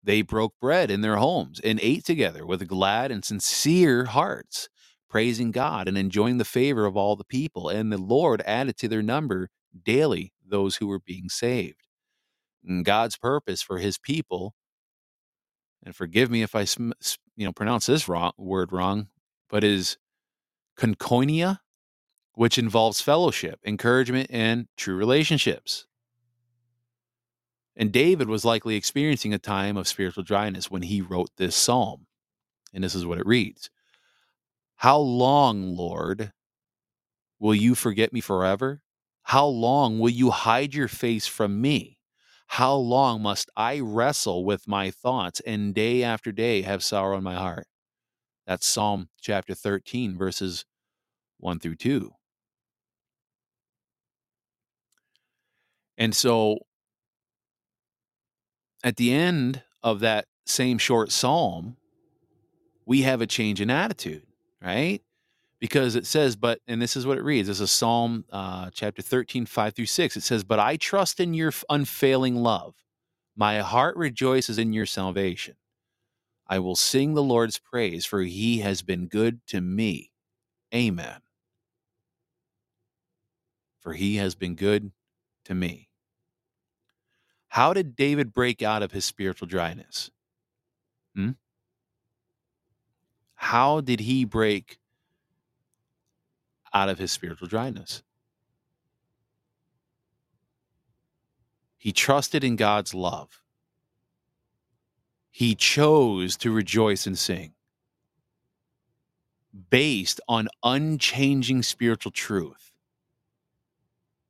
They 0.04 0.22
broke 0.22 0.54
bread 0.60 0.88
in 0.88 1.00
their 1.00 1.16
homes 1.16 1.58
and 1.58 1.80
ate 1.82 2.04
together 2.04 2.46
with 2.46 2.68
glad 2.68 3.10
and 3.10 3.24
sincere 3.24 4.04
hearts, 4.04 4.68
praising 5.10 5.50
God 5.50 5.88
and 5.88 5.98
enjoying 5.98 6.38
the 6.38 6.44
favor 6.44 6.86
of 6.86 6.96
all 6.96 7.16
the 7.16 7.24
people. 7.24 7.68
And 7.68 7.92
the 7.92 7.98
Lord 7.98 8.40
added 8.46 8.76
to 8.76 8.88
their 8.88 9.02
number 9.02 9.48
daily 9.84 10.32
those 10.46 10.76
who 10.76 10.86
were 10.86 11.00
being 11.00 11.28
saved. 11.28 11.88
And 12.64 12.84
God's 12.84 13.16
purpose 13.16 13.62
for 13.62 13.78
his 13.78 13.98
people, 13.98 14.54
and 15.84 15.94
forgive 15.96 16.30
me 16.30 16.42
if 16.42 16.54
I 16.54 16.66
you 17.36 17.46
know 17.46 17.52
pronounce 17.52 17.86
this 17.86 18.08
wrong, 18.08 18.32
word 18.36 18.72
wrong, 18.72 19.08
but 19.48 19.64
is 19.64 19.98
konkoinia, 20.78 21.58
which 22.34 22.58
involves 22.58 23.00
fellowship, 23.00 23.60
encouragement, 23.64 24.28
and 24.30 24.68
true 24.76 24.96
relationships. 24.96 25.86
And 27.74 27.90
David 27.90 28.28
was 28.28 28.44
likely 28.44 28.76
experiencing 28.76 29.32
a 29.32 29.38
time 29.38 29.76
of 29.76 29.88
spiritual 29.88 30.24
dryness 30.24 30.70
when 30.70 30.82
he 30.82 31.00
wrote 31.00 31.30
this 31.36 31.56
psalm. 31.56 32.06
And 32.72 32.84
this 32.84 32.94
is 32.94 33.06
what 33.06 33.18
it 33.18 33.26
reads 33.26 33.70
How 34.76 34.98
long, 34.98 35.76
Lord, 35.76 36.32
will 37.38 37.54
you 37.54 37.74
forget 37.74 38.12
me 38.12 38.20
forever? 38.20 38.82
How 39.24 39.46
long 39.46 39.98
will 39.98 40.10
you 40.10 40.30
hide 40.30 40.74
your 40.74 40.88
face 40.88 41.26
from 41.26 41.60
me? 41.60 41.98
How 42.56 42.74
long 42.74 43.22
must 43.22 43.48
I 43.56 43.80
wrestle 43.80 44.44
with 44.44 44.68
my 44.68 44.90
thoughts 44.90 45.40
and 45.46 45.74
day 45.74 46.02
after 46.02 46.30
day 46.30 46.60
have 46.60 46.84
sorrow 46.84 47.16
in 47.16 47.24
my 47.24 47.34
heart? 47.34 47.66
That's 48.46 48.66
Psalm 48.66 49.08
chapter 49.22 49.54
13, 49.54 50.18
verses 50.18 50.66
1 51.38 51.60
through 51.60 51.76
2. 51.76 52.10
And 55.96 56.14
so 56.14 56.58
at 58.84 58.96
the 58.96 59.14
end 59.14 59.62
of 59.82 60.00
that 60.00 60.26
same 60.44 60.76
short 60.76 61.10
psalm, 61.10 61.78
we 62.84 63.00
have 63.00 63.22
a 63.22 63.26
change 63.26 63.62
in 63.62 63.70
attitude, 63.70 64.26
right? 64.60 65.00
Because 65.62 65.94
it 65.94 66.06
says, 66.06 66.34
but, 66.34 66.58
and 66.66 66.82
this 66.82 66.96
is 66.96 67.06
what 67.06 67.18
it 67.18 67.22
reads. 67.22 67.46
This 67.46 67.60
is 67.60 67.70
Psalm 67.70 68.24
uh, 68.32 68.70
chapter 68.74 69.00
13, 69.00 69.46
5 69.46 69.74
through 69.74 69.86
6. 69.86 70.16
It 70.16 70.24
says, 70.24 70.42
But 70.42 70.58
I 70.58 70.76
trust 70.76 71.20
in 71.20 71.34
your 71.34 71.52
unfailing 71.70 72.34
love. 72.34 72.74
My 73.36 73.60
heart 73.60 73.96
rejoices 73.96 74.58
in 74.58 74.72
your 74.72 74.86
salvation. 74.86 75.54
I 76.48 76.58
will 76.58 76.74
sing 76.74 77.14
the 77.14 77.22
Lord's 77.22 77.60
praise, 77.60 78.04
for 78.04 78.22
he 78.22 78.58
has 78.58 78.82
been 78.82 79.06
good 79.06 79.40
to 79.46 79.60
me. 79.60 80.10
Amen. 80.74 81.20
For 83.78 83.92
he 83.92 84.16
has 84.16 84.34
been 84.34 84.56
good 84.56 84.90
to 85.44 85.54
me. 85.54 85.90
How 87.50 87.72
did 87.72 87.94
David 87.94 88.32
break 88.32 88.62
out 88.62 88.82
of 88.82 88.90
his 88.90 89.04
spiritual 89.04 89.46
dryness? 89.46 90.10
Hmm? 91.14 91.30
How 93.36 93.80
did 93.80 94.00
he 94.00 94.24
break 94.24 94.80
out 96.74 96.88
of 96.88 96.98
his 96.98 97.12
spiritual 97.12 97.48
dryness. 97.48 98.02
He 101.76 101.92
trusted 101.92 102.44
in 102.44 102.56
God's 102.56 102.94
love. 102.94 103.42
He 105.30 105.54
chose 105.54 106.36
to 106.38 106.52
rejoice 106.52 107.06
and 107.06 107.18
sing 107.18 107.54
based 109.70 110.20
on 110.28 110.48
unchanging 110.62 111.62
spiritual 111.62 112.12
truth. 112.12 112.72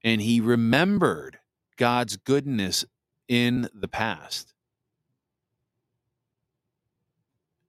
And 0.03 0.21
he 0.21 0.41
remembered 0.41 1.39
God's 1.77 2.17
goodness 2.17 2.85
in 3.29 3.69
the 3.73 3.89
past. 3.89 4.55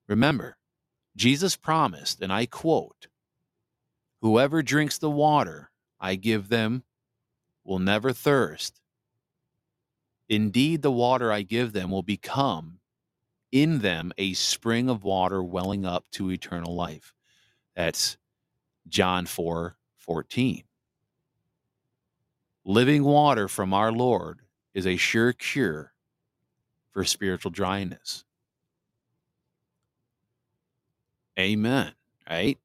Remember, 0.07 0.57
Jesus 1.15 1.55
promised, 1.55 2.21
and 2.21 2.31
I 2.31 2.45
quote, 2.45 3.07
Whoever 4.23 4.63
drinks 4.63 4.99
the 4.99 5.09
water 5.09 5.69
I 5.99 6.15
give 6.15 6.47
them 6.47 6.83
will 7.65 7.79
never 7.79 8.13
thirst. 8.13 8.79
Indeed, 10.29 10.81
the 10.81 10.93
water 10.93 11.29
I 11.29 11.41
give 11.41 11.73
them 11.73 11.91
will 11.91 12.03
become 12.03 12.79
in 13.51 13.79
them 13.79 14.13
a 14.17 14.31
spring 14.31 14.89
of 14.89 15.03
water 15.03 15.43
welling 15.43 15.85
up 15.85 16.05
to 16.11 16.31
eternal 16.31 16.73
life. 16.73 17.13
That's 17.75 18.17
John 18.87 19.25
4 19.25 19.75
14. 19.97 20.63
Living 22.63 23.03
water 23.03 23.49
from 23.49 23.73
our 23.73 23.91
Lord 23.91 24.39
is 24.73 24.87
a 24.87 24.95
sure 24.95 25.33
cure 25.33 25.91
for 26.91 27.03
spiritual 27.03 27.51
dryness. 27.51 28.23
Amen. 31.37 31.91
Right? 32.29 32.57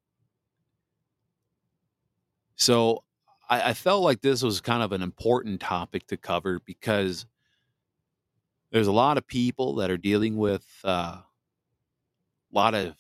So 2.59 3.05
I, 3.49 3.71
I 3.71 3.75
felt 3.75 4.03
like 4.03 4.21
this 4.21 4.43
was 4.43 4.61
kind 4.61 4.83
of 4.83 4.93
an 4.93 5.01
important 5.03 5.61
topic 5.61 6.07
to 6.09 6.17
cover 6.17 6.61
because 6.67 7.25
there's 8.71 8.89
a 8.89 8.93
lot 8.93 9.17
of 9.17 9.27
people 9.27 9.77
that 9.77 9.91
are 9.91 9.97
dealing 9.97 10.37
with 10.37 10.67
uh, 10.85 11.17
a 11.21 11.25
lot 12.53 12.75
of 12.75 12.95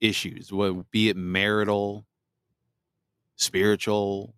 issues, 0.00 0.50
be 0.90 1.08
it 1.08 1.16
marital, 1.16 2.06
spiritual, 3.36 4.34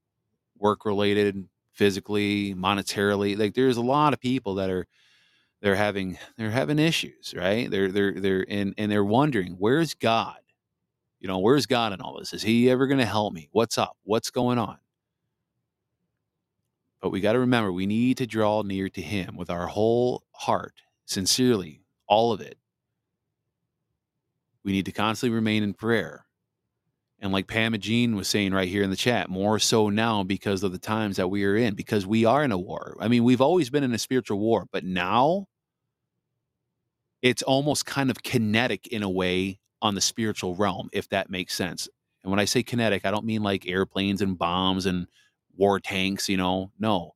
work 0.58 0.84
related, 0.84 1.48
physically, 1.72 2.54
monetarily. 2.54 3.38
Like 3.38 3.54
there's 3.54 3.78
a 3.78 3.82
lot 3.82 4.12
of 4.12 4.20
people 4.20 4.56
that 4.56 4.70
are 4.70 4.86
they're 5.62 5.76
having 5.76 6.18
they're 6.38 6.50
having 6.50 6.78
issues, 6.78 7.34
right? 7.36 7.70
They're 7.70 7.90
they're 7.92 8.20
they're 8.20 8.46
and 8.48 8.74
and 8.78 8.90
they're 8.92 9.04
wondering, 9.04 9.56
where's 9.58 9.94
God? 9.94 10.36
You 11.20 11.28
know, 11.28 11.38
where's 11.38 11.66
God 11.66 11.92
in 11.92 12.00
all 12.00 12.18
this? 12.18 12.32
Is 12.32 12.42
he 12.42 12.70
ever 12.70 12.86
going 12.86 12.98
to 12.98 13.04
help 13.04 13.34
me? 13.34 13.48
What's 13.52 13.76
up? 13.76 13.96
What's 14.04 14.30
going 14.30 14.58
on? 14.58 14.78
But 17.02 17.10
we 17.10 17.20
got 17.20 17.34
to 17.34 17.40
remember 17.40 17.72
we 17.72 17.86
need 17.86 18.16
to 18.18 18.26
draw 18.26 18.62
near 18.62 18.88
to 18.88 19.00
him 19.02 19.36
with 19.36 19.50
our 19.50 19.66
whole 19.66 20.24
heart, 20.32 20.74
sincerely, 21.04 21.82
all 22.06 22.32
of 22.32 22.40
it. 22.40 22.56
We 24.64 24.72
need 24.72 24.86
to 24.86 24.92
constantly 24.92 25.34
remain 25.34 25.62
in 25.62 25.74
prayer. 25.74 26.24
And 27.18 27.32
like 27.32 27.46
Pam 27.46 27.74
and 27.74 27.82
Jean 27.82 28.16
was 28.16 28.28
saying 28.28 28.52
right 28.52 28.68
here 28.68 28.82
in 28.82 28.90
the 28.90 28.96
chat, 28.96 29.28
more 29.28 29.58
so 29.58 29.90
now 29.90 30.22
because 30.22 30.62
of 30.62 30.72
the 30.72 30.78
times 30.78 31.16
that 31.16 31.28
we 31.28 31.44
are 31.44 31.56
in, 31.56 31.74
because 31.74 32.06
we 32.06 32.24
are 32.24 32.42
in 32.42 32.52
a 32.52 32.58
war. 32.58 32.96
I 32.98 33.08
mean, 33.08 33.24
we've 33.24 33.42
always 33.42 33.68
been 33.68 33.84
in 33.84 33.92
a 33.92 33.98
spiritual 33.98 34.38
war, 34.38 34.66
but 34.72 34.84
now 34.84 35.46
it's 37.20 37.42
almost 37.42 37.84
kind 37.84 38.10
of 38.10 38.22
kinetic 38.22 38.86
in 38.86 39.02
a 39.02 39.10
way 39.10 39.59
on 39.82 39.94
the 39.94 40.00
spiritual 40.00 40.54
realm, 40.54 40.88
if 40.92 41.08
that 41.10 41.30
makes 41.30 41.54
sense. 41.54 41.88
And 42.22 42.30
when 42.30 42.40
I 42.40 42.44
say 42.44 42.62
kinetic, 42.62 43.04
I 43.04 43.10
don't 43.10 43.24
mean 43.24 43.42
like 43.42 43.66
airplanes 43.66 44.20
and 44.20 44.38
bombs 44.38 44.86
and 44.86 45.06
war 45.56 45.80
tanks, 45.80 46.28
you 46.28 46.36
know, 46.36 46.72
no, 46.78 47.14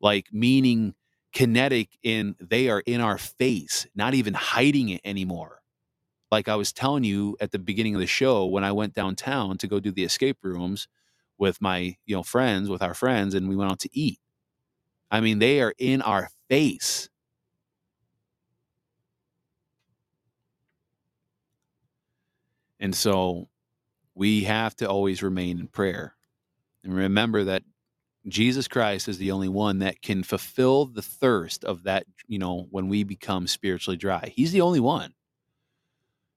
like 0.00 0.26
meaning 0.32 0.94
kinetic 1.32 1.90
in 2.02 2.34
they 2.40 2.68
are 2.68 2.82
in 2.86 3.00
our 3.00 3.18
face, 3.18 3.86
not 3.94 4.14
even 4.14 4.34
hiding 4.34 4.88
it 4.88 5.00
anymore. 5.04 5.60
Like 6.30 6.48
I 6.48 6.56
was 6.56 6.72
telling 6.72 7.04
you 7.04 7.36
at 7.40 7.50
the 7.52 7.58
beginning 7.58 7.94
of 7.94 8.00
the 8.00 8.06
show 8.06 8.46
when 8.46 8.64
I 8.64 8.72
went 8.72 8.94
downtown 8.94 9.58
to 9.58 9.66
go 9.66 9.80
do 9.80 9.92
the 9.92 10.04
escape 10.04 10.38
rooms 10.42 10.88
with 11.38 11.60
my, 11.60 11.96
you 12.06 12.14
know, 12.14 12.22
friends, 12.22 12.68
with 12.68 12.82
our 12.82 12.94
friends, 12.94 13.34
and 13.34 13.48
we 13.48 13.56
went 13.56 13.70
out 13.70 13.80
to 13.80 13.90
eat. 13.92 14.20
I 15.10 15.20
mean, 15.20 15.40
they 15.40 15.60
are 15.60 15.74
in 15.78 16.02
our 16.02 16.30
face. 16.48 17.09
And 22.80 22.96
so 22.96 23.48
we 24.14 24.44
have 24.44 24.74
to 24.76 24.88
always 24.88 25.22
remain 25.22 25.60
in 25.60 25.68
prayer 25.68 26.14
and 26.82 26.94
remember 26.94 27.44
that 27.44 27.62
Jesus 28.26 28.68
Christ 28.68 29.08
is 29.08 29.18
the 29.18 29.30
only 29.30 29.48
one 29.48 29.78
that 29.80 30.02
can 30.02 30.22
fulfill 30.22 30.86
the 30.86 31.02
thirst 31.02 31.64
of 31.64 31.84
that, 31.84 32.06
you 32.26 32.38
know, 32.38 32.66
when 32.70 32.88
we 32.88 33.04
become 33.04 33.46
spiritually 33.46 33.96
dry. 33.96 34.32
He's 34.34 34.52
the 34.52 34.60
only 34.62 34.80
one. 34.80 35.14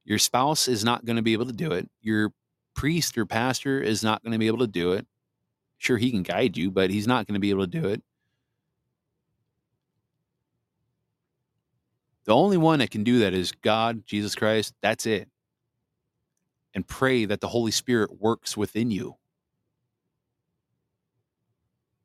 Your 0.05 0.19
spouse 0.19 0.67
is 0.67 0.83
not 0.83 1.05
going 1.05 1.15
to 1.15 1.21
be 1.21 1.33
able 1.33 1.45
to 1.45 1.53
do 1.53 1.71
it. 1.71 1.89
Your 2.01 2.33
priest 2.75 3.17
or 3.17 3.25
pastor 3.25 3.81
is 3.81 4.03
not 4.03 4.21
going 4.23 4.33
to 4.33 4.39
be 4.39 4.47
able 4.47 4.59
to 4.59 4.67
do 4.67 4.93
it. 4.93 5.07
Sure, 5.77 5.97
he 5.97 6.11
can 6.11 6.23
guide 6.23 6.57
you, 6.57 6.71
but 6.71 6.89
he's 6.89 7.07
not 7.07 7.25
going 7.27 7.35
to 7.35 7.39
be 7.39 7.49
able 7.49 7.65
to 7.65 7.81
do 7.81 7.87
it. 7.87 8.01
The 12.25 12.33
only 12.33 12.57
one 12.57 12.79
that 12.79 12.91
can 12.91 13.03
do 13.03 13.19
that 13.19 13.33
is 13.33 13.51
God, 13.51 14.05
Jesus 14.05 14.35
Christ. 14.35 14.73
That's 14.81 15.05
it 15.05 15.29
and 16.73 16.87
pray 16.87 17.25
that 17.25 17.41
the 17.41 17.49
Holy 17.49 17.71
Spirit 17.71 18.19
works 18.19 18.57
within 18.57 18.91
you. 18.91 19.15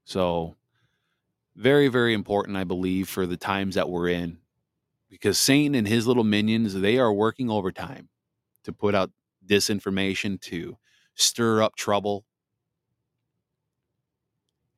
So, 0.04 0.56
very, 1.56 1.88
very 1.88 2.14
important, 2.14 2.56
I 2.56 2.64
believe, 2.64 3.08
for 3.08 3.26
the 3.26 3.36
times 3.36 3.74
that 3.74 3.88
we're 3.88 4.08
in, 4.08 4.38
because 5.10 5.38
Satan 5.38 5.74
and 5.74 5.88
his 5.88 6.06
little 6.06 6.24
minions, 6.24 6.74
they 6.74 6.98
are 6.98 7.12
working 7.12 7.50
overtime 7.50 8.08
to 8.64 8.72
put 8.72 8.94
out 8.94 9.10
disinformation, 9.46 10.40
to 10.42 10.76
stir 11.14 11.62
up 11.62 11.74
trouble. 11.74 12.24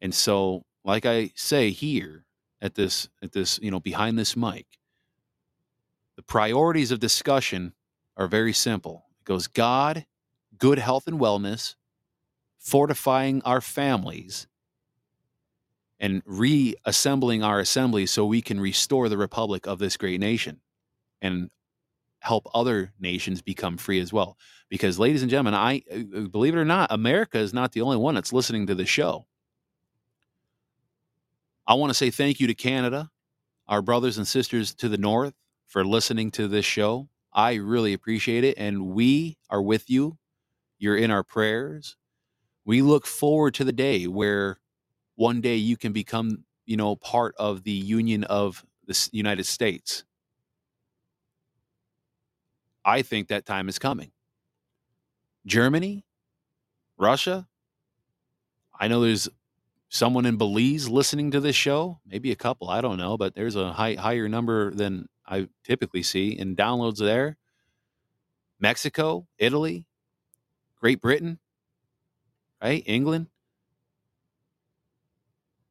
And 0.01 0.15
so, 0.15 0.65
like 0.85 1.05
I 1.05 1.33
say 1.35 1.71
here 1.71 2.25
at 2.63 2.75
this, 2.75 3.09
at 3.23 3.33
this, 3.33 3.59
you 3.63 3.71
know, 3.71 3.81
behind 3.81 4.19
this 4.19 4.37
mic, 4.37 4.67
the 6.17 6.23
priorities 6.23 6.91
of 6.91 6.99
discussion 6.99 7.75
are 8.17 8.27
very 8.27 8.53
simple 8.53 9.05
goes 9.25 9.47
God, 9.47 10.07
good 10.59 10.79
health 10.79 11.07
and 11.07 11.21
wellness, 11.21 11.75
fortifying 12.59 13.43
our 13.43 13.61
families, 13.61 14.47
and 15.99 16.23
reassembling 16.25 17.43
our 17.43 17.61
assembly 17.61 18.07
so 18.07 18.25
we 18.25 18.41
can 18.41 18.59
restore 18.59 19.09
the 19.09 19.19
republic 19.19 19.67
of 19.67 19.79
this 19.79 19.97
great 19.97 20.19
nation 20.19 20.61
and 21.21 21.51
help 22.21 22.49
other 22.55 22.93
nations 22.99 23.43
become 23.43 23.77
free 23.77 24.01
as 24.01 24.13
well. 24.13 24.37
Because, 24.71 24.99
ladies 24.99 25.23
and 25.23 25.31
gentlemen, 25.31 25.55
I 25.55 25.83
uh, 25.93 26.21
believe 26.29 26.55
it 26.55 26.59
or 26.59 26.65
not, 26.65 26.91
America 26.91 27.39
is 27.39 27.53
not 27.53 27.73
the 27.73 27.83
only 27.83 27.99
one 27.99 28.15
that's 28.15 28.33
listening 28.33 28.67
to 28.69 28.75
the 28.75 28.87
show. 28.87 29.27
I 31.67 31.75
want 31.75 31.91
to 31.91 31.95
say 31.95 32.11
thank 32.11 32.41
you 32.41 32.47
to 32.47 32.55
Canada, 32.55 33.11
our 33.69 33.83
brothers 33.83 34.17
and 34.17 34.27
sisters 34.27 34.75
to 34.77 34.89
the 34.89 34.99
north, 34.99 35.35
for 35.67 35.85
listening 35.85 36.31
to 36.33 36.49
this 36.49 36.65
show. 36.65 37.09
I 37.33 37.55
really 37.55 37.93
appreciate 37.93 38.45
it. 38.45 38.59
And 38.59 38.89
we 38.89 39.39
are 39.49 39.63
with 39.63 39.89
you. 39.89 40.19
You're 40.79 40.97
in 40.97 41.11
our 41.11 41.23
prayers. 41.23 41.97
We 42.65 42.83
look 42.83 43.07
forward 43.07 43.55
to 43.55 43.65
the 43.65 43.73
day 43.73 44.07
where 44.07 44.59
one 45.17 45.41
day 45.41 45.57
you 45.57 45.77
can 45.77 45.93
become, 45.93 46.45
you 46.67 46.77
know, 46.77 46.97
part 46.97 47.35
of 47.39 47.65
the 47.65 47.73
Union 47.73 48.25
of 48.25 48.65
the 48.87 49.09
United 49.13 49.45
States. 49.45 50.05
I 52.85 53.03
think 53.03 53.29
that 53.29 53.47
time 53.47 53.69
is 53.69 53.79
coming. 53.79 54.13
Germany, 55.47 56.05
Russia. 56.99 57.47
I 58.79 58.89
know 58.89 59.03
there's 59.03 59.29
someone 59.91 60.25
in 60.25 60.37
Belize 60.37 60.89
listening 60.89 61.31
to 61.33 61.41
this 61.41 61.57
show, 61.57 62.01
maybe 62.07 62.31
a 62.31 62.37
couple, 62.37 62.71
I 62.71 62.81
don't 62.81 62.97
know, 62.97 63.17
but 63.17 63.35
there's 63.35 63.57
a 63.57 63.73
high, 63.73 63.95
higher 63.95 64.29
number 64.29 64.71
than 64.71 65.09
I 65.31 65.49
typically 65.65 66.03
see 66.03 66.31
in 66.39 66.57
downloads 66.57 66.99
there. 66.99 67.39
Mexico, 68.59 69.27
Italy, 69.39 69.87
Great 70.81 71.01
Britain, 71.01 71.39
right? 72.63 72.83
England. 72.87 73.29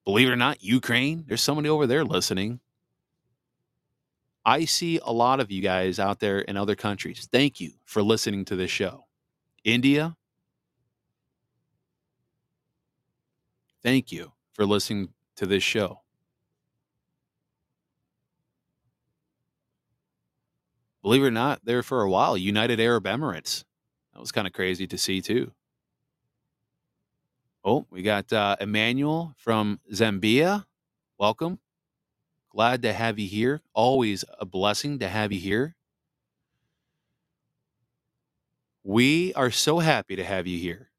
Believe 0.05 0.29
it 0.29 0.31
or 0.31 0.37
not, 0.37 0.63
Ukraine. 0.63 1.25
There's 1.27 1.41
somebody 1.41 1.69
over 1.69 1.85
there 1.85 2.03
listening. 2.05 2.61
I 4.45 4.65
see 4.65 4.99
a 5.03 5.11
lot 5.11 5.39
of 5.39 5.51
you 5.51 5.61
guys 5.61 5.99
out 5.99 6.19
there 6.19 6.39
in 6.39 6.57
other 6.57 6.75
countries. 6.75 7.27
Thank 7.31 7.59
you 7.59 7.73
for 7.85 8.01
listening 8.01 8.45
to 8.45 8.55
this 8.55 8.71
show. 8.71 9.05
India, 9.63 10.15
thank 13.83 14.11
you 14.11 14.31
for 14.53 14.65
listening 14.65 15.09
to 15.35 15.45
this 15.45 15.63
show. 15.63 16.01
Believe 21.01 21.23
it 21.23 21.27
or 21.27 21.31
not, 21.31 21.63
there 21.63 21.83
for 21.83 22.01
a 22.01 22.09
while, 22.09 22.37
United 22.37 22.79
Arab 22.79 23.05
Emirates. 23.05 23.63
That 24.13 24.19
was 24.19 24.31
kind 24.31 24.47
of 24.47 24.53
crazy 24.53 24.87
to 24.87 24.97
see 24.97 25.21
too. 25.21 25.51
Oh, 27.63 27.85
we 27.89 28.01
got 28.01 28.31
uh, 28.31 28.55
Emmanuel 28.59 29.33
from 29.37 29.79
Zambia. 29.93 30.65
Welcome. 31.17 31.59
Glad 32.51 32.81
to 32.81 32.93
have 32.93 33.19
you 33.19 33.27
here. 33.27 33.61
Always 33.73 34.25
a 34.39 34.45
blessing 34.45 34.99
to 34.99 35.09
have 35.09 35.31
you 35.31 35.39
here. 35.39 35.75
We 38.83 39.33
are 39.35 39.51
so 39.51 39.79
happy 39.79 40.15
to 40.15 40.23
have 40.23 40.47
you 40.47 40.57
here. 40.57 40.89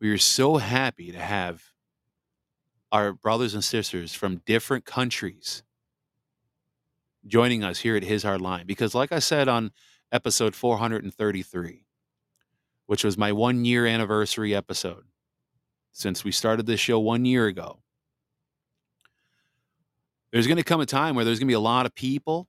We 0.00 0.10
are 0.10 0.18
so 0.18 0.58
happy 0.58 1.10
to 1.10 1.18
have 1.18 1.62
our 2.92 3.12
brothers 3.12 3.54
and 3.54 3.64
sisters 3.64 4.14
from 4.14 4.42
different 4.46 4.84
countries 4.84 5.64
joining 7.28 7.62
us 7.62 7.78
here 7.78 7.96
at 7.96 8.02
His 8.02 8.22
Hard 8.22 8.40
Line. 8.40 8.66
Because, 8.66 8.94
like 8.94 9.12
I 9.12 9.18
said 9.18 9.48
on 9.48 9.70
episode 10.10 10.54
433, 10.54 11.84
which 12.86 13.04
was 13.04 13.18
my 13.18 13.32
one 13.32 13.64
year 13.64 13.86
anniversary 13.86 14.54
episode, 14.54 15.04
since 15.92 16.24
we 16.24 16.32
started 16.32 16.66
this 16.66 16.80
show 16.80 16.98
one 16.98 17.24
year 17.24 17.46
ago, 17.46 17.80
there's 20.32 20.46
going 20.46 20.58
to 20.58 20.64
come 20.64 20.80
a 20.80 20.86
time 20.86 21.14
where 21.14 21.24
there's 21.24 21.38
going 21.38 21.46
to 21.46 21.52
be 21.52 21.54
a 21.54 21.60
lot 21.60 21.86
of 21.86 21.94
people. 21.94 22.48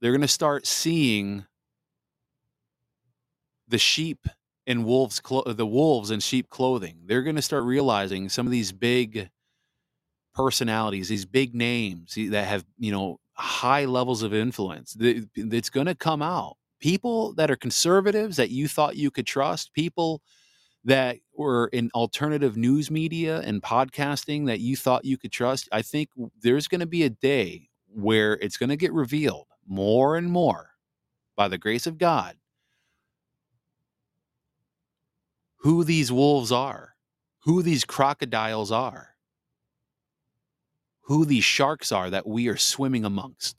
They're 0.00 0.12
going 0.12 0.20
to 0.22 0.28
start 0.28 0.66
seeing 0.66 1.46
the 3.68 3.78
sheep 3.78 4.28
in 4.66 4.84
wolves 4.84 5.20
clo- 5.20 5.44
the 5.44 5.66
wolves 5.66 6.10
in 6.10 6.20
sheep 6.20 6.48
clothing. 6.50 7.02
They're 7.06 7.22
going 7.22 7.36
to 7.36 7.42
start 7.42 7.64
realizing 7.64 8.28
some 8.28 8.46
of 8.46 8.52
these 8.52 8.72
big 8.72 9.30
personalities, 10.34 11.08
these 11.08 11.24
big 11.24 11.54
names 11.54 12.14
that 12.16 12.46
have, 12.46 12.64
you 12.78 12.92
know, 12.92 13.18
high 13.34 13.84
levels 13.84 14.22
of 14.22 14.34
influence. 14.34 14.96
It's 15.00 15.70
going 15.70 15.86
to 15.86 15.94
come 15.94 16.22
out. 16.22 16.56
People 16.80 17.32
that 17.34 17.50
are 17.50 17.56
conservatives 17.56 18.36
that 18.36 18.50
you 18.50 18.68
thought 18.68 18.96
you 18.96 19.10
could 19.10 19.26
trust, 19.26 19.72
people 19.72 20.22
that 20.84 21.16
were 21.34 21.68
in 21.68 21.90
alternative 21.94 22.56
news 22.56 22.90
media 22.90 23.40
and 23.40 23.62
podcasting 23.62 24.46
that 24.46 24.60
you 24.60 24.76
thought 24.76 25.04
you 25.04 25.16
could 25.16 25.32
trust. 25.32 25.68
I 25.72 25.82
think 25.82 26.10
there's 26.42 26.68
going 26.68 26.80
to 26.80 26.86
be 26.86 27.04
a 27.04 27.10
day 27.10 27.70
where 27.86 28.34
it's 28.34 28.58
going 28.58 28.68
to 28.68 28.76
get 28.76 28.92
revealed 28.92 29.46
more 29.66 30.16
and 30.16 30.28
more 30.28 30.70
by 31.36 31.48
the 31.48 31.58
grace 31.58 31.86
of 31.86 31.96
God 31.96 32.36
who 35.58 35.82
these 35.82 36.12
wolves 36.12 36.52
are, 36.52 36.94
who 37.44 37.62
these 37.62 37.86
crocodiles 37.86 38.70
are, 38.70 39.13
who 41.04 41.24
these 41.24 41.44
sharks 41.44 41.92
are 41.92 42.10
that 42.10 42.26
we 42.26 42.48
are 42.48 42.56
swimming 42.56 43.04
amongst. 43.04 43.56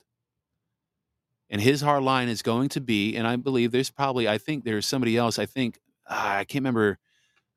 And 1.48 1.60
his 1.60 1.80
hard 1.80 2.02
line 2.02 2.28
is 2.28 2.42
going 2.42 2.70
to 2.70 2.80
be, 2.80 3.16
and 3.16 3.26
I 3.26 3.36
believe 3.36 3.70
there's 3.70 3.90
probably, 3.90 4.28
I 4.28 4.38
think 4.38 4.64
there's 4.64 4.84
somebody 4.84 5.16
else. 5.16 5.38
I 5.38 5.46
think 5.46 5.78
ah, 6.08 6.38
I 6.38 6.44
can't 6.44 6.62
remember. 6.62 6.98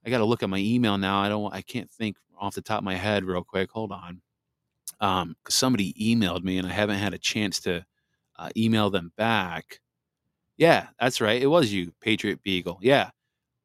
I 0.06 0.10
got 0.10 0.20
to 0.20 0.26
look 0.26 0.44
at 0.44 0.50
my 0.50 0.60
email 0.60 0.98
now. 0.98 1.20
I 1.20 1.30
don't. 1.30 1.54
I 1.54 1.62
can't 1.62 1.90
think 1.90 2.18
off 2.40 2.56
the 2.56 2.62
top 2.62 2.80
of 2.80 2.84
my 2.84 2.96
head 2.96 3.26
real 3.26 3.44
quick. 3.44 3.72
Hold 3.72 3.92
on. 3.92 4.22
Um, 5.02 5.36
somebody 5.48 5.94
emailed 5.94 6.44
me 6.44 6.58
and 6.58 6.68
I 6.68 6.72
haven't 6.72 7.00
had 7.00 7.14
a 7.14 7.18
chance 7.18 7.60
to 7.62 7.86
uh, 8.38 8.50
email 8.56 8.90
them 8.90 9.12
back. 9.18 9.80
Yeah, 10.58 10.88
that's 11.00 11.22
right. 11.22 11.42
It 11.42 11.48
was 11.48 11.72
you, 11.72 11.94
Patriot 12.02 12.44
Beagle. 12.44 12.80
Yeah, 12.82 13.10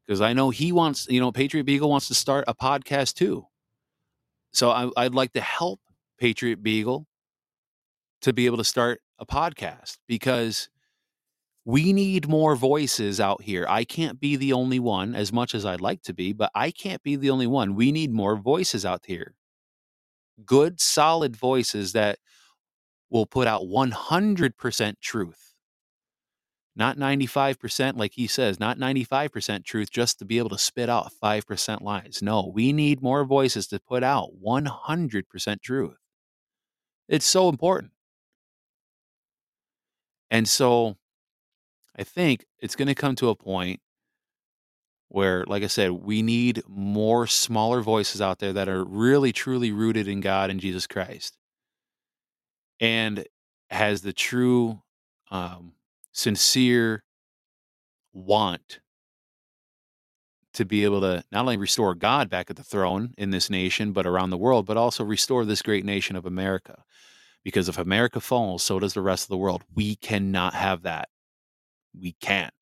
because 0.07 0.21
I 0.21 0.33
know 0.33 0.51
he 0.51 0.73
wants. 0.73 1.07
You 1.09 1.21
know, 1.21 1.33
Patriot 1.33 1.65
Beagle 1.65 1.91
wants 1.91 2.09
to 2.09 2.15
start 2.15 2.45
a 2.49 2.55
podcast 2.55 3.15
too. 3.15 3.47
So 4.53 4.71
I, 4.71 4.89
I'd 4.97 5.15
like 5.15 5.33
to 5.33 5.41
help 5.41 5.81
Patriot 6.25 6.63
Beagle 6.63 7.07
to 8.23 8.33
be 8.33 8.47
able 8.47 8.57
to 8.57 8.65
start 8.65 9.03
a 9.19 9.27
podcast 9.27 9.99
because 10.09 10.71
we 11.67 11.93
need 11.93 12.27
more 12.27 12.57
voices 12.57 13.21
out 13.21 13.43
here. 13.43 13.67
I 13.69 13.85
can't 13.85 14.19
be 14.19 14.35
the 14.37 14.55
only 14.55 14.81
one 14.81 15.15
as 15.15 15.35
much 15.35 15.55
as 15.55 15.67
I'd 15.67 15.83
like 15.83 16.01
to 16.05 16.15
be, 16.15 16.33
but 16.33 16.51
I 16.55 16.71
can't 16.71 17.03
be 17.03 17.17
the 17.17 17.29
only 17.29 17.47
one. 17.47 17.75
We 17.75 17.93
need 17.93 18.11
more 18.11 18.37
voices 18.37 18.87
out 18.87 19.03
here. 19.05 19.35
Good, 20.47 20.81
solid 20.81 21.37
voices 21.37 21.93
that 21.93 22.19
will 23.11 23.27
put 23.27 23.47
out 23.47 23.65
100% 23.65 24.95
truth. 25.03 25.53
Not 26.75 26.97
95%, 26.97 27.99
like 27.99 28.13
he 28.15 28.27
says, 28.27 28.59
not 28.59 28.79
95% 28.79 29.63
truth 29.67 29.91
just 29.91 30.19
to 30.21 30.25
be 30.25 30.39
able 30.39 30.49
to 30.49 30.59
spit 30.59 30.89
out 30.89 31.13
5% 31.23 31.83
lies. 31.83 32.21
No, 32.23 32.51
we 32.55 32.73
need 32.73 33.03
more 33.03 33.27
voices 33.27 33.67
to 33.67 33.79
put 33.79 34.03
out 34.03 34.31
100% 34.43 35.61
truth. 35.61 35.99
It's 37.09 37.27
so 37.27 37.49
important. 37.49 37.93
And 40.31 40.49
so 40.49 40.97
I 41.97 42.03
think 42.03 42.45
it's 42.59 42.77
going 42.77 42.89
to 42.89 42.95
come 42.95 43.15
to 43.17 43.29
a 43.29 43.37
point 43.37 43.81
where, 45.09 45.45
like 45.47 45.63
I 45.63 45.69
said, 45.69 45.93
we 45.93 46.23
need 46.23 46.63
more 46.67 47.27
smaller 47.27 47.83
voices 47.83 48.21
out 48.21 48.41
there 48.41 48.53
that 48.53 48.69
are 48.69 48.85
really, 48.85 49.33
truly 49.33 49.71
rooted 49.71 50.09
in 50.09 50.21
God 50.21 50.51
and 50.51 50.59
Jesus 50.61 50.87
Christ 50.87 51.37
and 52.81 53.25
has 53.71 54.03
the 54.03 54.13
true, 54.13 54.83
um, 55.31 55.75
sincere 56.13 57.05
want 58.13 58.81
to 60.55 60.65
be 60.65 60.85
able 60.85 61.01
to 61.01 61.23
not 61.31 61.41
only 61.41 61.57
restore 61.57 61.95
God 61.95 62.31
back 62.31 62.49
at 62.49 62.57
the 62.57 62.65
throne 62.65 63.13
in 63.19 63.31
this 63.31 63.51
nation, 63.51 63.93
but 63.93 64.07
around 64.07 64.31
the 64.31 64.39
world, 64.39 64.67
but 64.67 64.77
also 64.77 65.05
restore 65.05 65.45
this 65.45 65.63
great 65.63 65.85
nation 65.85 66.17
of 66.17 66.27
America. 66.27 66.83
Because 67.43 67.69
if 67.69 67.77
America 67.77 68.21
falls, 68.21 68.63
so 68.63 68.79
does 68.79 68.95
the 68.95 69.03
rest 69.03 69.25
of 69.25 69.29
the 69.29 69.37
world. 69.37 69.63
We 69.75 69.97
cannot 69.97 70.55
have 70.55 70.83
that. 70.83 71.09
We 71.99 72.13
can't. 72.13 72.55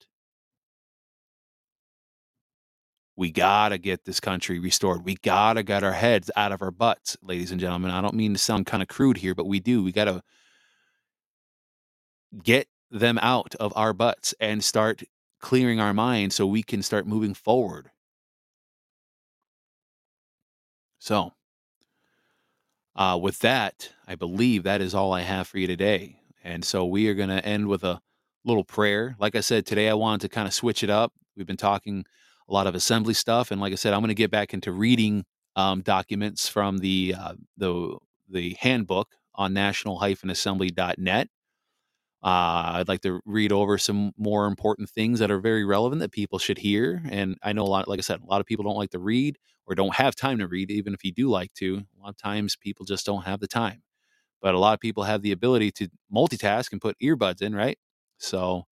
We 3.15 3.31
gotta 3.31 3.77
get 3.77 4.05
this 4.05 4.19
country 4.19 4.59
restored. 4.59 5.05
We 5.05 5.15
gotta 5.15 5.61
get 5.61 5.83
our 5.83 5.93
heads 5.93 6.31
out 6.35 6.51
of 6.51 6.61
our 6.63 6.71
butts, 6.71 7.15
ladies 7.21 7.51
and 7.51 7.59
gentlemen. 7.59 7.91
I 7.91 8.01
don't 8.01 8.15
mean 8.15 8.33
to 8.33 8.39
sound 8.39 8.65
kind 8.65 8.81
of 8.81 8.89
crude 8.89 9.17
here, 9.17 9.35
but 9.35 9.45
we 9.45 9.59
do. 9.59 9.83
We 9.83 9.91
gotta 9.91 10.23
get 12.43 12.67
them 12.89 13.19
out 13.21 13.53
of 13.55 13.71
our 13.75 13.93
butts 13.93 14.33
and 14.39 14.63
start 14.63 15.03
clearing 15.43 15.81
our 15.81 15.93
mind 15.93 16.31
so 16.31 16.47
we 16.47 16.63
can 16.63 16.81
start 16.81 17.05
moving 17.05 17.33
forward. 17.33 17.91
So, 20.99 21.33
uh, 22.95 23.19
with 23.21 23.39
that, 23.39 23.91
I 24.07 24.15
believe 24.15 24.63
that 24.63 24.79
is 24.79 24.95
all 24.95 25.11
I 25.11 25.21
have 25.21 25.47
for 25.47 25.57
you 25.57 25.67
today. 25.67 26.21
And 26.45 26.63
so 26.63 26.85
we 26.85 27.09
are 27.09 27.13
going 27.13 27.27
to 27.27 27.45
end 27.45 27.67
with 27.67 27.83
a 27.83 27.99
little 28.45 28.63
prayer. 28.63 29.17
Like 29.19 29.35
I 29.35 29.41
said, 29.41 29.65
today 29.65 29.89
I 29.89 29.95
wanted 29.95 30.21
to 30.21 30.29
kind 30.29 30.47
of 30.47 30.53
switch 30.53 30.81
it 30.81 30.89
up. 30.89 31.11
We've 31.35 31.45
been 31.45 31.57
talking 31.57 32.05
a 32.47 32.53
lot 32.53 32.65
of 32.65 32.73
assembly 32.73 33.13
stuff, 33.13 33.51
and 33.51 33.59
like 33.59 33.73
I 33.73 33.75
said, 33.75 33.93
I'm 33.93 33.99
going 33.99 34.09
to 34.09 34.13
get 34.15 34.31
back 34.31 34.53
into 34.53 34.71
reading 34.71 35.25
um, 35.57 35.81
documents 35.81 36.47
from 36.47 36.77
the 36.77 37.15
uh, 37.17 37.33
the 37.57 37.97
the 38.29 38.55
handbook 38.59 39.09
on 39.35 39.53
national-assembly.net. 39.53 41.29
Uh, 42.23 42.79
I'd 42.79 42.87
like 42.87 43.01
to 43.01 43.19
read 43.25 43.51
over 43.51 43.77
some 43.77 44.13
more 44.17 44.45
important 44.47 44.89
things 44.89 45.19
that 45.19 45.29
are 45.31 45.39
very 45.39 45.65
relevant 45.65 45.99
that 46.01 46.11
people 46.11 46.39
should 46.39 46.57
hear. 46.59 47.01
And 47.09 47.37
I 47.43 47.51
know 47.53 47.63
a 47.63 47.65
lot, 47.65 47.87
like 47.87 47.99
I 47.99 48.01
said, 48.01 48.21
a 48.21 48.25
lot 48.25 48.39
of 48.39 48.47
people 48.47 48.63
don't 48.63 48.77
like 48.77 48.91
to 48.91 48.99
read 48.99 49.37
or 49.67 49.75
don't 49.75 49.95
have 49.95 50.15
time 50.15 50.37
to 50.39 50.47
read, 50.47 50.71
even 50.71 50.93
if 50.93 51.03
you 51.03 51.11
do 51.11 51.29
like 51.29 51.53
to. 51.55 51.83
A 51.99 52.01
lot 52.01 52.09
of 52.09 52.17
times 52.17 52.55
people 52.55 52.85
just 52.85 53.05
don't 53.05 53.25
have 53.25 53.41
the 53.41 53.47
time. 53.47 53.81
But 54.41 54.55
a 54.55 54.59
lot 54.59 54.73
of 54.73 54.79
people 54.79 55.03
have 55.03 55.21
the 55.21 55.31
ability 55.31 55.71
to 55.73 55.89
multitask 56.13 56.71
and 56.71 56.81
put 56.81 56.97
earbuds 57.01 57.41
in, 57.41 57.55
right? 57.55 57.77
So 58.17 58.65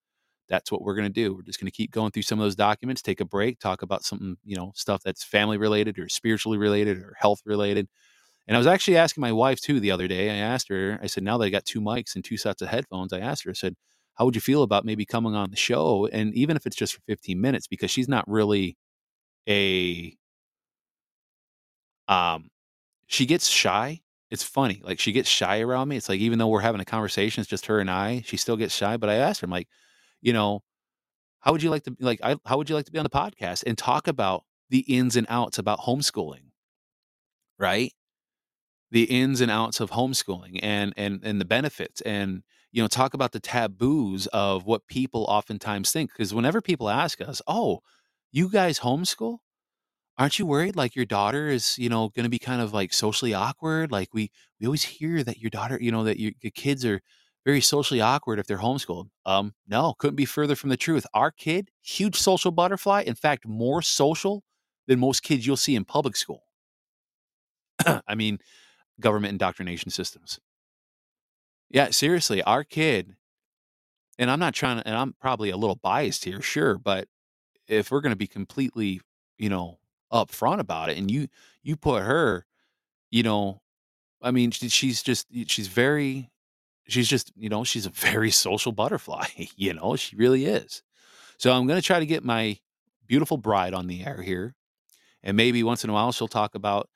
that's 0.49 0.72
what 0.72 0.82
we're 0.84 0.95
going 0.95 1.08
to 1.08 1.14
do. 1.14 1.34
We're 1.36 1.43
just 1.43 1.60
going 1.60 1.72
to 1.72 1.76
keep 1.76 1.91
going 1.91 2.12
through 2.12 2.24
some 2.24 2.39
of 2.39 2.43
those 2.45 2.56
documents, 2.56 3.02
take 3.02 3.22
a 3.22 3.26
break, 3.26 3.60
talk 3.60 3.82
about 3.84 4.04
something, 4.04 4.38
you 4.45 4.56
know, 4.58 4.74
stuff 4.76 5.02
that's 5.04 5.24
family 5.24 5.58
related 5.58 5.99
or 5.99 6.10
spiritually 6.10 6.58
related 6.58 6.97
or 6.99 7.16
health 7.20 7.41
related. 7.45 7.88
And 8.52 8.58
I 8.58 8.60
was 8.60 8.68
actually 8.68 8.97
asking 8.97 9.22
my 9.22 9.32
wife 9.32 9.62
too 9.62 9.80
the 9.80 9.91
other 9.91 10.10
day. 10.10 10.30
I 10.30 10.36
asked 10.36 10.68
her, 10.68 10.99
I 11.02 11.08
said, 11.08 11.24
now 11.24 11.38
that 11.38 11.45
I 11.45 11.49
got 11.49 11.64
two 11.64 11.80
mics 11.80 12.16
and 12.16 12.26
two 12.26 12.36
sets 12.36 12.62
of 12.62 12.68
headphones, 12.68 13.14
I 13.14 13.20
asked 13.22 13.45
her, 13.45 13.52
I 13.52 13.54
said, 13.54 13.78
how 14.16 14.26
would 14.26 14.36
you 14.36 14.41
feel 14.41 14.64
about 14.64 14.84
maybe 14.84 15.06
coming 15.06 15.36
on 15.36 15.52
the 15.52 15.56
show? 15.56 16.08
And 16.12 16.34
even 16.36 16.58
if 16.58 16.66
it's 16.66 16.76
just 16.76 16.93
for 16.95 16.99
15 17.08 17.39
minutes, 17.39 17.68
because 17.68 17.91
she's 17.91 18.10
not 18.10 18.28
really 18.28 18.76
a, 19.47 20.18
um, 22.10 22.49
she 23.08 23.26
gets 23.26 23.47
shy. 23.49 24.02
It's 24.32 24.43
funny. 24.43 24.82
Like 24.84 24.99
she 24.99 25.14
gets 25.14 25.30
shy 25.30 25.62
around 25.62 25.89
me. 25.89 25.97
It's 25.97 26.10
like, 26.10 26.20
even 26.20 26.39
though 26.39 26.47
we're 26.49 26.62
having 26.62 26.82
a 26.82 26.86
conversation, 26.86 27.41
it's 27.41 27.49
just 27.49 27.68
her 27.68 27.80
and 27.80 27.91
I, 27.91 28.24
she 28.26 28.38
still 28.38 28.58
gets 28.58 28.76
shy. 28.76 28.97
But 28.97 29.10
I 29.10 29.16
asked 29.16 29.41
her, 29.41 29.45
I'm 29.45 29.52
like, 29.52 29.70
you 30.22 30.34
know, 30.34 30.64
how 31.41 31.54
would 31.54 31.64
you 31.64 31.72
like 31.72 31.84
to, 31.86 31.95
like, 31.99 32.20
I, 32.24 32.38
how 32.45 32.58
would 32.58 32.70
you 32.70 32.76
like 32.76 32.86
to 32.86 32.91
be 32.91 32.99
on 32.99 33.06
the 33.06 33.10
podcast 33.10 33.64
and 33.68 33.78
talk 33.78 34.08
about 34.08 34.45
the 34.70 34.80
ins 34.82 35.16
and 35.18 35.28
outs 35.30 35.60
about 35.60 35.80
homeschooling? 35.82 36.52
Right 37.58 37.93
the 38.92 39.04
ins 39.04 39.42
and 39.42 39.52
outs 39.52 39.80
of 39.80 39.92
homeschooling 39.92 40.60
and 40.62 40.94
and 40.98 41.22
and 41.24 41.39
the 41.42 41.46
benefits 41.46 42.02
and 42.02 42.44
you 42.72 42.82
know 42.82 42.88
talk 42.88 43.14
about 43.14 43.32
the 43.32 43.39
taboos 43.39 44.28
of 44.28 44.66
what 44.66 44.88
people 44.88 45.26
oftentimes 45.30 45.92
think 45.92 46.12
because 46.12 46.34
whenever 46.34 46.62
people 46.62 46.89
ask 46.89 47.22
us 47.22 47.42
oh 47.48 47.80
you 48.32 48.50
guys 48.50 48.80
homeschool? 48.80 49.39
Aren't 50.18 50.38
you 50.39 50.46
worried 50.46 50.76
like 50.76 50.96
your 50.96 51.06
daughter 51.06 51.48
is 51.48 51.78
you 51.80 51.89
know 51.89 52.10
going 52.10 52.24
to 52.24 52.30
be 52.30 52.39
kind 52.39 52.62
of 52.62 52.74
like 52.74 52.94
socially 52.94 53.34
awkward? 53.34 53.92
Like 53.92 54.10
we 54.14 54.32
we 54.60 54.68
always 54.68 54.84
hear 54.84 55.24
that 55.24 55.39
your 55.39 55.50
daughter 55.50 55.78
you 55.82 55.92
know 55.92 56.04
that 56.04 56.20
your, 56.20 56.32
your 56.42 56.52
kids 56.52 56.86
are 56.86 57.02
very 57.46 57.62
socially 57.62 58.02
awkward 58.02 58.39
if 58.39 58.46
they're 58.48 58.60
homeschooled. 58.60 59.10
Um 59.26 59.54
no 59.68 59.94
couldn't 59.98 60.16
be 60.16 60.26
further 60.26 60.56
from 60.56 60.70
the 60.70 60.78
truth. 60.78 61.06
Our 61.14 61.32
kid 61.32 61.70
huge 61.82 62.16
social 62.16 62.52
butterfly 62.52 63.02
in 63.08 63.16
fact 63.16 63.48
more 63.48 63.82
social 63.82 64.44
than 64.88 65.00
most 65.00 65.24
kids 65.24 65.46
you'll 65.48 65.58
see 65.58 65.76
in 65.76 65.86
public 65.86 66.16
school. 66.16 66.44
I 68.08 68.16
mean 68.16 68.39
government 69.02 69.32
indoctrination 69.32 69.91
systems. 69.91 70.39
Yeah, 71.70 71.89
seriously, 71.91 72.41
our 72.43 72.64
kid, 72.64 73.16
and 74.20 74.30
I'm 74.30 74.39
not 74.39 74.54
trying 74.54 74.78
to, 74.78 74.88
and 74.88 74.95
I'm 74.95 75.14
probably 75.20 75.49
a 75.49 75.58
little 75.58 75.78
biased 75.78 76.26
here, 76.26 76.41
sure, 76.41 76.78
but 76.78 77.08
if 77.68 77.91
we're 77.91 78.02
going 78.02 78.12
to 78.12 78.18
be 78.18 78.28
completely, 78.28 79.02
you 79.38 79.49
know, 79.49 79.80
upfront 80.12 80.60
about 80.60 80.89
it, 80.89 80.97
and 80.97 81.10
you 81.10 81.28
you 81.64 81.78
put 81.78 82.04
her, 82.04 82.45
you 83.10 83.24
know, 83.24 83.62
I 84.22 84.32
mean, 84.32 84.52
she, 84.52 84.68
she's 84.70 85.02
just 85.02 85.28
she's 85.47 85.68
very, 85.68 86.30
she's 86.88 87.08
just 87.08 87.32
you 87.38 87.49
know, 87.49 87.64
she's 87.64 87.86
a 87.86 87.89
very 87.93 88.32
social 88.32 88.74
butterfly, 88.74 89.28
you 89.56 89.74
know, 89.74 89.95
she 89.95 90.16
really 90.16 90.45
is. 90.45 90.84
So 91.38 91.54
I'm 91.54 91.66
going 91.68 91.80
to 91.80 91.86
try 91.86 91.99
to 91.99 92.06
get 92.06 92.24
my 92.24 92.60
beautiful 93.08 93.38
bride 93.38 93.74
on 93.74 93.88
the 93.88 94.06
air 94.06 94.22
here, 94.22 94.56
and 95.24 95.38
maybe 95.38 95.64
once 95.64 95.86
in 95.86 95.89
a 95.89 95.93
while 95.93 96.12
she'll 96.12 96.28
talk 96.28 96.54
about 96.54 96.89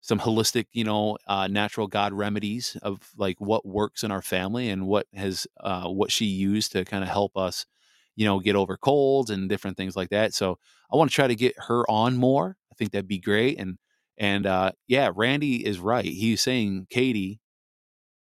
some 0.00 0.20
holistic, 0.20 0.66
you 0.72 0.84
know, 0.84 1.18
uh, 1.26 1.48
natural 1.48 1.86
God 1.86 2.12
remedies 2.12 2.76
of 2.82 3.00
like 3.16 3.40
what 3.40 3.66
works 3.66 4.04
in 4.04 4.10
our 4.10 4.22
family 4.22 4.68
and 4.68 4.86
what 4.86 5.06
has 5.14 5.46
uh, 5.60 5.88
what 5.88 6.12
she 6.12 6.26
used 6.26 6.72
to 6.72 6.84
kind 6.84 7.02
of 7.02 7.10
help 7.10 7.36
us, 7.36 7.66
you 8.14 8.24
know, 8.24 8.38
get 8.38 8.56
over 8.56 8.76
colds 8.76 9.30
and 9.30 9.48
different 9.48 9.76
things 9.76 9.96
like 9.96 10.10
that. 10.10 10.32
So 10.34 10.58
I 10.92 10.96
want 10.96 11.10
to 11.10 11.14
try 11.14 11.26
to 11.26 11.34
get 11.34 11.54
her 11.66 11.88
on 11.90 12.16
more. 12.16 12.56
I 12.70 12.74
think 12.76 12.92
that'd 12.92 13.08
be 13.08 13.18
great. 13.18 13.58
And 13.58 13.78
and 14.18 14.46
uh, 14.46 14.72
yeah, 14.86 15.10
Randy 15.14 15.66
is 15.66 15.78
right. 15.78 16.04
He's 16.04 16.40
saying 16.40 16.86
Katie 16.90 17.40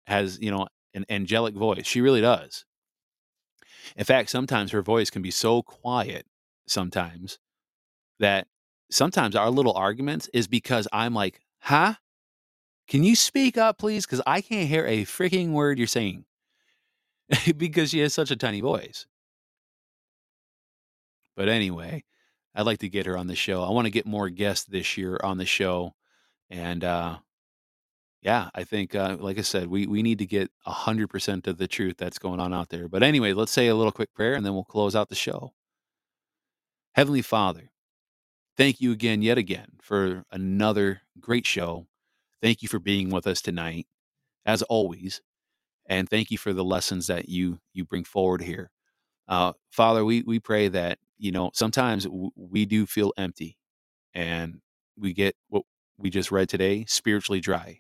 has 0.07 0.39
you 0.39 0.51
know 0.51 0.67
an 0.93 1.05
angelic 1.09 1.55
voice. 1.55 1.86
She 1.88 2.01
really 2.01 2.22
does. 2.22 2.65
In 3.95 4.05
fact, 4.05 4.30
sometimes 4.30 4.72
her 4.72 4.82
voice 4.82 5.09
can 5.09 5.22
be 5.22 5.32
so 5.32 5.61
quiet 5.61 6.26
sometimes 6.67 7.39
that 8.19 8.47
sometimes 8.89 9.36
our 9.36 9.49
little 9.49 9.74
arguments 9.74 10.30
is 10.34 10.47
because 10.47 10.88
I'm 10.93 11.13
like, 11.13 11.41
Huh? 11.62 11.95
Can 12.88 13.03
you 13.03 13.16
speak 13.16 13.57
up, 13.57 13.78
please? 13.78 14.05
Because 14.05 14.22
I 14.28 14.41
can't 14.41 14.68
hear 14.68 14.86
a 14.86 15.05
freaking 15.05 15.51
word 15.51 15.78
you're 15.78 15.88
saying 15.88 16.26
because 17.57 17.91
she 17.91 17.99
has 17.99 18.14
such 18.14 18.32
a 18.32 18.36
tiny 18.36 18.62
voice. 18.62 19.05
But 21.36 21.47
anyway, 21.49 22.03
I'd 22.53 22.66
like 22.66 22.80
to 22.80 22.89
get 22.89 23.05
her 23.05 23.18
on 23.18 23.28
the 23.28 23.36
show. 23.36 23.64
I 23.64 23.70
want 23.70 23.86
to 23.86 23.91
get 23.91 24.05
more 24.05 24.30
guests 24.30 24.66
this 24.66 24.97
year 24.97 25.20
on 25.24 25.38
the 25.38 25.45
show, 25.45 25.93
and 26.49 26.84
uh, 26.84 27.20
yeah, 28.22 28.49
I 28.53 28.64
think, 28.66 28.93
uh, 28.93 29.18
like 29.20 29.38
I 29.39 29.41
said, 29.41 29.68
we 29.68 29.88
we 29.88 30.03
need 30.03 30.20
to 30.20 30.26
get 30.26 30.51
hundred 30.66 31.09
percent 31.09 31.47
of 31.47 31.57
the 31.57 31.68
truth 31.68 31.95
that's 31.97 32.20
going 32.20 32.39
on 32.39 32.53
out 32.53 32.70
there. 32.70 32.88
But 32.89 33.03
anyway, 33.03 33.34
let's 33.34 33.51
say 33.51 33.68
a 33.68 33.76
little 33.76 33.91
quick 33.91 34.14
prayer, 34.14 34.34
and 34.36 34.45
then 34.45 34.53
we'll 34.53 34.64
close 34.66 34.95
out 34.95 35.09
the 35.09 35.16
show. 35.16 35.53
Heavenly 36.93 37.22
Father, 37.22 37.70
thank 38.58 38.82
you 38.82 38.91
again, 38.91 39.22
yet 39.22 39.38
again, 39.38 39.68
for 39.82 40.24
another 40.32 41.02
great 41.20 41.45
show. 41.45 41.88
Thank 42.41 42.62
you 42.62 42.68
for 42.70 42.80
being 42.80 43.10
with 43.10 43.28
us 43.28 43.41
tonight, 43.41 43.88
as 44.45 44.62
always, 44.64 45.22
and 45.88 46.10
thank 46.10 46.32
you 46.32 46.38
for 46.38 46.54
the 46.54 46.64
lessons 46.66 47.08
that 47.08 47.30
you 47.30 47.60
you 47.74 47.86
bring 47.86 48.06
forward 48.06 48.41
here. 48.43 48.72
Uh, 49.28 49.54
Father, 49.72 50.06
we 50.06 50.24
we 50.24 50.39
pray 50.39 50.70
that 50.70 50.99
you 51.20 51.32
know 51.32 51.52
sometimes 51.54 52.06
w- 52.06 52.32
we 52.36 52.66
do 52.66 52.86
feel 52.88 53.14
empty, 53.18 53.58
and 54.14 54.62
we 54.97 55.14
get 55.14 55.36
what 55.49 55.64
we 55.97 56.10
just 56.10 56.32
read 56.32 56.49
today 56.49 56.86
spiritually 56.88 57.41
dry, 57.41 57.80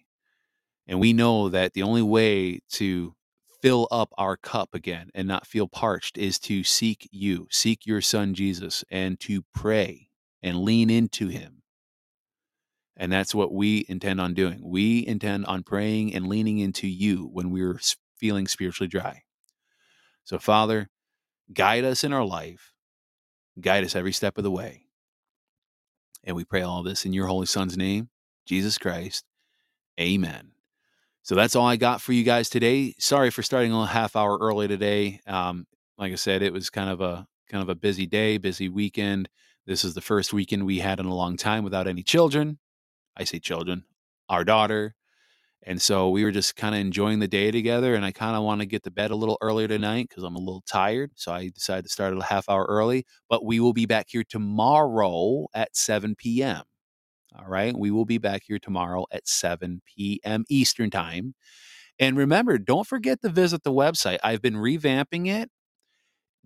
and 0.87 0.99
we 0.99 1.13
know 1.13 1.49
that 1.49 1.73
the 1.73 1.83
only 1.83 2.01
way 2.03 2.59
to 2.71 3.15
fill 3.61 3.87
up 3.91 4.13
our 4.17 4.37
cup 4.37 4.69
again 4.73 5.09
and 5.15 5.27
not 5.27 5.47
feel 5.47 5.67
parched 5.67 6.17
is 6.17 6.39
to 6.39 6.63
seek 6.63 7.07
you, 7.11 7.47
seek 7.51 7.85
your 7.85 8.01
son 8.01 8.33
Jesus, 8.33 8.83
and 8.91 9.19
to 9.21 9.43
pray 9.55 10.09
and 10.43 10.61
lean 10.61 10.89
into 10.89 11.27
him. 11.27 11.61
And 12.97 13.11
that's 13.11 13.33
what 13.33 13.53
we 13.53 13.85
intend 13.87 14.21
on 14.21 14.33
doing. 14.33 14.59
We 14.63 15.05
intend 15.05 15.45
on 15.45 15.63
praying 15.63 16.13
and 16.13 16.27
leaning 16.27 16.59
into 16.59 16.87
you 16.87 17.29
when 17.31 17.51
we're 17.51 17.79
feeling 18.17 18.47
spiritually 18.47 18.87
dry. 18.87 19.23
So, 20.23 20.37
Father, 20.37 20.89
guide 21.51 21.83
us 21.83 22.03
in 22.03 22.13
our 22.13 22.25
life, 22.25 22.73
guide 23.59 23.83
us 23.83 23.95
every 23.95 24.11
step 24.11 24.37
of 24.37 24.43
the 24.43 24.51
way. 24.51 24.85
And 26.23 26.35
we 26.35 26.45
pray 26.45 26.61
all 26.61 26.83
this 26.83 27.05
in 27.05 27.13
your 27.13 27.27
Holy 27.27 27.47
Son's 27.47 27.77
name, 27.77 28.09
Jesus 28.45 28.77
Christ. 28.77 29.25
Amen. 29.99 30.51
So 31.23 31.35
that's 31.35 31.55
all 31.55 31.65
I 31.65 31.75
got 31.75 32.01
for 32.01 32.13
you 32.13 32.23
guys 32.23 32.49
today. 32.49 32.95
Sorry 32.99 33.29
for 33.29 33.43
starting 33.43 33.71
a 33.71 33.85
half 33.85 34.15
hour 34.15 34.37
early 34.39 34.67
today. 34.67 35.21
Um, 35.27 35.67
like 35.97 36.11
I 36.11 36.15
said, 36.15 36.41
it 36.41 36.53
was 36.53 36.69
kind 36.69 36.89
of 36.89 37.01
a 37.01 37.27
kind 37.49 37.61
of 37.61 37.69
a 37.69 37.75
busy 37.75 38.05
day, 38.05 38.37
busy 38.37 38.69
weekend. 38.69 39.29
This 39.65 39.83
is 39.83 39.93
the 39.93 40.01
first 40.01 40.33
weekend 40.33 40.65
we 40.65 40.79
had 40.79 40.99
in 40.99 41.05
a 41.05 41.13
long 41.13 41.37
time 41.37 41.63
without 41.63 41.87
any 41.87 42.03
children. 42.03 42.57
I 43.15 43.23
say 43.25 43.39
children, 43.39 43.83
our 44.29 44.43
daughter. 44.43 44.95
And 45.63 45.79
so 45.79 46.09
we 46.09 46.23
were 46.23 46.31
just 46.31 46.55
kind 46.55 46.73
of 46.73 46.81
enjoying 46.81 47.19
the 47.19 47.27
day 47.27 47.51
together. 47.51 47.93
And 47.93 48.03
I 48.03 48.11
kind 48.11 48.35
of 48.35 48.43
want 48.43 48.61
to 48.61 48.65
get 48.65 48.83
to 48.83 48.91
bed 48.91 49.11
a 49.11 49.15
little 49.15 49.37
earlier 49.41 49.67
tonight 49.67 50.07
because 50.09 50.23
I'm 50.23 50.35
a 50.35 50.39
little 50.39 50.63
tired. 50.67 51.11
So 51.15 51.31
I 51.31 51.49
decided 51.49 51.83
to 51.83 51.89
start 51.89 52.17
a 52.17 52.23
half 52.23 52.49
hour 52.49 52.65
early. 52.67 53.05
But 53.29 53.45
we 53.45 53.59
will 53.59 53.73
be 53.73 53.85
back 53.85 54.07
here 54.09 54.23
tomorrow 54.27 55.45
at 55.53 55.75
7 55.75 56.15
p.m. 56.15 56.63
All 57.37 57.47
right. 57.47 57.77
We 57.77 57.91
will 57.91 58.05
be 58.05 58.17
back 58.17 58.41
here 58.45 58.59
tomorrow 58.59 59.05
at 59.11 59.27
7 59.27 59.81
p.m. 59.85 60.45
Eastern 60.49 60.89
Time. 60.89 61.35
And 61.99 62.17
remember, 62.17 62.57
don't 62.57 62.87
forget 62.87 63.21
to 63.21 63.29
visit 63.29 63.63
the 63.63 63.71
website. 63.71 64.17
I've 64.23 64.41
been 64.41 64.55
revamping 64.55 65.27
it 65.27 65.51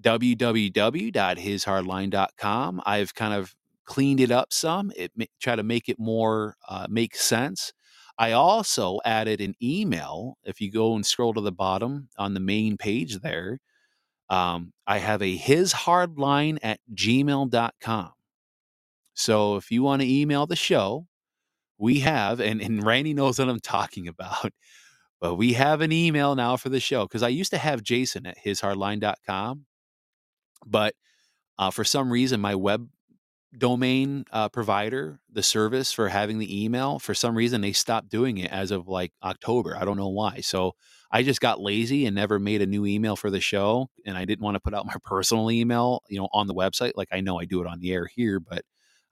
www.hishardline.com. 0.01 2.81
I've 2.85 3.15
kind 3.15 3.33
of 3.33 3.55
cleaned 3.85 4.19
it 4.19 4.31
up 4.31 4.51
some, 4.51 4.91
it 4.95 5.11
try 5.39 5.55
to 5.55 5.63
make 5.63 5.87
it 5.89 5.99
more 5.99 6.55
uh, 6.67 6.87
make 6.89 7.15
sense. 7.15 7.71
I 8.17 8.31
also 8.31 8.99
added 9.05 9.41
an 9.41 9.55
email. 9.61 10.37
If 10.43 10.61
you 10.61 10.71
go 10.71 10.95
and 10.95 11.05
scroll 11.05 11.33
to 11.33 11.41
the 11.41 11.51
bottom 11.51 12.09
on 12.17 12.33
the 12.33 12.39
main 12.39 12.77
page 12.77 13.19
there, 13.19 13.59
um, 14.29 14.73
I 14.87 14.99
have 14.99 15.21
a 15.21 15.35
his 15.35 15.73
hardline 15.73 16.57
at 16.63 16.79
gmail.com. 16.93 18.11
So 19.13 19.55
if 19.55 19.71
you 19.71 19.83
want 19.83 20.01
to 20.01 20.07
email 20.07 20.45
the 20.45 20.55
show, 20.55 21.07
we 21.77 21.99
have, 22.01 22.39
and, 22.39 22.61
and 22.61 22.83
Randy 22.83 23.13
knows 23.13 23.39
what 23.39 23.49
I'm 23.49 23.59
talking 23.59 24.07
about, 24.07 24.51
but 25.21 25.35
we 25.35 25.53
have 25.53 25.81
an 25.81 25.91
email 25.91 26.35
now 26.35 26.57
for 26.57 26.69
the 26.69 26.79
show 26.79 27.05
because 27.05 27.23
I 27.23 27.29
used 27.29 27.51
to 27.51 27.57
have 27.57 27.83
Jason 27.83 28.25
at 28.25 28.37
hishardline.com, 28.43 29.65
but 30.65 30.95
uh, 31.57 31.71
for 31.71 31.83
some 31.83 32.11
reason, 32.11 32.41
my 32.41 32.55
web 32.55 32.87
domain 33.57 34.25
uh, 34.31 34.49
provider, 34.49 35.19
the 35.31 35.43
service 35.43 35.91
for 35.91 36.09
having 36.09 36.39
the 36.39 36.65
email, 36.65 36.99
for 36.99 37.13
some 37.13 37.35
reason, 37.35 37.61
they 37.61 37.71
stopped 37.71 38.09
doing 38.09 38.37
it 38.37 38.51
as 38.51 38.71
of 38.71 38.87
like 38.87 39.11
October. 39.23 39.77
I 39.77 39.85
don't 39.85 39.97
know 39.97 40.09
why. 40.09 40.41
So 40.41 40.73
I 41.11 41.23
just 41.23 41.39
got 41.41 41.61
lazy 41.61 42.05
and 42.05 42.15
never 42.15 42.39
made 42.39 42.61
a 42.61 42.65
new 42.65 42.85
email 42.85 43.15
for 43.15 43.29
the 43.29 43.39
show. 43.39 43.89
And 44.05 44.17
I 44.17 44.25
didn't 44.25 44.43
want 44.43 44.55
to 44.55 44.59
put 44.59 44.73
out 44.73 44.85
my 44.85 44.95
personal 45.03 45.49
email, 45.51 46.01
you 46.09 46.19
know, 46.19 46.29
on 46.33 46.47
the 46.47 46.53
website. 46.53 46.93
Like 46.95 47.09
I 47.11 47.21
know 47.21 47.39
I 47.39 47.45
do 47.45 47.61
it 47.61 47.67
on 47.67 47.79
the 47.79 47.93
air 47.93 48.07
here, 48.07 48.39
but 48.39 48.63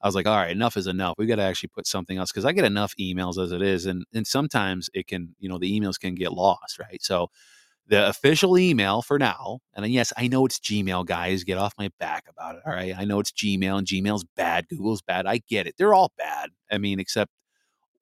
I 0.01 0.07
was 0.07 0.15
like, 0.15 0.27
all 0.27 0.35
right, 0.35 0.51
enough 0.51 0.75
is 0.75 0.87
enough. 0.87 1.15
We 1.17 1.27
got 1.27 1.37
to 1.37 1.43
actually 1.43 1.69
put 1.69 1.87
something 1.87 2.17
else 2.17 2.31
because 2.31 2.43
I 2.43 2.51
get 2.51 2.65
enough 2.65 2.93
emails 2.99 3.41
as 3.41 3.53
it 3.53 3.61
is, 3.61 3.85
and 3.85 4.03
and 4.13 4.27
sometimes 4.27 4.89
it 4.93 5.07
can, 5.07 5.33
you 5.39 5.47
know, 5.47 5.57
the 5.57 5.79
emails 5.79 5.97
can 5.97 6.13
get 6.13 6.33
lost, 6.33 6.77
right? 6.77 7.01
So 7.01 7.29
the 7.87 8.07
official 8.07 8.57
email 8.57 9.01
for 9.01 9.19
now, 9.19 9.59
and 9.75 9.85
yes, 9.87 10.13
I 10.17 10.27
know 10.27 10.45
it's 10.45 10.59
Gmail, 10.59 11.05
guys. 11.05 11.43
Get 11.43 11.57
off 11.57 11.73
my 11.77 11.89
back 11.99 12.25
about 12.29 12.55
it. 12.55 12.61
All 12.65 12.73
right, 12.73 12.95
I 12.97 13.05
know 13.05 13.19
it's 13.19 13.31
Gmail, 13.31 13.77
and 13.77 13.87
Gmail's 13.87 14.25
bad. 14.35 14.67
Google's 14.69 15.01
bad. 15.01 15.25
I 15.25 15.39
get 15.49 15.67
it. 15.67 15.75
They're 15.77 15.93
all 15.93 16.11
bad. 16.17 16.49
I 16.71 16.77
mean, 16.77 16.99
except 16.99 17.31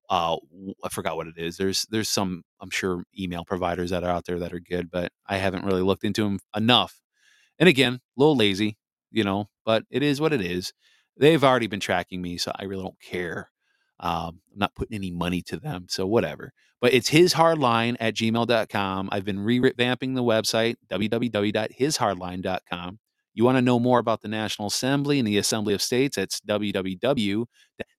uh, 0.10 0.38
I 0.84 0.90
forgot 0.90 1.16
what 1.16 1.28
it 1.28 1.38
is. 1.38 1.58
There's 1.58 1.86
there's 1.90 2.10
some 2.10 2.44
I'm 2.60 2.70
sure 2.70 3.04
email 3.18 3.46
providers 3.46 3.90
that 3.90 4.04
are 4.04 4.10
out 4.10 4.26
there 4.26 4.40
that 4.40 4.54
are 4.54 4.60
good, 4.60 4.92
but 4.92 5.12
I 5.28 5.38
haven't 5.38 5.66
really 5.66 5.82
looked 5.82 6.04
into 6.04 6.24
them 6.24 6.40
enough. 6.56 7.00
And 7.60 7.70
again, 7.70 7.96
a 7.96 8.00
little 8.18 8.36
lazy, 8.36 8.78
you 9.12 9.24
know, 9.24 9.50
but 9.66 9.84
it 9.90 10.04
is 10.04 10.22
what 10.22 10.34
it 10.34 10.42
is 10.42 10.74
they've 11.22 11.44
already 11.44 11.68
been 11.68 11.80
tracking 11.80 12.22
me, 12.22 12.38
so 12.38 12.52
I 12.56 12.66
really 12.66 12.84
don't 12.84 13.00
care. 13.00 13.51
Um, 14.02 14.42
I'm 14.52 14.60
not 14.60 14.76
putting 14.76 14.96
any 14.96 15.12
money 15.12 15.42
to 15.44 15.58
them, 15.58 15.86
so 15.90 16.06
whatever. 16.08 16.52
But 16.82 16.94
it's 16.94 17.10
hishardline 17.12 17.96
at 18.00 18.16
gmail.com. 18.16 19.10
I've 19.12 19.26
been 19.26 19.38
revamping 19.38 20.16
the 20.16 20.24
website, 20.24 20.76
www.hishardline.com. 20.92 23.00
You 23.34 23.46
want 23.46 23.58
to 23.58 23.62
know 23.62 23.80
more 23.80 24.00
about 24.00 24.22
the 24.22 24.28
National 24.28 24.68
Assembly 24.68 25.20
and 25.20 25.28
the 25.28 25.38
Assembly 25.38 25.74
of 25.74 25.82
States? 25.82 26.18
It's 26.18 26.42
www. 26.42 27.46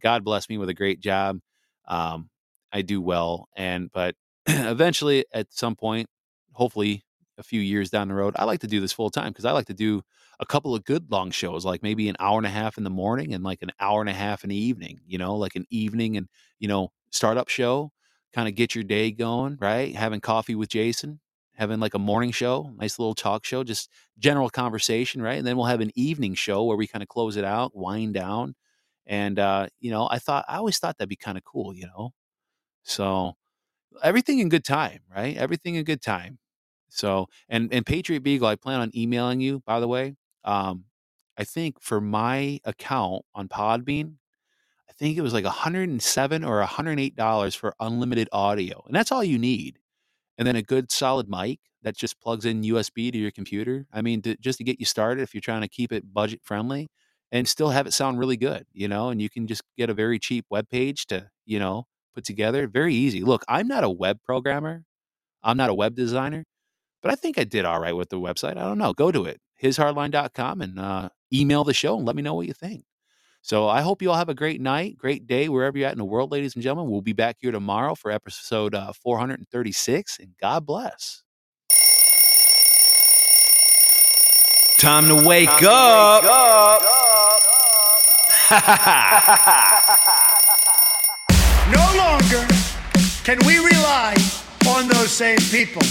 god 0.00 0.24
bless 0.24 0.48
me 0.48 0.58
with 0.58 0.68
a 0.68 0.74
great 0.74 1.00
job. 1.00 1.38
Um, 1.86 2.30
i 2.72 2.82
do 2.82 3.00
well 3.00 3.48
and 3.56 3.90
but 3.92 4.14
eventually 4.46 5.24
at 5.32 5.52
some 5.52 5.76
point 5.76 6.08
hopefully 6.52 7.02
a 7.38 7.42
few 7.42 7.60
years 7.60 7.90
down 7.90 8.08
the 8.08 8.14
road 8.14 8.34
i 8.38 8.44
like 8.44 8.60
to 8.60 8.66
do 8.66 8.80
this 8.80 8.92
full 8.92 9.10
time 9.10 9.28
because 9.28 9.44
i 9.44 9.52
like 9.52 9.66
to 9.66 9.74
do 9.74 10.02
a 10.40 10.46
couple 10.46 10.74
of 10.74 10.84
good 10.84 11.10
long 11.12 11.30
shows, 11.30 11.64
like 11.64 11.82
maybe 11.82 12.08
an 12.08 12.16
hour 12.18 12.38
and 12.38 12.46
a 12.46 12.50
half 12.50 12.76
in 12.76 12.82
the 12.82 12.90
morning 12.90 13.34
and 13.34 13.44
like 13.44 13.62
an 13.62 13.70
hour 13.78 14.00
and 14.00 14.10
a 14.10 14.12
half 14.14 14.42
in 14.42 14.50
the 14.50 14.56
evening, 14.56 14.98
you 15.06 15.16
know, 15.16 15.36
like 15.36 15.54
an 15.54 15.64
evening 15.70 16.16
and, 16.16 16.28
you 16.58 16.66
know, 16.66 16.90
startup 17.10 17.48
show, 17.48 17.92
kind 18.32 18.48
of 18.48 18.54
get 18.56 18.74
your 18.74 18.82
day 18.82 19.12
going, 19.12 19.56
right? 19.60 19.94
Having 19.94 20.20
coffee 20.22 20.56
with 20.56 20.68
Jason, 20.68 21.20
having 21.54 21.78
like 21.78 21.94
a 21.94 21.98
morning 22.00 22.32
show, 22.32 22.72
nice 22.76 22.98
little 22.98 23.14
talk 23.14 23.44
show, 23.44 23.62
just 23.62 23.88
general 24.18 24.50
conversation, 24.50 25.22
right? 25.22 25.38
And 25.38 25.46
then 25.46 25.56
we'll 25.56 25.66
have 25.66 25.80
an 25.80 25.92
evening 25.94 26.34
show 26.34 26.64
where 26.64 26.76
we 26.76 26.88
kind 26.88 27.02
of 27.02 27.08
close 27.08 27.36
it 27.36 27.44
out, 27.44 27.76
wind 27.76 28.14
down. 28.14 28.56
And 29.06 29.38
uh, 29.38 29.68
you 29.80 29.90
know, 29.90 30.08
I 30.10 30.18
thought 30.18 30.44
I 30.48 30.56
always 30.56 30.78
thought 30.78 30.98
that'd 30.98 31.08
be 31.08 31.16
kind 31.16 31.38
of 31.38 31.44
cool, 31.44 31.74
you 31.74 31.86
know. 31.86 32.12
So 32.84 33.34
everything 34.02 34.40
in 34.40 34.48
good 34.50 34.64
time, 34.64 35.00
right? 35.14 35.36
Everything 35.36 35.76
in 35.76 35.84
good 35.84 36.02
time. 36.02 36.38
So 36.88 37.28
and 37.48 37.72
and 37.72 37.84
Patriot 37.84 38.22
Beagle, 38.22 38.48
I 38.48 38.56
plan 38.56 38.80
on 38.80 38.90
emailing 38.94 39.40
you, 39.40 39.62
by 39.66 39.80
the 39.80 39.88
way. 39.88 40.16
Um, 40.44 40.84
I 41.36 41.44
think 41.44 41.80
for 41.80 42.00
my 42.00 42.60
account 42.64 43.24
on 43.34 43.48
Podbean, 43.48 44.14
I 44.88 44.92
think 44.92 45.18
it 45.18 45.22
was 45.22 45.34
like 45.34 45.44
107 45.44 46.44
or 46.44 46.58
108 46.58 47.16
dollars 47.16 47.54
for 47.54 47.74
unlimited 47.80 48.28
audio, 48.32 48.82
and 48.86 48.94
that's 48.94 49.12
all 49.12 49.24
you 49.24 49.38
need. 49.38 49.78
And 50.38 50.46
then 50.46 50.56
a 50.56 50.62
good 50.62 50.90
solid 50.90 51.28
mic 51.28 51.60
that 51.82 51.96
just 51.96 52.20
plugs 52.20 52.44
in 52.44 52.62
USB 52.62 53.12
to 53.12 53.18
your 53.18 53.30
computer. 53.30 53.86
I 53.92 54.02
mean, 54.02 54.22
to, 54.22 54.36
just 54.38 54.58
to 54.58 54.64
get 54.64 54.80
you 54.80 54.86
started, 54.86 55.22
if 55.22 55.34
you're 55.34 55.40
trying 55.40 55.62
to 55.62 55.68
keep 55.68 55.92
it 55.92 56.12
budget 56.12 56.40
friendly 56.42 56.88
and 57.30 57.46
still 57.46 57.70
have 57.70 57.86
it 57.86 57.92
sound 57.92 58.18
really 58.18 58.36
good, 58.36 58.66
you 58.72 58.88
know, 58.88 59.10
and 59.10 59.20
you 59.22 59.30
can 59.30 59.46
just 59.46 59.62
get 59.76 59.90
a 59.90 59.94
very 59.94 60.18
cheap 60.18 60.46
web 60.50 60.68
page 60.68 61.06
to, 61.06 61.28
you 61.44 61.58
know, 61.58 61.86
put 62.14 62.24
together. 62.24 62.66
Very 62.66 62.94
easy. 62.94 63.22
Look, 63.22 63.44
I'm 63.48 63.68
not 63.68 63.84
a 63.84 63.90
web 63.90 64.18
programmer. 64.24 64.84
I'm 65.42 65.56
not 65.56 65.70
a 65.70 65.74
web 65.74 65.94
designer, 65.94 66.44
but 67.04 67.12
I 67.12 67.14
think 67.16 67.38
I 67.38 67.44
did 67.44 67.66
all 67.66 67.78
right 67.78 67.94
with 67.94 68.08
the 68.08 68.18
website. 68.18 68.52
I 68.52 68.62
don't 68.62 68.78
know. 68.78 68.94
Go 68.94 69.12
to 69.12 69.26
it, 69.26 69.38
hishardline.com, 69.62 70.62
and 70.62 70.80
uh, 70.80 71.10
email 71.30 71.62
the 71.62 71.74
show 71.74 71.98
and 71.98 72.06
let 72.06 72.16
me 72.16 72.22
know 72.22 72.32
what 72.32 72.46
you 72.46 72.54
think. 72.54 72.86
So 73.42 73.68
I 73.68 73.82
hope 73.82 74.00
you 74.00 74.10
all 74.10 74.16
have 74.16 74.30
a 74.30 74.34
great 74.34 74.58
night, 74.58 74.96
great 74.96 75.26
day, 75.26 75.50
wherever 75.50 75.76
you're 75.76 75.86
at 75.86 75.92
in 75.92 75.98
the 75.98 76.04
world, 76.06 76.32
ladies 76.32 76.54
and 76.54 76.62
gentlemen. 76.62 76.90
We'll 76.90 77.02
be 77.02 77.12
back 77.12 77.36
here 77.40 77.52
tomorrow 77.52 77.94
for 77.94 78.10
episode 78.10 78.74
uh, 78.74 78.94
436, 78.94 80.18
and 80.18 80.30
God 80.40 80.64
bless. 80.64 81.22
Time 84.78 85.06
to 85.08 85.28
wake 85.28 85.50
Time 85.50 85.66
up. 85.68 86.22
To 86.22 86.28
wake 86.28 86.34
up. 86.34 86.82
no 91.70 91.94
longer 91.98 92.46
can 93.24 93.38
we 93.46 93.58
rely 93.58 94.16
on 94.66 94.88
those 94.88 95.10
same 95.10 95.36
people 95.50 95.82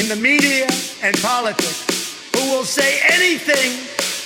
in 0.00 0.08
the 0.08 0.16
media 0.16 0.66
and 1.02 1.14
politics 1.22 2.30
who 2.34 2.42
will 2.50 2.64
say 2.64 3.00
anything 3.10 3.78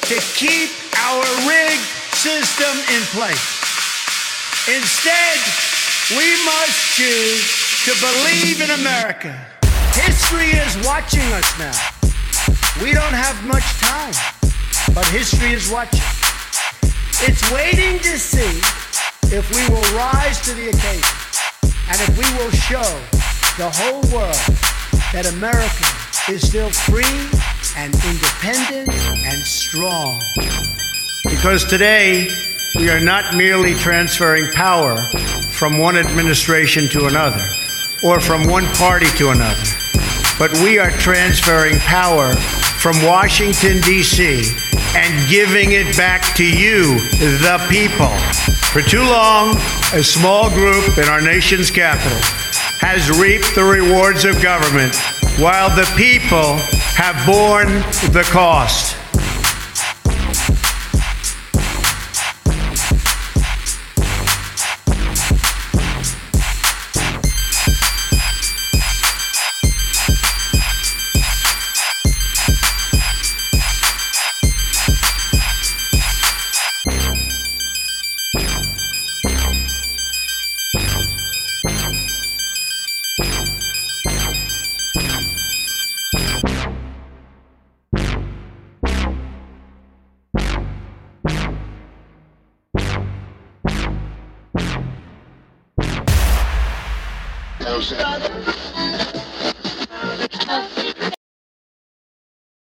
to 0.09 0.17
keep 0.35 0.71
our 0.97 1.25
rigged 1.45 1.89
system 2.17 2.73
in 2.95 3.03
place. 3.13 3.47
Instead, 4.69 5.39
we 6.17 6.29
must 6.45 6.97
choose 6.97 7.45
to 7.85 7.93
believe 8.01 8.61
in 8.61 8.71
America. 8.81 9.35
History 9.93 10.51
is 10.57 10.77
watching 10.87 11.25
us 11.33 11.49
now. 11.59 11.77
We 12.83 12.93
don't 12.93 13.13
have 13.13 13.37
much 13.47 13.67
time, 13.81 14.15
but 14.95 15.07
history 15.09 15.53
is 15.53 15.71
watching. 15.71 16.01
It's 17.21 17.43
waiting 17.53 17.99
to 18.01 18.19
see 18.19 18.61
if 19.35 19.45
we 19.51 19.63
will 19.75 19.89
rise 19.97 20.41
to 20.43 20.55
the 20.55 20.69
occasion 20.71 21.29
and 21.91 22.01
if 22.01 22.17
we 22.17 22.29
will 22.39 22.51
show 22.53 22.89
the 23.59 23.69
whole 23.69 24.03
world 24.15 24.78
that 25.13 25.33
America 25.33 25.87
is 26.31 26.47
still 26.47 26.69
free 26.69 27.03
and 27.77 27.95
independent 28.05 28.93
and 29.25 29.43
strong. 29.43 30.21
Because 31.25 31.65
today, 31.65 32.29
we 32.77 32.91
are 32.91 33.01
not 33.01 33.35
merely 33.35 33.73
transferring 33.75 34.47
power 34.53 35.01
from 35.51 35.79
one 35.79 35.97
administration 35.97 36.89
to 36.89 37.07
another 37.07 37.43
or 38.05 38.21
from 38.21 38.47
one 38.49 38.67
party 38.75 39.07
to 39.17 39.31
another, 39.31 39.65
but 40.39 40.53
we 40.61 40.79
are 40.79 40.91
transferring 40.91 41.79
power 41.79 42.35
from 42.35 43.03
Washington, 43.03 43.81
D.C., 43.81 44.45
and 44.95 45.31
giving 45.31 45.73
it 45.73 45.97
back 45.97 46.37
to 46.37 46.45
you, 46.45 46.99
the 47.19 47.67
people. 47.71 48.13
For 48.73 48.83
too 48.83 49.03
long, 49.03 49.57
a 49.95 50.03
small 50.05 50.51
group 50.51 50.99
in 50.99 51.05
our 51.05 51.21
nation's 51.21 51.71
capital 51.71 52.19
has 52.81 53.11
reaped 53.19 53.55
the 53.55 53.65
rewards 53.65 54.25
of 54.25 54.41
government 54.43 54.95
while 55.39 55.69
the 55.75 55.87
people 55.97 56.57
have 56.95 57.15
borne 57.27 57.69
the 58.13 58.27
cost. 58.31 58.97